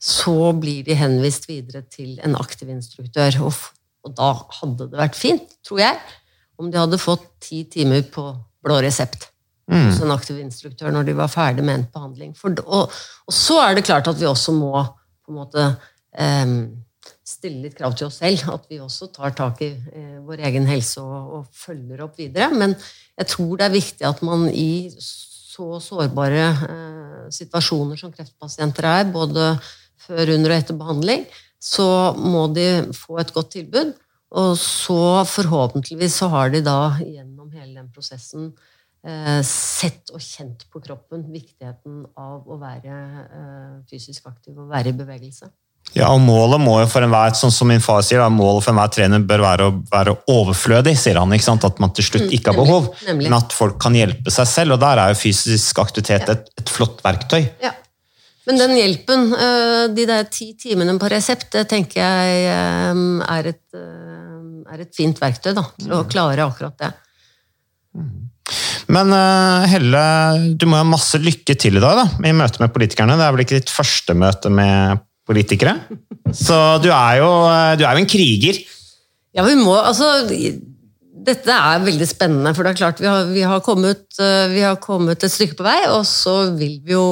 så 0.00 0.52
blir 0.56 0.84
de 0.84 0.96
henvist 0.96 1.48
videre 1.48 1.82
til 1.90 2.18
en 2.24 2.36
aktiv 2.40 2.70
instruktør. 2.72 3.36
Og 3.50 4.14
da 4.16 4.32
hadde 4.60 4.88
det 4.88 4.96
vært 5.00 5.18
fint, 5.18 5.44
tror 5.66 5.82
jeg, 5.82 5.98
om 6.60 6.70
de 6.70 6.78
hadde 6.80 7.00
fått 7.00 7.26
ti 7.40 7.64
timer 7.68 8.06
på 8.12 8.30
blå 8.64 8.80
resept 8.84 9.30
hos 9.70 10.00
en 10.02 10.10
aktiv 10.10 10.38
instruktør 10.42 10.90
når 10.94 11.08
de 11.08 11.16
var 11.18 11.30
ferdig 11.30 11.64
med 11.64 11.78
en 11.78 11.88
behandling. 11.94 12.34
For, 12.36 12.54
og, 12.66 12.90
og 13.26 13.34
så 13.34 13.60
er 13.62 13.76
det 13.78 13.86
klart 13.86 14.08
at 14.10 14.18
vi 14.18 14.26
også 14.26 14.54
må 14.56 14.72
på 14.82 15.30
en 15.30 15.38
måte 15.38 15.66
em, 16.18 16.56
stille 17.26 17.62
litt 17.66 17.76
krav 17.78 17.94
til 17.98 18.08
oss 18.08 18.18
selv. 18.22 18.48
At 18.50 18.66
vi 18.70 18.80
også 18.82 19.10
tar 19.14 19.34
tak 19.38 19.62
i 19.62 19.70
eh, 19.70 20.18
vår 20.26 20.42
egen 20.48 20.66
helse 20.70 21.02
og, 21.02 21.36
og 21.38 21.46
følger 21.54 22.02
opp 22.06 22.18
videre. 22.18 22.50
Men 22.50 22.74
jeg 23.20 23.30
tror 23.30 23.56
det 23.60 23.68
er 23.68 23.76
viktig 23.76 24.08
at 24.08 24.24
man 24.26 24.48
i 24.50 24.90
så 25.00 25.78
sårbare 25.84 26.48
eh, 26.66 27.24
situasjoner 27.34 28.00
som 28.00 28.12
kreftpasienter 28.14 28.90
er, 28.90 29.08
både 29.12 29.52
før, 30.00 30.34
under 30.34 30.54
og 30.54 30.56
etter 30.56 30.78
behandling, 30.78 31.26
så 31.60 31.86
må 32.16 32.46
de 32.56 32.66
få 32.96 33.20
et 33.20 33.32
godt 33.34 33.52
tilbud. 33.58 33.92
Og 34.30 34.58
så 34.58 35.24
forhåpentligvis 35.26 36.20
så 36.22 36.28
har 36.30 36.52
de 36.54 36.62
da 36.62 36.94
gjennom 37.02 37.50
hele 37.50 37.80
den 37.80 37.88
prosessen 37.90 38.52
eh, 39.06 39.40
sett 39.46 40.12
og 40.14 40.22
kjent 40.22 40.68
på 40.70 40.82
kroppen 40.84 41.24
viktigheten 41.32 42.04
av 42.14 42.46
å 42.46 42.60
være 42.60 43.00
eh, 43.24 43.74
fysisk 43.90 44.30
aktiv 44.30 44.54
og 44.54 44.70
være 44.70 44.92
i 44.92 45.00
bevegelse. 45.00 45.50
Ja, 45.96 46.12
og 46.14 46.20
Målet 46.22 46.60
må 46.62 46.76
jo 46.78 46.86
for 46.92 47.02
enhver, 47.02 47.32
sånn 47.34 47.50
som 47.50 47.66
min 47.66 47.82
far 47.82 48.04
sier, 48.06 48.22
målet 48.30 48.62
for 48.62 48.70
enhver 48.70 48.92
trener 48.94 49.24
bør 49.26 49.42
være 49.42 49.66
å 49.66 49.72
være 49.90 50.14
overflødig, 50.30 50.94
sier 51.00 51.18
han. 51.18 51.32
ikke 51.34 51.48
sant? 51.48 51.66
At 51.66 51.80
man 51.82 51.90
til 51.96 52.06
slutt 52.06 52.30
ikke 52.30 52.52
har 52.52 52.60
behov, 52.60 52.90
nemlig, 52.92 53.08
nemlig. 53.08 53.30
men 53.32 53.38
at 53.40 53.56
folk 53.56 53.80
kan 53.82 53.96
hjelpe 53.98 54.30
seg 54.30 54.46
selv. 54.46 54.76
og 54.76 54.84
Der 54.84 55.02
er 55.02 55.10
jo 55.10 55.18
fysisk 55.18 55.82
aktivitet 55.82 56.30
et, 56.30 56.50
et 56.62 56.70
flott 56.70 57.02
verktøy. 57.02 57.42
Ja. 57.64 57.74
Men 58.48 58.60
den 58.60 58.76
hjelpen, 58.78 59.26
eh, 59.34 59.84
de 59.94 60.06
der 60.08 60.24
ti 60.32 60.52
timene 60.58 60.96
på 60.98 61.10
resept, 61.12 61.50
det 61.54 61.66
tenker 61.70 62.00
jeg 62.00 62.46
eh, 62.50 63.02
er 63.36 63.50
et, 63.52 63.62
eh, 63.76 64.09
er 64.70 64.84
et 64.84 64.96
fint 64.96 65.18
verktøy 65.20 65.52
da, 65.56 65.64
til 65.80 65.94
å 65.96 66.04
klare 66.10 66.46
akkurat 66.46 66.76
det. 66.80 66.90
Men 68.90 69.12
eh, 69.14 69.68
Helle, 69.70 70.02
du 70.58 70.66
må 70.70 70.80
ha 70.80 70.86
masse 70.86 71.20
lykke 71.22 71.56
til 71.58 71.78
i 71.78 71.82
dag 71.82 72.02
da, 72.02 72.06
i 72.26 72.34
møte 72.36 72.62
med 72.62 72.72
politikerne. 72.74 73.18
Det 73.18 73.26
er 73.26 73.36
vel 73.36 73.44
ikke 73.44 73.60
ditt 73.60 73.72
første 73.72 74.16
møte 74.18 74.52
med 74.52 75.04
politikere? 75.30 75.76
Så 76.34 76.56
du 76.82 76.90
er 76.90 77.20
jo, 77.20 77.30
eh, 77.50 77.76
du 77.78 77.86
er 77.86 77.94
jo 77.94 78.02
en 78.02 78.10
kriger. 78.10 78.60
Ja, 79.36 79.46
vi 79.46 79.54
må, 79.58 79.76
altså, 79.78 80.10
dette 81.30 81.54
er 81.54 81.84
veldig 81.84 82.08
spennende, 82.08 82.52
for 82.56 82.66
det 82.66 82.72
er 82.72 82.80
klart 82.80 83.02
vi 83.02 83.06
har, 83.06 83.30
vi 83.30 83.46
har, 83.46 83.62
kommet, 83.62 84.06
eh, 84.18 84.50
vi 84.50 84.64
har 84.66 84.80
kommet 84.82 85.22
et 85.22 85.34
stykke 85.34 85.58
på 85.60 85.66
vei, 85.66 85.78
og 85.92 86.02
så 86.08 86.50
vil 86.58 86.80
vi 86.82 86.96
jo 86.96 87.06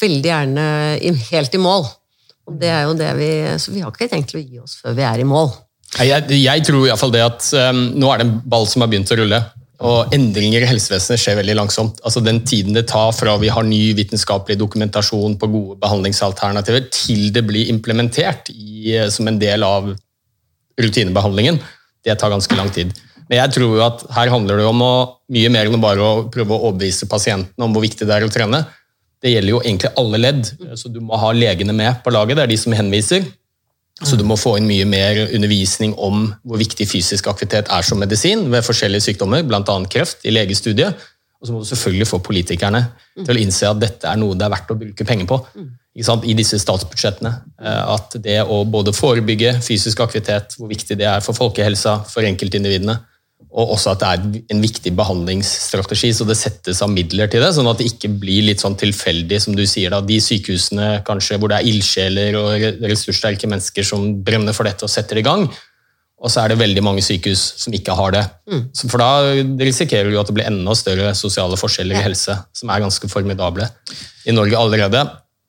veldig 0.00 0.32
gjerne 0.32 0.66
helt 1.28 1.56
i 1.56 1.62
mål. 1.62 1.88
Og 2.48 2.56
det 2.56 2.70
er 2.72 2.86
jo 2.88 2.96
det 2.96 3.10
vi, 3.18 3.32
så 3.60 3.74
vi 3.74 3.84
har 3.84 3.92
ikke 3.92 4.08
tenkt 4.08 4.32
å 4.32 4.40
gi 4.40 4.62
oss 4.62 4.78
før 4.80 4.96
vi 4.96 5.04
er 5.04 5.20
i 5.20 5.28
mål. 5.28 5.50
Jeg, 5.98 6.28
jeg 6.30 6.64
tror 6.66 6.84
i 6.84 6.90
hvert 6.92 7.00
fall 7.00 7.14
det 7.14 7.22
at 7.24 7.46
um, 7.72 7.80
nå 7.98 8.10
er 8.12 8.20
det 8.20 8.28
en 8.28 8.36
ball 8.46 8.68
som 8.70 8.84
har 8.84 8.90
begynt 8.90 9.10
å 9.14 9.18
rulle. 9.18 9.40
Og 9.88 10.14
endringer 10.14 10.64
i 10.64 10.68
helsevesenet 10.68 11.20
skjer 11.22 11.38
veldig 11.38 11.54
langsomt. 11.54 12.00
Altså 12.06 12.22
Den 12.24 12.40
tiden 12.46 12.74
det 12.74 12.88
tar 12.90 13.12
fra 13.14 13.36
vi 13.38 13.50
har 13.54 13.66
ny 13.66 13.92
vitenskapelig 13.98 14.58
dokumentasjon 14.58 15.36
på 15.38 15.50
gode 15.52 15.78
behandlingsalternativer, 15.82 16.88
til 16.94 17.28
det 17.34 17.44
blir 17.46 17.70
implementert 17.70 18.50
i, 18.54 18.96
eh, 18.96 19.06
som 19.10 19.30
en 19.30 19.38
del 19.38 19.66
av 19.66 19.92
rutinebehandlingen, 20.78 21.60
det 22.06 22.18
tar 22.18 22.30
ganske 22.30 22.58
lang 22.58 22.70
tid. 22.74 22.94
Men 23.28 23.42
jeg 23.42 23.54
tror 23.58 23.74
jo 23.76 23.84
at 23.84 24.02
her 24.16 24.30
handler 24.32 24.58
det 24.58 24.66
om 24.66 24.82
å, 24.82 24.94
mye 25.34 25.50
mer 25.52 25.68
enn 25.68 25.82
bare 25.82 26.02
å 26.02 26.26
prøve 26.32 26.54
å 26.54 26.70
overbevise 26.70 27.10
pasienten 27.10 27.62
om 27.62 27.74
hvor 27.74 27.84
viktig 27.84 28.06
det 28.08 28.14
er 28.14 28.26
å 28.26 28.32
trene. 28.32 28.62
Det 29.22 29.34
gjelder 29.34 29.52
jo 29.52 29.60
egentlig 29.64 29.90
alle 29.98 30.20
ledd, 30.22 30.46
så 30.78 30.90
du 30.90 31.02
må 31.04 31.18
ha 31.18 31.34
legene 31.34 31.74
med 31.74 32.00
på 32.04 32.14
laget. 32.14 32.38
Det 32.38 32.46
er 32.46 32.52
de 32.54 32.58
som 32.62 32.74
henviser. 32.78 33.26
Så 34.06 34.16
du 34.18 34.22
må 34.26 34.36
få 34.38 34.54
inn 34.58 34.68
mye 34.68 34.86
mer 34.86 35.24
undervisning 35.26 35.94
om 35.98 36.28
hvor 36.46 36.60
viktig 36.60 36.86
fysisk 36.86 37.26
aktivitet 37.30 37.70
er 37.74 37.86
som 37.86 37.98
medisin 37.98 38.46
ved 38.52 38.62
forskjellige 38.66 39.08
sykdommer, 39.08 39.42
bl.a. 39.46 39.78
kreft, 39.90 40.22
i 40.22 40.34
legestudiet. 40.34 41.08
Og 41.38 41.46
så 41.46 41.54
må 41.54 41.62
du 41.62 41.68
selvfølgelig 41.70 42.06
få 42.10 42.18
politikerne 42.22 42.84
til 43.18 43.34
å 43.34 43.42
innse 43.42 43.66
at 43.70 43.82
dette 43.82 44.10
er 44.10 44.18
noe 44.18 44.38
det 44.38 44.46
er 44.46 44.54
verdt 44.54 44.72
å 44.74 44.78
bruke 44.78 45.06
penger 45.06 45.26
på 45.30 45.38
sant, 46.06 46.26
i 46.26 46.34
disse 46.38 46.58
statsbudsjettene. 46.62 47.32
Eh, 47.62 47.84
At 47.94 48.16
det 48.22 48.40
å 48.42 48.62
både 48.70 48.94
forebygge 48.94 49.56
fysisk 49.64 50.02
aktivitet, 50.04 50.54
hvor 50.58 50.70
viktig 50.70 50.98
det 50.98 51.06
er 51.10 51.22
for 51.24 51.38
folkehelsa, 51.38 52.00
for 52.10 52.26
enkeltindividene, 52.26 52.98
og 53.48 53.72
også 53.74 53.94
at 53.94 54.02
det 54.02 54.08
er 54.08 54.42
en 54.52 54.60
viktig 54.60 54.92
behandlingsstrategi, 54.96 56.10
så 56.14 56.26
det 56.28 56.36
settes 56.36 56.82
av 56.84 56.90
midler 56.92 57.30
til 57.32 57.40
det, 57.42 57.48
sånn 57.56 57.70
at 57.70 57.80
det 57.80 57.88
ikke 57.90 58.10
blir 58.20 58.44
litt 58.50 58.60
sånn 58.60 58.76
tilfeldig, 58.78 59.38
som 59.40 59.56
du 59.56 59.64
sier, 59.68 59.94
da, 59.94 60.02
de 60.04 60.18
sykehusene 60.20 60.90
kanskje 61.06 61.38
hvor 61.40 61.52
det 61.52 61.62
er 61.62 61.70
ildsjeler 61.70 62.36
og 62.38 62.84
ressurssterke 62.84 63.48
mennesker 63.48 63.86
som 63.88 64.10
brenner 64.24 64.56
for 64.56 64.68
dette 64.68 64.84
og 64.84 64.92
setter 64.92 65.18
det 65.18 65.24
i 65.24 65.28
gang, 65.30 65.48
og 66.18 66.32
så 66.34 66.42
er 66.42 66.52
det 66.52 66.58
veldig 66.60 66.82
mange 66.82 67.02
sykehus 67.06 67.44
som 67.62 67.74
ikke 67.76 67.94
har 67.94 68.12
det. 68.16 68.24
Mm. 68.50 68.62
for 68.90 69.00
da 69.00 69.10
risikerer 69.62 70.10
du 70.10 70.18
at 70.18 70.28
det 70.28 70.34
blir 70.34 70.50
enda 70.50 70.74
større 70.76 71.12
sosiale 71.16 71.56
forskjeller 71.58 72.00
i 72.00 72.04
helse, 72.08 72.34
som 72.52 72.72
er 72.74 72.82
ganske 72.84 73.10
formidable 73.10 73.68
i 74.26 74.34
Norge 74.34 74.58
allerede. 74.58 75.04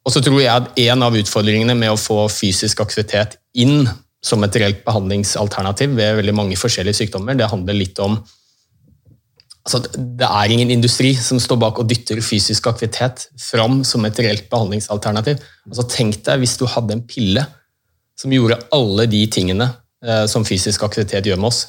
Og 0.05 0.13
så 0.13 0.21
tror 0.23 0.39
jeg 0.39 0.53
at 0.53 0.77
en 0.85 1.03
av 1.05 1.17
utfordringene 1.17 1.75
med 1.77 1.91
å 1.91 1.99
få 1.99 2.21
fysisk 2.31 2.79
aktivitet 2.85 3.35
inn 3.57 3.89
som 4.23 4.43
et 4.43 4.57
reelt 4.59 4.83
behandlingsalternativ 4.83 5.95
ved 5.95 6.19
veldig 6.19 6.35
mange 6.35 6.59
forskjellige 6.59 7.01
sykdommer, 7.01 7.37
det 7.39 7.47
handler 7.51 7.77
litt 7.77 7.99
om 8.03 8.17
altså, 9.63 9.79
Det 9.95 10.27
er 10.27 10.51
ingen 10.51 10.71
industri 10.75 11.13
som 11.15 11.39
står 11.39 11.59
bak 11.61 11.79
og 11.79 11.87
dytter 11.89 12.19
fysisk 12.25 12.67
aktivitet 12.71 13.29
fram 13.39 13.83
som 13.87 14.05
et 14.05 14.19
reelt 14.19 14.49
behandlingsalternativ. 14.51 15.39
Altså, 15.69 15.87
tenk 15.87 16.19
deg 16.25 16.43
hvis 16.43 16.57
du 16.59 16.65
hadde 16.67 16.97
en 16.97 17.05
pille 17.07 17.45
som 18.19 18.33
gjorde 18.35 18.59
alle 18.75 19.07
de 19.07 19.21
tingene 19.31 19.69
eh, 20.03 20.25
som 20.27 20.47
fysisk 20.47 20.83
aktivitet 20.83 21.29
gjør 21.29 21.39
med 21.39 21.53
oss, 21.53 21.61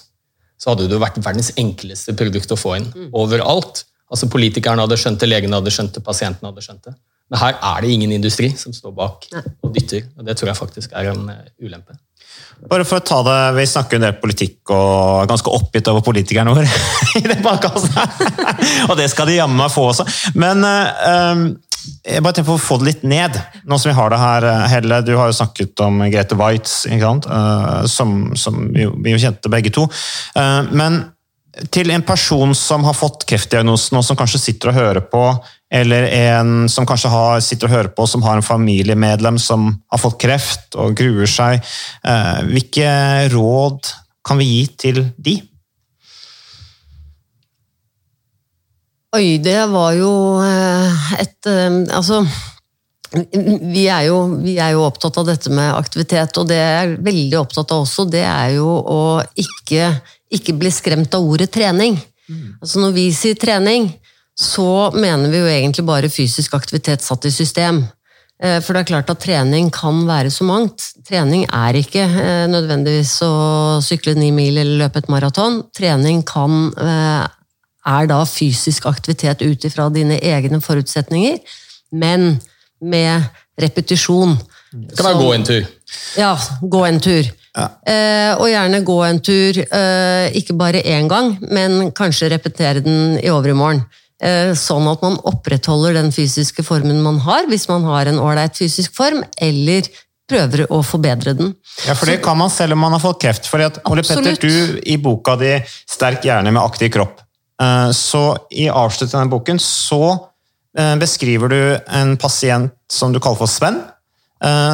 så 0.60 0.72
hadde 0.72 0.88
det 0.88 0.98
jo 0.98 1.04
vært 1.04 1.22
verdens 1.22 1.52
enkleste 1.60 2.16
produkt 2.18 2.50
å 2.52 2.58
få 2.58 2.74
inn 2.80 2.90
overalt. 3.16 3.84
Altså 4.10 4.28
Politikerne 4.28 4.82
hadde 4.82 4.98
skjønt 4.98 5.22
det, 5.22 5.30
legene 5.30 5.60
hadde 5.60 5.72
skjønt 5.72 5.94
det, 5.96 6.02
pasientene 6.04 6.50
hadde 6.50 6.64
skjønt 6.66 6.90
det. 6.90 6.96
Men 7.30 7.38
her 7.38 7.56
er 7.62 7.84
det 7.84 7.92
ingen 7.94 8.12
industri 8.12 8.50
som 8.58 8.74
står 8.74 8.92
bak 8.96 9.28
og 9.38 9.70
dytter, 9.76 10.08
og 10.18 10.26
det 10.26 10.34
tror 10.36 10.50
jeg 10.50 10.58
faktisk 10.58 10.96
er 10.98 11.12
en 11.12 11.28
eh, 11.30 11.44
ulempe. 11.62 11.94
Bare 12.70 12.84
for 12.84 13.00
å 13.00 13.04
ta 13.04 13.22
det, 13.24 13.36
Vi 13.56 13.64
snakker 13.70 13.96
en 13.96 14.04
del 14.04 14.18
politikk 14.20 14.70
og 14.74 15.22
er 15.22 15.30
ganske 15.30 15.52
oppgitt 15.56 15.88
over 15.88 16.04
politikerne 16.04 16.52
våre 16.52 16.68
i 17.20 17.24
den 17.24 17.40
podkasten. 17.42 17.96
og 18.90 18.96
det 19.00 19.08
skal 19.12 19.30
de 19.30 19.38
jammen 19.38 19.56
meg 19.62 19.72
få 19.72 19.86
også. 19.94 20.04
Men 20.36 20.60
um, 20.66 21.44
jeg 22.04 22.20
bare 22.22 22.36
tenker 22.36 22.50
på 22.50 22.58
å 22.58 22.60
få 22.60 22.76
det 22.82 22.90
litt 22.90 23.06
ned, 23.08 23.38
nå 23.64 23.78
som 23.80 23.88
vi 23.88 23.96
har 23.96 24.12
det 24.12 24.18
her. 24.20 24.44
eh, 24.50 24.66
Helle, 24.74 24.98
du 25.06 25.14
har 25.16 25.30
jo 25.30 25.36
snakket 25.38 25.80
om 25.86 26.02
Grete 26.12 26.36
Waitz? 26.36 26.82
Eh, 26.86 27.86
som, 27.88 28.12
som 28.36 28.58
vi, 28.74 28.84
jo- 28.84 29.16
kjente 29.22 29.48
begge 29.52 29.72
to. 29.72 29.86
Eh, 30.36 30.68
men 30.76 31.00
til 31.72 31.90
en 31.90 32.04
person 32.06 32.52
som 32.54 32.84
har 32.86 32.94
fått 32.94 33.24
kreftdiagnosen, 33.28 33.96
og 33.98 34.04
som 34.06 34.16
kanskje 34.20 34.38
sitter 34.44 34.70
og 34.70 34.76
hører 34.76 35.00
på, 35.10 35.24
eller 35.70 36.02
en 36.02 36.68
som 36.68 36.86
kanskje 36.86 37.12
har, 37.12 37.40
sitter 37.44 37.68
og 37.68 37.74
hører 37.76 37.92
på, 37.94 38.06
som 38.10 38.24
har 38.26 38.38
en 38.38 38.46
familiemedlem 38.46 39.38
som 39.38 39.70
har 39.90 40.02
fått 40.02 40.18
kreft 40.22 40.74
og 40.74 40.96
gruer 40.98 41.30
seg, 41.30 41.62
eh, 42.02 42.40
hvilke 42.50 42.90
råd 43.30 43.92
kan 44.26 44.40
vi 44.40 44.48
gi 44.50 44.64
til 44.82 45.04
de? 45.16 45.38
Oi, 49.14 49.38
det 49.42 49.58
var 49.70 49.94
jo 49.98 50.12
eh, 50.42 51.06
et 51.18 51.50
eh, 51.50 51.78
Altså, 51.98 52.20
vi 53.10 53.88
er, 53.90 54.04
jo, 54.06 54.20
vi 54.42 54.54
er 54.62 54.76
jo 54.76 54.84
opptatt 54.86 55.16
av 55.18 55.26
dette 55.26 55.50
med 55.50 55.72
aktivitet, 55.74 56.36
og 56.38 56.46
det 56.50 56.58
jeg 56.60 56.82
er 56.82 56.92
veldig 57.02 57.40
opptatt 57.40 57.72
av 57.74 57.82
også, 57.82 58.06
det 58.10 58.22
er 58.22 58.52
jo 58.54 58.68
å 58.70 59.00
ikke, 59.34 59.88
ikke 60.30 60.54
bli 60.58 60.70
skremt 60.70 61.14
av 61.18 61.26
ordet 61.26 61.50
trening. 61.50 61.98
Altså 62.60 62.78
Når 62.84 62.94
vi 62.94 63.08
sier 63.14 63.34
trening, 63.34 63.88
så 64.40 64.90
mener 64.96 65.28
vi 65.32 65.40
jo 65.42 65.48
egentlig 65.50 65.84
bare 65.88 66.08
fysisk 66.12 66.54
aktivitet 66.56 67.04
satt 67.04 67.26
i 67.28 67.32
system. 67.34 67.82
Eh, 68.40 68.58
For 68.64 68.72
det 68.72 68.84
er 68.84 68.90
klart 68.92 69.10
at 69.12 69.20
trening 69.20 69.68
kan 69.74 70.06
være 70.08 70.30
så 70.32 70.46
mangt. 70.48 70.86
Trening 71.08 71.44
er 71.44 71.76
ikke 71.76 72.06
eh, 72.06 72.46
nødvendigvis 72.48 73.18
å 73.26 73.34
sykle 73.84 74.16
ni 74.16 74.30
mil 74.32 74.56
eller 74.56 74.86
løpe 74.86 75.02
et 75.02 75.10
maraton. 75.12 75.60
Trening 75.76 76.22
kan 76.28 76.70
eh, 76.80 77.26
er 77.90 78.08
da 78.08 78.22
fysisk 78.28 78.88
aktivitet 78.88 79.44
ut 79.44 79.66
ifra 79.68 79.88
dine 79.92 80.16
egne 80.20 80.60
forutsetninger, 80.64 81.38
men 81.92 82.40
med 82.80 83.28
repetisjon. 83.60 84.38
Det 84.72 84.96
kan 84.96 85.10
være 85.10 85.20
gå 85.20 85.30
en 85.34 85.46
tur. 85.48 85.68
Ja, 86.16 86.32
gå 86.62 86.82
en 86.86 87.00
tur. 87.02 87.30
Eh, 87.60 88.32
og 88.38 88.46
gjerne 88.46 88.84
gå 88.86 88.98
en 89.04 89.18
tur, 89.20 89.58
eh, 89.58 90.30
ikke 90.38 90.54
bare 90.56 90.84
én 90.86 91.08
gang, 91.10 91.34
men 91.50 91.90
kanskje 91.92 92.30
repetere 92.30 92.80
den 92.84 93.18
i 93.18 93.32
overmorgen. 93.32 93.82
Eh, 94.20 94.52
sånn 94.58 94.84
at 94.90 95.00
man 95.00 95.16
opprettholder 95.28 95.96
den 95.96 96.10
fysiske 96.12 96.64
formen 96.66 97.00
man 97.00 97.22
har, 97.24 97.46
hvis 97.48 97.64
man 97.70 97.86
har 97.88 98.10
en 98.10 98.20
ålreit 98.20 98.58
fysisk 98.58 98.92
form, 98.96 99.22
eller 99.40 99.88
prøver 100.30 100.66
å 100.70 100.82
forbedre 100.84 101.32
den. 101.38 101.54
Ja, 101.86 101.96
for 101.96 102.10
det 102.10 102.18
kan 102.22 102.36
man 102.38 102.52
selv 102.52 102.76
om 102.76 102.84
man 102.84 102.92
har 102.94 103.02
fått 103.02 103.22
kreft. 103.24 103.48
Fordi 103.50 103.66
at, 103.70 103.80
Ole 103.90 104.04
Petter, 104.04 104.36
du 104.36 104.80
i 104.84 104.98
boka 105.00 105.38
di 105.40 105.56
'Sterk 105.64 106.28
hjerne 106.28 106.52
med 106.52 106.62
aktiv 106.62 106.92
kropp', 106.92 107.24
eh, 107.62 107.90
så 107.96 108.36
i 108.52 108.68
avslutningen 108.68 109.16
av 109.16 109.24
den 109.24 109.32
boken 109.38 109.58
så 109.58 110.28
eh, 110.76 110.96
beskriver 110.96 111.48
du 111.48 111.80
en 111.88 112.16
pasient 112.16 112.72
som 112.90 113.12
du 113.12 113.20
kaller 113.20 113.40
for 113.40 113.48
Sven, 113.48 113.82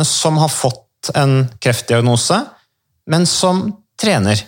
som 0.04 0.36
har 0.38 0.48
fått 0.48 1.10
en 1.14 1.48
kreftdiagnose, 1.58 2.36
men 3.10 3.26
som 3.26 3.74
trener. 3.98 4.38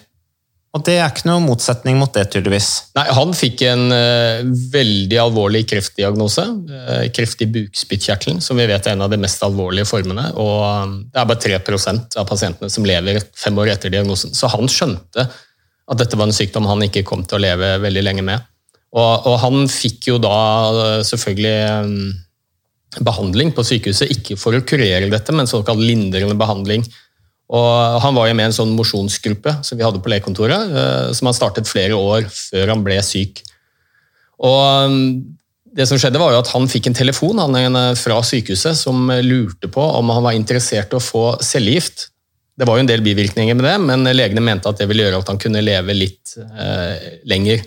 Og 0.77 0.83
det 0.85 0.99
er 1.01 1.09
ikke 1.09 1.31
noe 1.31 1.41
motsetning 1.41 1.97
mot 1.97 2.13
det, 2.13 2.27
tydeligvis. 2.35 2.69
Nei, 2.99 3.07
Han 3.17 3.33
fikk 3.37 3.63
en 3.71 3.87
uh, 3.89 4.45
veldig 4.75 5.17
alvorlig 5.23 5.63
kreftdiagnose. 5.71 6.45
Uh, 6.69 7.07
kreft 7.17 7.41
i 7.45 7.49
bukspyttkjertelen, 7.55 8.43
som 8.45 8.61
vi 8.61 8.67
vet 8.69 8.85
er 8.85 8.97
en 8.97 9.07
av 9.07 9.13
de 9.13 9.21
mest 9.21 9.43
alvorlige 9.47 9.89
formene. 9.89 10.29
og 10.37 10.61
um, 10.85 10.95
Det 11.09 11.23
er 11.23 11.31
bare 11.31 11.63
3% 11.65 12.21
av 12.21 12.29
pasientene 12.29 12.71
som 12.73 12.87
lever 12.89 13.23
fem 13.33 13.57
år 13.65 13.73
etter 13.73 13.95
diagnosen. 13.97 14.37
Så 14.37 14.53
han 14.53 14.69
skjønte 14.69 15.25
at 15.29 16.03
dette 16.03 16.21
var 16.21 16.29
en 16.29 16.37
sykdom 16.37 16.69
han 16.69 16.85
ikke 16.85 17.07
kom 17.09 17.25
til 17.25 17.39
å 17.39 17.45
leve 17.47 17.73
veldig 17.87 18.05
lenge 18.05 18.29
med. 18.29 18.45
Og, 18.93 19.29
og 19.29 19.37
han 19.41 19.65
fikk 19.73 20.13
jo 20.13 20.21
da 20.21 20.39
uh, 20.69 21.01
selvfølgelig 21.01 21.57
um, 21.89 22.13
behandling 23.09 23.57
på 23.57 23.65
sykehuset, 23.65 24.13
ikke 24.13 24.37
for 24.41 24.57
å 24.57 24.65
kurere 24.69 25.09
dette, 25.09 25.33
men 25.33 25.49
såkalt 25.49 25.81
lindrende 25.81 26.37
behandling. 26.37 26.85
Og 27.49 28.01
Han 28.05 28.17
var 28.17 28.29
jo 28.29 28.37
med 28.37 28.45
i 28.45 28.51
en 28.51 28.59
sånn 28.59 28.77
mosjonsgruppe 28.77 29.59
som 29.65 29.79
vi 29.79 29.87
hadde 29.87 30.03
på 30.05 30.13
legekontoret, 30.13 30.69
eh, 30.69 31.13
som 31.17 31.31
han 31.31 31.37
startet 31.37 31.71
flere 31.71 31.97
år 31.97 32.29
før 32.29 32.75
han 32.75 32.85
ble 32.85 32.99
syk. 33.05 33.41
Og 34.45 34.61
um, 34.87 34.99
det 35.79 35.87
som 35.89 35.99
skjedde 35.99 36.21
var 36.21 36.31
jo 36.31 36.43
at 36.43 36.51
Han 36.53 36.69
fikk 36.71 36.87
en 36.89 36.97
telefon 36.97 37.41
han, 37.43 37.57
eh, 37.57 37.95
fra 37.99 38.21
sykehuset 38.23 38.77
som 38.77 39.11
lurte 39.25 39.71
på 39.73 39.83
om 39.83 40.13
han 40.15 40.25
var 40.25 40.37
interessert 40.37 40.93
i 40.93 41.01
å 41.01 41.03
få 41.03 41.25
cellegift. 41.45 42.09
Det 42.59 42.67
var 42.67 42.77
jo 42.77 42.85
en 42.85 42.91
del 42.91 43.03
bivirkninger 43.07 43.55
med 43.55 43.65
det, 43.65 43.77
men 43.81 44.05
legene 44.17 44.43
mente 44.43 44.69
at 44.69 44.81
det 44.81 44.89
ville 44.91 45.05
gjøre 45.07 45.21
at 45.23 45.29
han 45.31 45.39
kunne 45.39 45.63
leve 45.63 45.95
litt 45.95 46.35
eh, 46.37 47.21
lenger. 47.31 47.63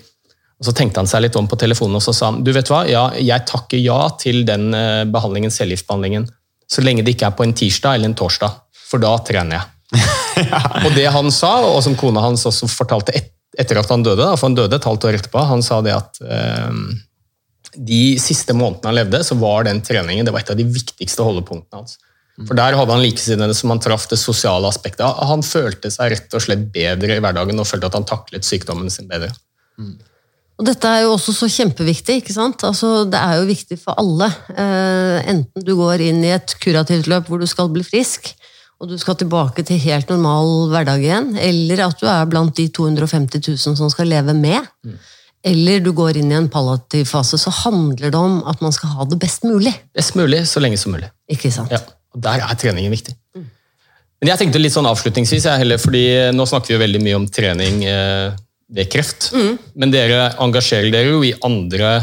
Og 0.62 0.68
Så 0.68 0.76
tenkte 0.78 1.02
han 1.02 1.10
seg 1.10 1.24
litt 1.24 1.38
om 1.40 1.48
på 1.50 1.58
telefonen 1.58 1.98
og 1.98 2.04
så 2.06 2.14
sa 2.14 2.30
han, 2.30 2.44
du 2.46 2.52
vet 2.54 2.70
hva, 2.70 2.84
ja, 2.86 3.08
jeg 3.18 3.48
takker 3.50 3.80
ja 3.82 4.02
til 4.22 4.44
den 4.46 4.70
eh, 4.78 5.06
behandlingen, 5.10 5.54
cellegiftbehandlingen, 5.54 6.28
så 6.70 6.84
lenge 6.86 7.06
det 7.08 7.16
ikke 7.16 7.32
er 7.32 7.38
på 7.40 7.48
en 7.48 7.56
tirsdag 7.58 7.98
eller 7.98 8.12
en 8.12 8.20
torsdag, 8.20 8.60
for 8.92 9.04
da 9.04 9.16
trener 9.26 9.60
jeg. 9.60 10.08
Og 10.86 10.92
det 10.96 11.08
han 11.12 11.32
sa, 11.34 11.58
og 11.68 11.82
som 11.84 11.98
kona 12.00 12.24
hans 12.24 12.46
også 12.48 12.70
fortalte 12.72 13.16
et, 13.18 13.32
etter 13.60 13.82
at 13.82 13.90
han 13.92 14.04
døde, 14.06 14.24
da, 14.24 14.38
for 14.40 14.48
han 14.48 14.56
døde 14.56 14.78
et 14.78 14.88
halvt 14.88 15.10
år 15.10 15.18
etterpå, 15.18 15.42
han 15.50 15.64
sa 15.66 15.82
det 15.84 15.92
at 15.92 16.22
eh, 16.24 16.78
de 17.76 18.04
siste 18.20 18.56
månedene 18.56 18.88
han 18.88 18.98
levde, 19.02 19.20
så 19.28 19.36
var 19.40 19.68
den 19.68 19.82
treningen 19.84 20.28
det 20.28 20.34
var 20.34 20.46
et 20.46 20.54
av 20.54 20.60
de 20.60 20.68
viktigste 20.68 21.26
holdepunktene 21.28 21.82
hans. 21.82 21.98
For 22.48 22.58
Der 22.58 22.78
hadde 22.78 22.96
han 22.96 23.04
likesinnede 23.04 23.54
som 23.54 23.74
han 23.74 23.82
traff 23.84 24.08
det 24.10 24.18
sosiale 24.18 24.70
aspektet. 24.72 25.04
av. 25.06 25.20
Han 25.30 25.44
følte 25.46 25.92
seg 25.94 26.16
rett 26.16 26.38
og 26.38 26.42
slett 26.42 26.64
bedre 26.74 27.18
i 27.18 27.24
hverdagen 27.24 27.60
og 27.60 27.68
følte 27.68 27.92
at 27.92 27.98
han 28.00 28.08
taklet 28.08 28.48
sykdommen 28.48 28.90
sin 28.90 29.10
bedre. 29.12 29.34
Og 30.62 30.68
dette 30.68 30.90
er 30.90 31.04
jo 31.06 31.16
også 31.16 31.34
så 31.34 31.50
kjempeviktig, 31.50 32.20
ikke 32.22 32.36
sant? 32.36 32.64
Altså, 32.68 33.04
det 33.10 33.18
er 33.18 33.40
jo 33.40 33.50
viktig 33.50 33.78
for 33.82 33.98
alle. 33.98 34.28
Eh, 34.54 35.30
enten 35.34 35.66
du 35.66 35.74
går 35.78 36.04
inn 36.06 36.22
i 36.26 36.34
et 36.36 36.54
kurativt 36.62 37.10
løp 37.10 37.32
hvor 37.32 37.42
du 37.42 37.48
skal 37.50 37.72
bli 37.74 37.86
frisk, 37.86 38.30
og 38.82 38.90
du 38.90 38.98
skal 38.98 39.18
tilbake 39.20 39.64
til 39.68 39.78
helt 39.84 40.10
normal 40.10 40.72
hverdag 40.72 41.04
igjen, 41.06 41.32
eller 41.38 41.84
at 41.86 42.00
du 42.02 42.08
er 42.10 42.30
blant 42.30 42.56
de 42.58 42.66
250 42.74 43.44
000 43.46 43.78
som 43.78 43.90
skal 43.94 44.10
leve 44.10 44.34
med, 44.34 44.66
eller 45.46 45.82
du 45.86 45.92
går 45.98 46.18
inn 46.22 46.34
i 46.34 46.38
en 46.38 46.50
palliativ 46.54 47.06
fase, 47.10 47.38
så 47.38 47.54
handler 47.64 48.10
det 48.14 48.18
om 48.18 48.40
at 48.50 48.62
man 48.62 48.74
skal 48.74 48.96
ha 48.96 49.06
det 49.10 49.20
best 49.22 49.46
mulig. 49.46 49.74
Best 49.98 50.18
mulig, 50.18 50.44
så 50.50 50.62
lenge 50.62 50.80
som 50.82 50.96
mulig. 50.96 51.10
Ikke 51.30 51.54
sant? 51.54 51.74
Ja, 51.74 51.82
og 52.14 52.24
Der 52.26 52.42
er 52.46 52.58
treningen 52.58 52.94
viktig. 52.94 53.16
Men 54.22 54.30
jeg 54.30 54.38
tenkte 54.38 54.62
litt 54.62 54.74
sånn 54.74 54.90
avslutningsvis, 54.90 55.48
jeg 55.50 55.62
heller, 55.64 55.82
fordi 55.82 56.04
nå 56.34 56.46
snakker 56.50 56.74
vi 56.74 56.76
jo 56.76 56.82
veldig 56.84 57.02
mye 57.06 57.18
om 57.18 57.30
trening 57.30 57.86
eh, 57.90 58.34
ved 58.70 58.90
kreft. 58.94 59.32
Men 59.74 59.94
dere 59.94 60.28
engasjerer 60.42 60.94
dere 60.94 61.16
jo 61.16 61.24
i 61.26 61.34
andre 61.46 61.96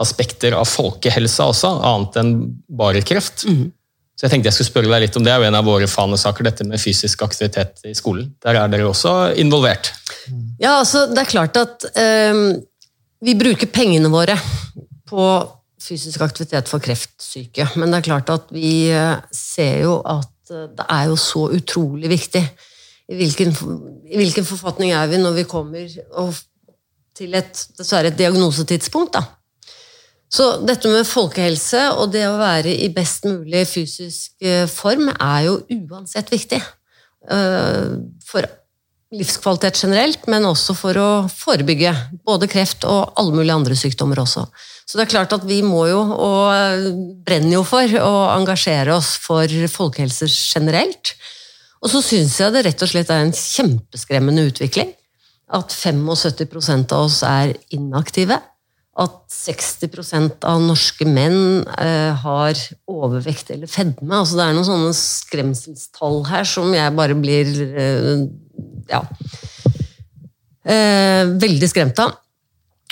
aspekter 0.00 0.56
av 0.56 0.68
folkehelsa 0.68 1.48
også, 1.52 1.72
annet 1.84 2.16
enn 2.20 2.32
bare 2.80 3.04
kreft. 3.04 3.44
Så 4.16 4.24
jeg 4.24 4.32
tenkte 4.32 4.48
jeg 4.48 4.56
skulle 4.56 4.70
spørre 4.70 4.92
deg 4.94 5.02
litt 5.04 5.16
om 5.18 5.24
det. 5.24 5.28
Det 5.28 5.34
er 5.34 5.42
jo 5.44 5.50
en 5.50 5.58
av 5.58 5.66
våre 5.68 5.88
fanesaker, 5.90 6.46
dette 6.48 6.64
med 6.64 6.80
fysisk 6.80 7.26
aktivitet 7.26 7.82
i 7.84 7.92
skolen. 7.96 8.30
Der 8.44 8.56
er 8.56 8.70
dere 8.72 8.88
også 8.88 9.34
involvert. 9.42 9.92
Ja, 10.62 10.78
altså, 10.78 11.04
det 11.10 11.20
er 11.20 11.28
klart 11.28 11.58
at 11.60 11.84
ehm, 12.00 12.62
vi 13.26 13.36
bruker 13.36 13.68
pengene 13.68 14.08
våre 14.12 14.38
på 15.06 15.26
fysisk 15.86 16.24
aktivitet 16.24 16.70
for 16.72 16.82
kreftsyke, 16.82 17.68
men 17.76 17.92
det 17.92 18.00
er 18.00 18.08
klart 18.08 18.32
at 18.32 18.48
vi 18.54 18.88
eh, 18.88 19.20
ser 19.36 19.84
jo 19.84 19.98
at 20.00 20.50
eh, 20.50 20.66
det 20.72 20.88
er 20.96 21.12
jo 21.12 21.20
så 21.20 21.44
utrolig 21.52 22.10
viktig. 22.10 22.42
I 23.12 23.20
hvilken, 23.20 23.52
i 24.08 24.18
hvilken 24.18 24.48
forfatning 24.48 24.96
er 24.96 25.12
vi 25.12 25.20
når 25.20 25.36
vi 25.36 25.44
kommer 25.46 25.84
til 27.16 27.36
et, 27.36 27.66
et 27.78 28.18
diagnosetidspunkt, 28.18 29.14
da. 29.14 29.22
Så 30.32 30.48
dette 30.66 30.90
med 30.90 31.06
folkehelse 31.06 31.82
og 31.94 32.10
det 32.14 32.24
å 32.26 32.38
være 32.40 32.72
i 32.74 32.88
best 32.94 33.26
mulig 33.28 33.62
fysisk 33.70 34.34
eh, 34.42 34.66
form 34.70 35.10
er 35.14 35.46
jo 35.46 35.58
uansett 35.86 36.32
viktig. 36.32 36.60
Eh, 37.30 37.92
For 38.26 38.48
livskvalitet 39.14 39.78
generelt, 39.84 40.26
men 40.26 40.48
også 40.48 40.74
for 40.74 40.98
å 40.98 41.10
forebygge 41.30 41.92
både 42.26 42.48
kreft 42.50 42.84
og 42.90 43.14
alle 43.16 43.36
mulige 43.36 43.54
andre 43.54 43.76
sykdommer 43.78 44.18
også. 44.18 44.42
Så 44.86 44.98
det 44.98 45.06
er 45.06 45.12
klart 45.14 45.34
at 45.34 45.46
vi 45.46 45.60
må 45.66 45.84
jo, 45.88 46.00
og 46.02 46.90
brenner 47.26 47.56
jo 47.56 47.62
for, 47.66 47.86
å 48.02 48.12
engasjere 48.34 48.94
oss 48.94 49.14
for 49.22 49.50
folkehelse 49.70 50.28
generelt. 50.28 51.14
Og 51.82 51.92
så 51.92 52.02
syns 52.02 52.38
jeg 52.40 52.54
det 52.54 52.64
rett 52.66 52.82
og 52.82 52.90
slett 52.90 53.10
er 53.14 53.24
en 53.24 53.34
kjempeskremmende 53.34 54.46
utvikling. 54.50 54.90
At 55.54 55.70
75% 55.70 56.94
av 56.96 57.06
oss 57.06 57.20
er 57.26 57.54
inaktive. 57.74 58.40
At 58.96 59.16
60% 59.28 60.46
av 60.48 60.62
norske 60.64 61.04
menn 61.04 61.66
eh, 61.76 62.16
har 62.16 62.60
overvekt 62.88 63.50
eller 63.52 63.68
fedme. 63.68 64.22
Altså 64.22 64.38
det 64.38 64.46
er 64.46 64.54
noen 64.56 64.68
sånne 64.68 64.92
skremselstall 64.96 66.22
her 66.30 66.48
som 66.48 66.72
jeg 66.72 66.94
bare 66.96 67.16
blir 67.20 67.50
eh, 67.66 68.24
ja, 68.88 69.02
eh, 70.64 71.28
veldig 71.44 71.68
skremt 71.68 72.00
av. 72.00 72.16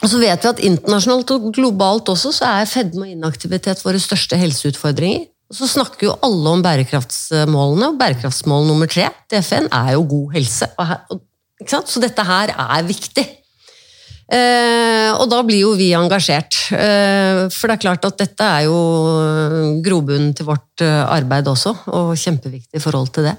Og 0.05 0.11
så 0.11 0.20
vet 0.20 0.44
vi 0.44 0.50
at 0.50 0.64
internasjonalt 0.68 1.30
og 1.32 1.46
globalt 1.57 2.11
også 2.12 2.34
så 2.36 2.50
er 2.59 2.68
fedme 2.68 3.07
og 3.07 3.14
inaktivitet 3.14 3.80
våre 3.86 4.02
største 4.02 4.36
helseutfordringer. 4.36 5.24
Og 5.52 5.57
så 5.57 5.68
snakker 5.70 6.09
jo 6.09 6.16
alle 6.24 6.52
om 6.57 6.62
bærekraftsmålene, 6.64 7.92
og 7.92 8.00
bærekraftsmål 8.00 8.66
nummer 8.68 8.90
tre 8.90 9.07
til 9.30 9.44
FN 9.44 9.68
er 9.72 9.94
jo 9.94 10.05
god 10.11 10.36
helse. 10.36 10.68
Og 10.76 10.88
her, 10.90 11.00
og? 11.14 11.24
Så 11.64 12.02
dette 12.02 12.24
her 12.26 12.52
er 12.52 12.84
viktig. 12.84 13.24
Eh, 14.35 15.11
og 15.14 15.28
da 15.30 15.41
blir 15.47 15.62
jo 15.62 15.74
vi 15.78 15.93
engasjert. 15.95 16.57
Eh, 16.74 17.45
for 17.55 17.70
det 17.70 17.76
er 17.76 17.85
klart 17.85 18.07
at 18.09 18.18
dette 18.18 18.49
er 18.59 18.66
jo 18.66 18.78
grobunnen 19.85 20.32
til 20.35 20.49
vårt 20.49 20.82
eh, 20.82 21.03
arbeid 21.07 21.51
også, 21.51 21.74
og 21.95 22.14
kjempeviktig 22.18 22.80
i 22.80 22.82
forhold 22.82 23.12
til 23.14 23.28
det. 23.30 23.37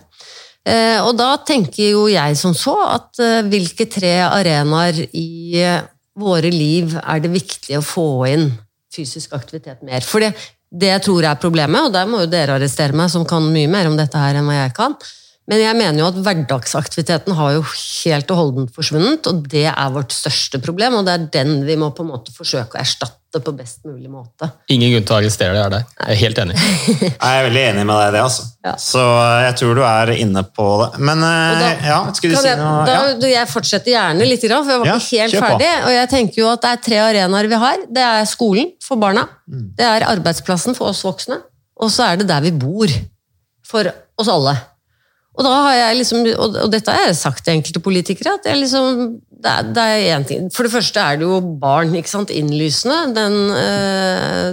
Eh, 0.65 0.97
og 1.03 1.13
da 1.19 1.35
tenker 1.45 1.91
jo 1.91 2.05
jeg 2.09 2.37
som 2.39 2.55
så 2.57 2.73
at 2.87 3.19
eh, 3.21 3.43
hvilke 3.45 3.85
tre 3.91 4.15
arenaer 4.25 5.03
i 5.13 5.61
eh, 5.61 5.83
våre 6.17 6.49
liv 6.49 6.95
er 7.03 7.21
det 7.21 7.33
viktig 7.33 7.77
å 7.77 7.85
få 7.85 8.07
inn 8.31 8.47
fysisk 8.95 9.35
aktivitet 9.37 9.83
mer? 9.85 10.01
For 10.01 10.23
det, 10.23 10.31
det 10.71 10.89
jeg 10.93 11.03
tror 11.05 11.27
er 11.27 11.41
problemet, 11.41 11.85
og 11.85 11.93
der 11.93 12.09
må 12.09 12.23
jo 12.23 12.31
dere 12.31 12.55
arrestere 12.57 12.97
meg, 12.97 13.11
som 13.13 13.27
kan 13.29 13.45
mye 13.45 13.69
mer 13.69 13.91
om 13.91 13.99
dette 13.99 14.17
her 14.17 14.39
enn 14.39 14.49
hva 14.49 14.63
jeg 14.63 14.73
kan, 14.79 14.97
men 15.45 15.59
jeg 15.61 15.75
mener 15.77 15.99
jo 16.01 16.07
at 16.09 16.15
hverdagsaktiviteten 16.25 17.35
har 17.37 17.51
jo 17.53 17.61
helt 17.69 18.31
og 18.33 18.39
holdent 18.39 18.71
forsvunnet, 18.73 19.27
og 19.29 19.43
det 19.51 19.67
er 19.69 19.91
vårt 19.93 20.15
største 20.15 20.57
problem, 20.63 20.95
og 20.97 21.05
det 21.05 21.13
er 21.13 21.27
den 21.35 21.59
vi 21.67 21.75
må 21.77 21.91
på 21.93 22.01
en 22.01 22.09
måte 22.15 22.33
forsøke 22.33 22.73
å 22.77 22.81
erstatte 22.81 23.41
på 23.43 23.51
best 23.53 23.83
mulig 23.85 24.07
måte. 24.09 24.47
Ingen 24.71 24.93
grunn 24.93 25.05
til 25.05 25.13
å 25.13 25.19
arrestere 25.19 25.53
deg 25.59 25.73
der. 25.75 25.85
Jeg 25.99 26.15
er 26.15 26.19
helt 26.23 26.41
enig. 26.41 26.55
Jeg 26.57 27.13
er 27.19 27.45
veldig 27.49 27.63
enig 27.65 27.85
med 27.85 27.93
deg 27.99 28.07
i 28.07 28.13
det, 28.15 28.21
altså. 28.23 28.45
Ja. 28.65 28.73
Så 28.81 29.03
jeg 29.45 29.55
tror 29.59 29.75
du 29.77 29.81
er 29.85 30.11
inne 30.15 30.43
på 30.55 30.67
det. 30.81 30.89
Men 31.11 31.23
eh, 31.27 31.61
da- 31.61 31.71
ja, 31.91 31.97
skulle 32.15 32.37
du 32.37 32.41
si 32.41 32.53
noe? 32.55 32.59
noe? 32.63 32.85
da, 32.87 32.99
Ja. 33.27 33.33
Jeg 33.35 33.51
fortsetter 33.51 33.91
gjerne 33.91 34.29
litt, 34.29 34.45
for 34.47 34.71
jeg 34.71 34.81
var 34.81 34.87
Ja, 34.87 34.95
ikke 34.97 35.25
helt 35.25 35.39
ferdig. 35.45 35.71
Og 35.85 35.91
jeg 35.99 36.09
tenker 36.15 36.41
jo 36.41 36.51
at 36.53 36.63
det 36.63 36.71
er 36.71 36.83
tre 36.89 37.01
arenaer 37.09 37.49
vi 37.51 37.59
har. 37.65 37.83
Det 37.99 38.05
er 38.07 38.29
skolen 38.31 38.71
for 38.81 38.97
barna. 39.03 39.27
Mm. 39.51 39.67
Det 39.77 39.89
er 39.93 40.07
arbeidsplassen 40.09 40.73
for 40.79 40.89
oss 40.93 41.03
voksne. 41.05 41.41
Og 41.75 41.91
så 41.91 42.07
er 42.07 42.23
det 42.23 42.29
der 42.31 42.41
vi 42.47 42.55
bor. 42.55 42.87
For 43.67 43.91
oss 44.17 44.31
alle. 44.31 44.55
Og 45.35 45.43
da 45.43 45.51
har 45.67 45.75
jeg 45.75 45.97
liksom, 45.99 46.19
og 46.39 46.55
og 46.63 46.69
dette 46.71 46.93
har 46.95 47.09
jeg 47.09 47.17
sagt 47.19 47.43
til 47.43 47.57
enkelte 47.57 47.81
politikere, 47.83 48.37
at 48.39 48.45
jeg 48.47 48.55
liksom, 48.61 48.83
det 49.43 49.51
er, 49.51 49.61
det 49.75 49.83
er 49.83 50.15
en 50.15 50.23
ting. 50.27 50.41
For 50.53 50.63
det 50.63 50.71
første 50.73 50.99
er 50.99 51.15
det 51.19 51.25
jo 51.27 51.39
barn, 51.61 51.95
ikke 51.99 52.09
sant, 52.09 52.29
innlysende. 52.31 52.99
Den, 53.17 53.35
øh, 53.51 54.49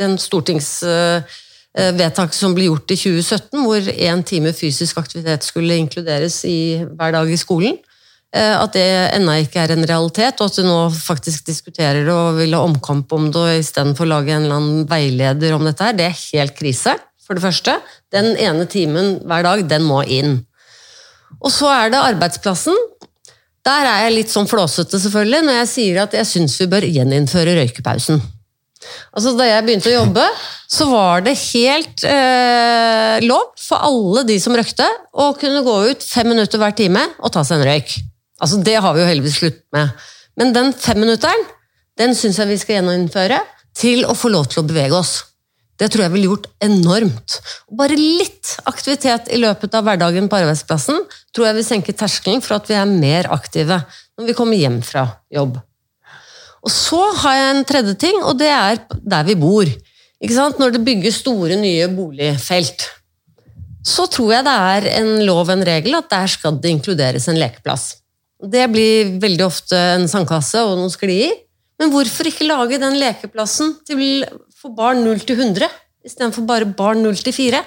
den 0.00 0.12
stortingsvedtaket 0.20 2.36
som 2.36 2.54
ble 2.54 2.64
gjort 2.68 2.90
i 2.92 2.96
2017, 3.00 3.64
hvor 3.64 3.80
én 3.80 4.22
time 4.28 4.52
fysisk 4.56 4.98
aktivitet 5.00 5.42
skulle 5.48 5.76
inkluderes 5.80 6.36
i, 6.44 6.84
hver 6.84 7.10
dag 7.16 7.26
i 7.32 7.36
skolen. 7.40 7.76
eh, 8.36 8.54
At 8.60 8.72
det 8.76 8.86
ennå 9.16 9.32
ikke 9.42 9.60
er 9.64 9.70
en 9.74 9.88
realitet, 9.88 10.40
og 10.40 10.46
at 10.52 10.56
du 10.60 10.62
nå 10.68 10.80
faktisk 10.94 11.46
diskuterer 11.48 12.04
det 12.04 12.14
og 12.14 12.36
vil 12.38 12.54
ha 12.54 12.60
omkamp 12.62 13.12
om 13.16 13.30
det 13.32 13.40
og 13.40 13.58
istedenfor 13.58 14.04
lage 14.06 14.30
en 14.36 14.42
eller 14.44 14.56
annen 14.60 14.84
veileder 14.90 15.52
om 15.56 15.64
dette 15.66 15.84
her, 15.88 15.96
det 15.96 16.06
er 16.06 16.24
helt 16.30 16.54
krise, 16.60 16.92
for 17.30 17.38
det 17.38 17.46
første. 17.46 17.76
Den 18.10 18.32
ene 18.42 18.66
timen 18.66 19.20
hver 19.22 19.46
dag, 19.46 19.62
den 19.70 19.86
må 19.86 20.02
inn. 20.02 20.40
Og 21.38 21.52
så 21.54 21.70
er 21.70 21.92
det 21.92 22.02
arbeidsplassen. 22.02 22.74
Der 23.62 23.86
er 23.86 24.06
jeg 24.06 24.16
litt 24.16 24.32
sånn 24.32 24.48
flåsete, 24.50 24.98
selvfølgelig, 24.98 25.44
når 25.46 25.58
jeg 25.60 25.70
sier 25.70 26.02
at 26.02 26.16
jeg 26.16 26.26
syns 26.26 26.56
vi 26.58 26.66
bør 26.72 26.88
gjeninnføre 26.88 27.54
røykepausen. 27.60 28.18
Altså, 29.14 29.36
Da 29.36 29.46
jeg 29.46 29.66
begynte 29.66 29.92
å 29.92 29.98
jobbe, 30.00 30.24
så 30.72 30.88
var 30.90 31.22
det 31.22 31.36
helt 31.52 32.02
eh, 32.08 33.20
lov 33.22 33.52
for 33.60 33.84
alle 33.86 34.24
de 34.26 34.40
som 34.42 34.56
røykte, 34.56 34.88
å 35.12 35.30
kunne 35.38 35.62
gå 35.62 35.76
ut 35.92 36.02
fem 36.02 36.32
minutter 36.32 36.58
hver 36.58 36.74
time 36.74 37.04
og 37.20 37.30
ta 37.36 37.44
seg 37.46 37.60
en 37.60 37.68
røyk. 37.68 37.94
Altså, 38.40 38.58
Det 38.64 38.78
har 38.80 38.96
vi 38.96 39.04
jo 39.04 39.10
heldigvis 39.12 39.38
slutt 39.42 39.62
med. 39.76 39.92
Men 40.40 40.56
den 40.56 40.72
femminutteren 40.72 41.46
den 42.00 42.16
syns 42.16 42.40
jeg 42.40 42.48
vi 42.48 42.58
skal 42.58 42.80
gjeninnføre 42.80 43.42
til 43.76 44.06
å 44.08 44.16
få 44.16 44.32
lov 44.32 44.48
til 44.48 44.64
å 44.64 44.66
bevege 44.66 44.96
oss. 44.96 45.18
Det 45.80 45.88
tror 45.88 46.04
jeg 46.04 46.12
ville 46.12 46.28
gjort 46.28 46.50
enormt. 46.60 47.38
Bare 47.72 47.96
litt 47.96 48.52
aktivitet 48.68 49.30
i 49.32 49.40
løpet 49.40 49.72
av 49.78 49.86
hverdagen 49.86 50.28
på 50.28 50.36
arbeidsplassen 50.42 51.00
tror 51.32 51.48
jeg 51.48 51.56
vil 51.56 51.66
senke 51.66 51.96
terskelen 51.96 52.44
for 52.44 52.58
at 52.58 52.68
vi 52.68 52.76
er 52.76 52.90
mer 52.90 53.30
aktive 53.32 53.80
når 54.20 54.28
vi 54.28 54.36
kommer 54.36 54.60
hjem 54.60 54.80
fra 54.84 55.06
jobb. 55.32 55.56
Og 56.60 56.72
så 56.74 57.00
har 57.22 57.38
jeg 57.38 57.52
en 57.54 57.66
tredje 57.68 57.96
ting, 58.02 58.18
og 58.20 58.36
det 58.36 58.50
er 58.52 58.82
der 58.92 59.24
vi 59.24 59.38
bor. 59.40 59.68
Når 60.20 60.74
det 60.74 60.84
bygges 60.84 61.22
store, 61.22 61.56
nye 61.56 61.86
boligfelt, 61.88 62.84
så 63.80 64.04
tror 64.12 64.34
jeg 64.34 64.44
det 64.44 64.56
er 64.74 64.88
en 64.98 65.14
lov, 65.24 65.48
en 65.48 65.64
regel, 65.64 65.96
at 65.96 66.10
der 66.12 66.28
skal 66.28 66.58
det 66.60 66.74
inkluderes 66.74 67.30
en 67.32 67.40
lekeplass. 67.40 67.94
Det 68.40 68.66
blir 68.72 69.14
veldig 69.20 69.46
ofte 69.46 69.78
en 69.94 70.04
sandkasse 70.08 70.60
og 70.60 70.76
noen 70.76 70.92
sklier. 70.92 71.32
Men 71.80 71.92
hvorfor 71.94 72.28
ikke 72.28 72.44
lage 72.44 72.76
den 72.80 72.98
lekeplassen 73.00 73.78
til, 73.88 74.26
for 74.60 74.74
barn 74.76 75.04
0 75.06 75.20
til 75.24 75.38
100, 75.40 75.68
istedenfor 76.06 76.46
bare 76.48 76.66
barn 76.76 77.02
0 77.04 77.16
til 77.24 77.32
4? 77.36 77.60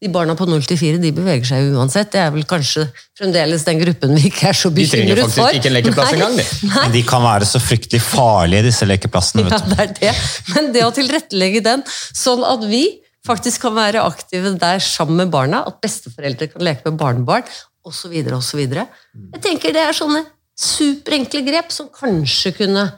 De 0.00 0.08
barna 0.08 0.32
på 0.32 0.46
0 0.48 0.62
til 0.64 0.78
4 0.80 0.98
de 1.02 1.10
beveger 1.12 1.44
seg 1.44 1.66
jo 1.66 1.74
uansett. 1.76 2.08
Det 2.14 2.20
er 2.22 2.30
vel 2.32 2.46
kanskje 2.48 2.86
fremdeles 3.18 3.66
den 3.66 3.82
gruppen 3.82 4.14
vi 4.16 4.30
ikke 4.30 4.46
er 4.48 4.56
så 4.56 4.70
bekymret 4.72 4.94
for. 4.96 4.96
De 4.96 4.96
trenger 4.96 5.20
faktisk 5.20 5.42
for. 5.42 5.58
ikke 5.58 5.68
en 5.68 5.76
lekeplass 5.76 6.14
engang, 6.16 6.38
de. 6.38 6.46
Nei. 6.70 6.86
De 6.94 7.02
kan 7.10 7.24
være 7.26 7.48
så 7.50 7.60
fryktelig 7.60 8.00
farlige, 8.06 8.64
disse 8.70 8.88
lekeplassene. 8.88 9.44
Ja, 9.44 9.58
Vet 9.58 9.68
du. 9.68 9.74
det 9.74 9.84
er 9.84 9.92
det. 10.00 10.14
Men 10.54 10.70
det 10.72 10.86
å 10.86 10.90
tilrettelegge 10.96 11.60
den, 11.68 11.84
sånn 12.16 12.46
at 12.48 12.64
vi 12.72 12.82
faktisk 13.28 13.66
kan 13.66 13.76
være 13.76 14.00
aktive 14.08 14.54
der 14.62 14.80
sammen 14.80 15.20
med 15.20 15.34
barna, 15.34 15.60
at 15.68 15.76
besteforeldre 15.84 16.48
kan 16.54 16.64
leke 16.64 16.88
med 16.88 16.96
barnebarn, 17.02 17.44
osv., 17.84 18.16
osv. 18.40 18.64
Jeg 18.64 19.44
tenker 19.44 19.76
det 19.76 19.84
er 19.84 19.96
sånne 20.00 20.24
superenkle 20.60 21.44
grep 21.44 21.72
som 21.72 21.92
kanskje 21.92 22.54
kunne 22.56 22.88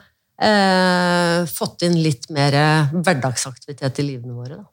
eh, 0.40 1.48
fått 1.50 1.82
inn 1.86 1.98
litt 2.02 2.28
mer 2.30 2.56
hverdagsaktivitet 2.92 4.00
i 4.02 4.06
livene 4.06 4.36
våre. 4.36 4.60
Da. 4.60 4.68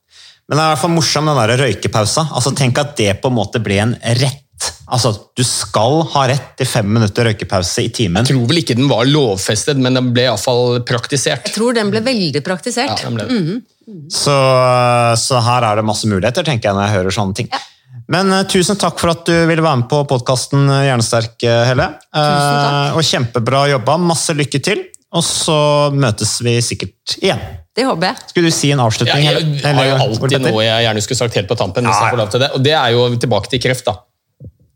Men 0.49 0.57
det 0.57 0.62
er 0.62 0.68
i 0.68 0.74
hvert 0.74 0.84
fall 0.84 0.95
morsom 0.95 1.28
den 1.30 1.38
der 1.38 1.57
røykepausa. 1.62 2.28
Altså, 2.34 2.53
tenk 2.57 2.80
at 2.82 2.95
det 2.97 3.12
på 3.22 3.30
en 3.30 3.38
måte 3.38 3.62
ble 3.62 3.82
en 3.84 3.97
rett. 4.22 4.45
Altså, 4.89 5.14
Du 5.38 5.43
skal 5.45 6.01
ha 6.16 6.26
rett 6.28 6.55
til 6.60 6.68
fem 6.68 6.88
minutter 6.89 7.30
røykepause 7.30 7.86
i 7.86 7.91
timen. 7.93 8.26
Jeg 8.26 8.34
tror 8.34 8.47
vel 8.49 8.62
ikke 8.64 8.76
den 8.80 8.89
var 8.89 9.05
lovfestet, 9.07 9.78
men 9.78 9.95
den 9.95 10.10
ble 10.16 10.26
iallfall 10.26 10.82
praktisert. 10.89 11.45
Jeg 11.47 11.55
tror 11.55 11.78
den 11.78 11.93
ble 11.93 12.01
veldig 12.03 12.41
Ja, 12.41 12.45
praktisert. 12.45 13.03
den 13.03 13.16
ble 13.16 13.28
-hmm. 13.30 13.62
Så, 14.10 14.36
så 15.18 15.39
her 15.41 15.64
er 15.64 15.76
det 15.76 15.86
masse 15.86 16.05
muligheter, 16.07 16.43
tenker 16.43 16.70
jeg 16.70 16.76
når 16.76 16.88
jeg 16.88 16.95
hører 16.97 17.12
sånne 17.12 17.36
ting. 17.36 17.49
Men 18.10 18.32
uh, 18.34 18.43
tusen 18.43 18.76
takk 18.76 18.99
for 18.99 19.14
at 19.14 19.26
du 19.26 19.34
ville 19.47 19.62
være 19.62 19.78
med 19.78 19.89
på 19.89 20.03
podkasten 20.10 20.66
Hjernesterk, 20.66 21.43
eh, 21.43 21.66
Helle. 21.70 21.88
Tusen 22.10 22.57
takk. 22.57 22.74
Eh, 22.74 22.97
og 22.97 23.03
kjempebra 23.05 23.68
jobba. 23.70 23.97
Masse 23.97 24.34
lykke 24.34 24.62
til. 24.66 24.84
Og 25.18 25.24
så 25.26 25.57
møtes 25.95 26.36
vi 26.45 26.53
sikkert 26.62 27.16
igjen. 27.18 27.39
Det 27.74 27.86
håper 27.88 28.12
jeg. 28.12 28.30
Skulle 28.30 28.51
du 28.51 28.53
si 28.53 28.70
en 28.74 28.82
avslutning? 28.84 29.24
Jeg, 29.26 29.45
jeg 29.64 29.78
har 29.78 29.88
jo 29.88 29.95
alltid 30.03 30.43
noe 30.43 30.62
jeg 30.66 30.86
gjerne 30.86 31.01
skulle 31.05 31.22
sagt 31.24 31.38
helt 31.39 31.49
på 31.49 31.57
tampen. 31.57 31.88
hvis 31.88 31.95
Ja, 31.97 32.05
jeg 32.10 32.14
får 32.14 32.22
lov 32.22 32.32
til 32.34 32.43
det. 32.43 32.49
Og 32.57 32.66
det 32.66 32.76
er 32.78 32.93
jo 32.93 33.05
tilbake 33.24 33.49
til 33.49 33.62
kreft. 33.64 33.88
da. 33.89 33.95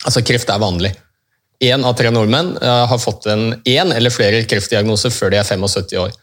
Altså, 0.04 0.24
Kreft 0.26 0.50
er 0.50 0.62
vanlig. 0.62 0.94
Én 1.64 1.86
av 1.88 1.94
tre 1.96 2.10
nordmenn 2.12 2.56
eh, 2.60 2.86
har 2.90 3.00
fått 3.00 3.28
en 3.32 3.54
én 3.62 3.94
eller 3.94 4.12
flere 4.12 4.42
kreftdiagnoser 4.50 5.14
før 5.14 5.32
de 5.32 5.40
er 5.40 5.48
75 5.48 5.94
år. 6.02 6.16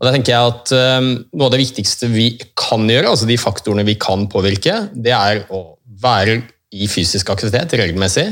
Og 0.00 0.06
da 0.08 0.14
tenker 0.14 0.32
jeg 0.32 0.54
at 0.54 0.72
eh, 0.74 1.10
Noe 1.36 1.46
av 1.46 1.52
det 1.52 1.60
viktigste 1.60 2.08
vi 2.10 2.30
kan 2.58 2.88
gjøre, 2.90 3.12
altså 3.12 3.28
de 3.28 3.36
faktorene 3.38 3.84
vi 3.86 3.98
kan 4.00 4.24
påvirke, 4.32 4.86
det 4.96 5.12
er 5.14 5.44
å 5.52 5.62
være 6.00 6.40
i 6.72 6.88
fysisk 6.90 7.30
aktivitet 7.34 7.74
regelmessig, 7.76 8.26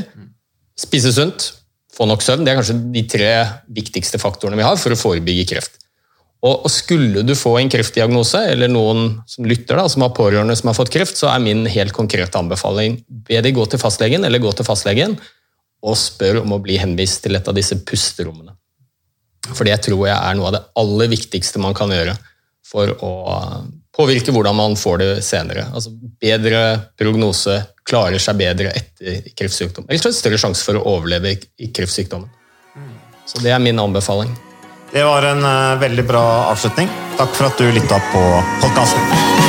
spise 0.79 1.11
sunt, 1.13 1.51
få 1.95 2.07
nok 2.09 2.23
søvn. 2.23 2.45
Det 2.45 2.53
er 2.53 2.59
kanskje 2.59 2.79
de 2.93 3.03
tre 3.09 3.31
viktigste 3.75 4.21
faktorene 4.21 4.59
vi 4.59 4.67
har 4.67 4.79
for 4.79 4.95
å 4.95 4.99
forebygge 4.99 5.47
kreft. 5.53 5.79
Og, 6.45 6.69
Skulle 6.71 7.25
du 7.27 7.33
få 7.35 7.57
en 7.59 7.71
kreftdiagnose, 7.71 8.45
eller 8.53 8.71
noen 8.71 9.17
som 9.27 9.47
lytter 9.47 9.75
da, 9.75 9.89
som 9.91 10.05
har 10.05 10.13
pårørende 10.15 10.55
som 10.55 10.71
har 10.71 10.77
fått 10.77 10.93
kreft, 10.93 11.19
så 11.19 11.27
er 11.33 11.43
min 11.43 11.65
helt 11.67 11.95
konkrete 11.95 12.39
anbefaling 12.39 13.01
be 13.27 13.41
de 13.43 13.51
gå 13.55 13.65
til 13.67 13.81
fastlegen 13.81 14.23
eller 14.23 14.39
gå 14.39 14.53
til 14.55 14.67
fastlegen 14.67 15.17
og 15.83 15.97
spør 15.99 16.41
om 16.43 16.55
å 16.55 16.61
bli 16.63 16.77
henvist 16.79 17.23
til 17.25 17.35
et 17.35 17.47
av 17.47 17.55
disse 17.55 17.75
pusterommene. 17.87 18.55
For 19.49 19.67
det 19.67 19.77
tror 19.83 20.07
jeg 20.07 20.15
er 20.15 20.37
noe 20.37 20.49
av 20.49 20.55
det 20.55 20.63
aller 20.79 21.11
viktigste 21.11 21.61
man 21.63 21.75
kan 21.75 21.91
gjøre 21.91 22.15
for 22.69 22.91
å 23.03 23.13
påvirke 23.95 24.33
hvordan 24.35 24.55
man 24.55 24.75
får 24.79 24.99
det 25.01 25.11
senere. 25.25 25.65
Altså 25.73 25.91
Bedre 26.21 26.61
prognose, 26.99 27.57
klarer 27.89 28.21
seg 28.21 28.37
bedre 28.39 28.73
etter 28.75 29.31
kreftsykdom. 29.33 29.89
Så 29.89 30.09
er 30.09 30.11
det 30.11 30.19
større 30.19 30.41
sjanse 30.41 30.65
for 30.65 30.79
å 30.79 30.85
overleve 30.95 31.35
i 31.57 31.71
kreftsykdommen. 31.73 32.29
Så 33.29 33.41
det 33.43 33.53
er 33.53 33.61
min 33.61 33.79
anbefaling. 33.79 34.31
Det 34.91 35.03
var 35.05 35.27
en 35.33 35.45
uh, 35.45 35.77
veldig 35.81 36.07
bra 36.09 36.25
avslutning. 36.49 36.89
Takk 37.19 37.37
for 37.37 37.51
at 37.51 37.61
du 37.61 37.69
lytta 37.69 38.01
på 38.09 38.25
podkasten. 38.63 39.48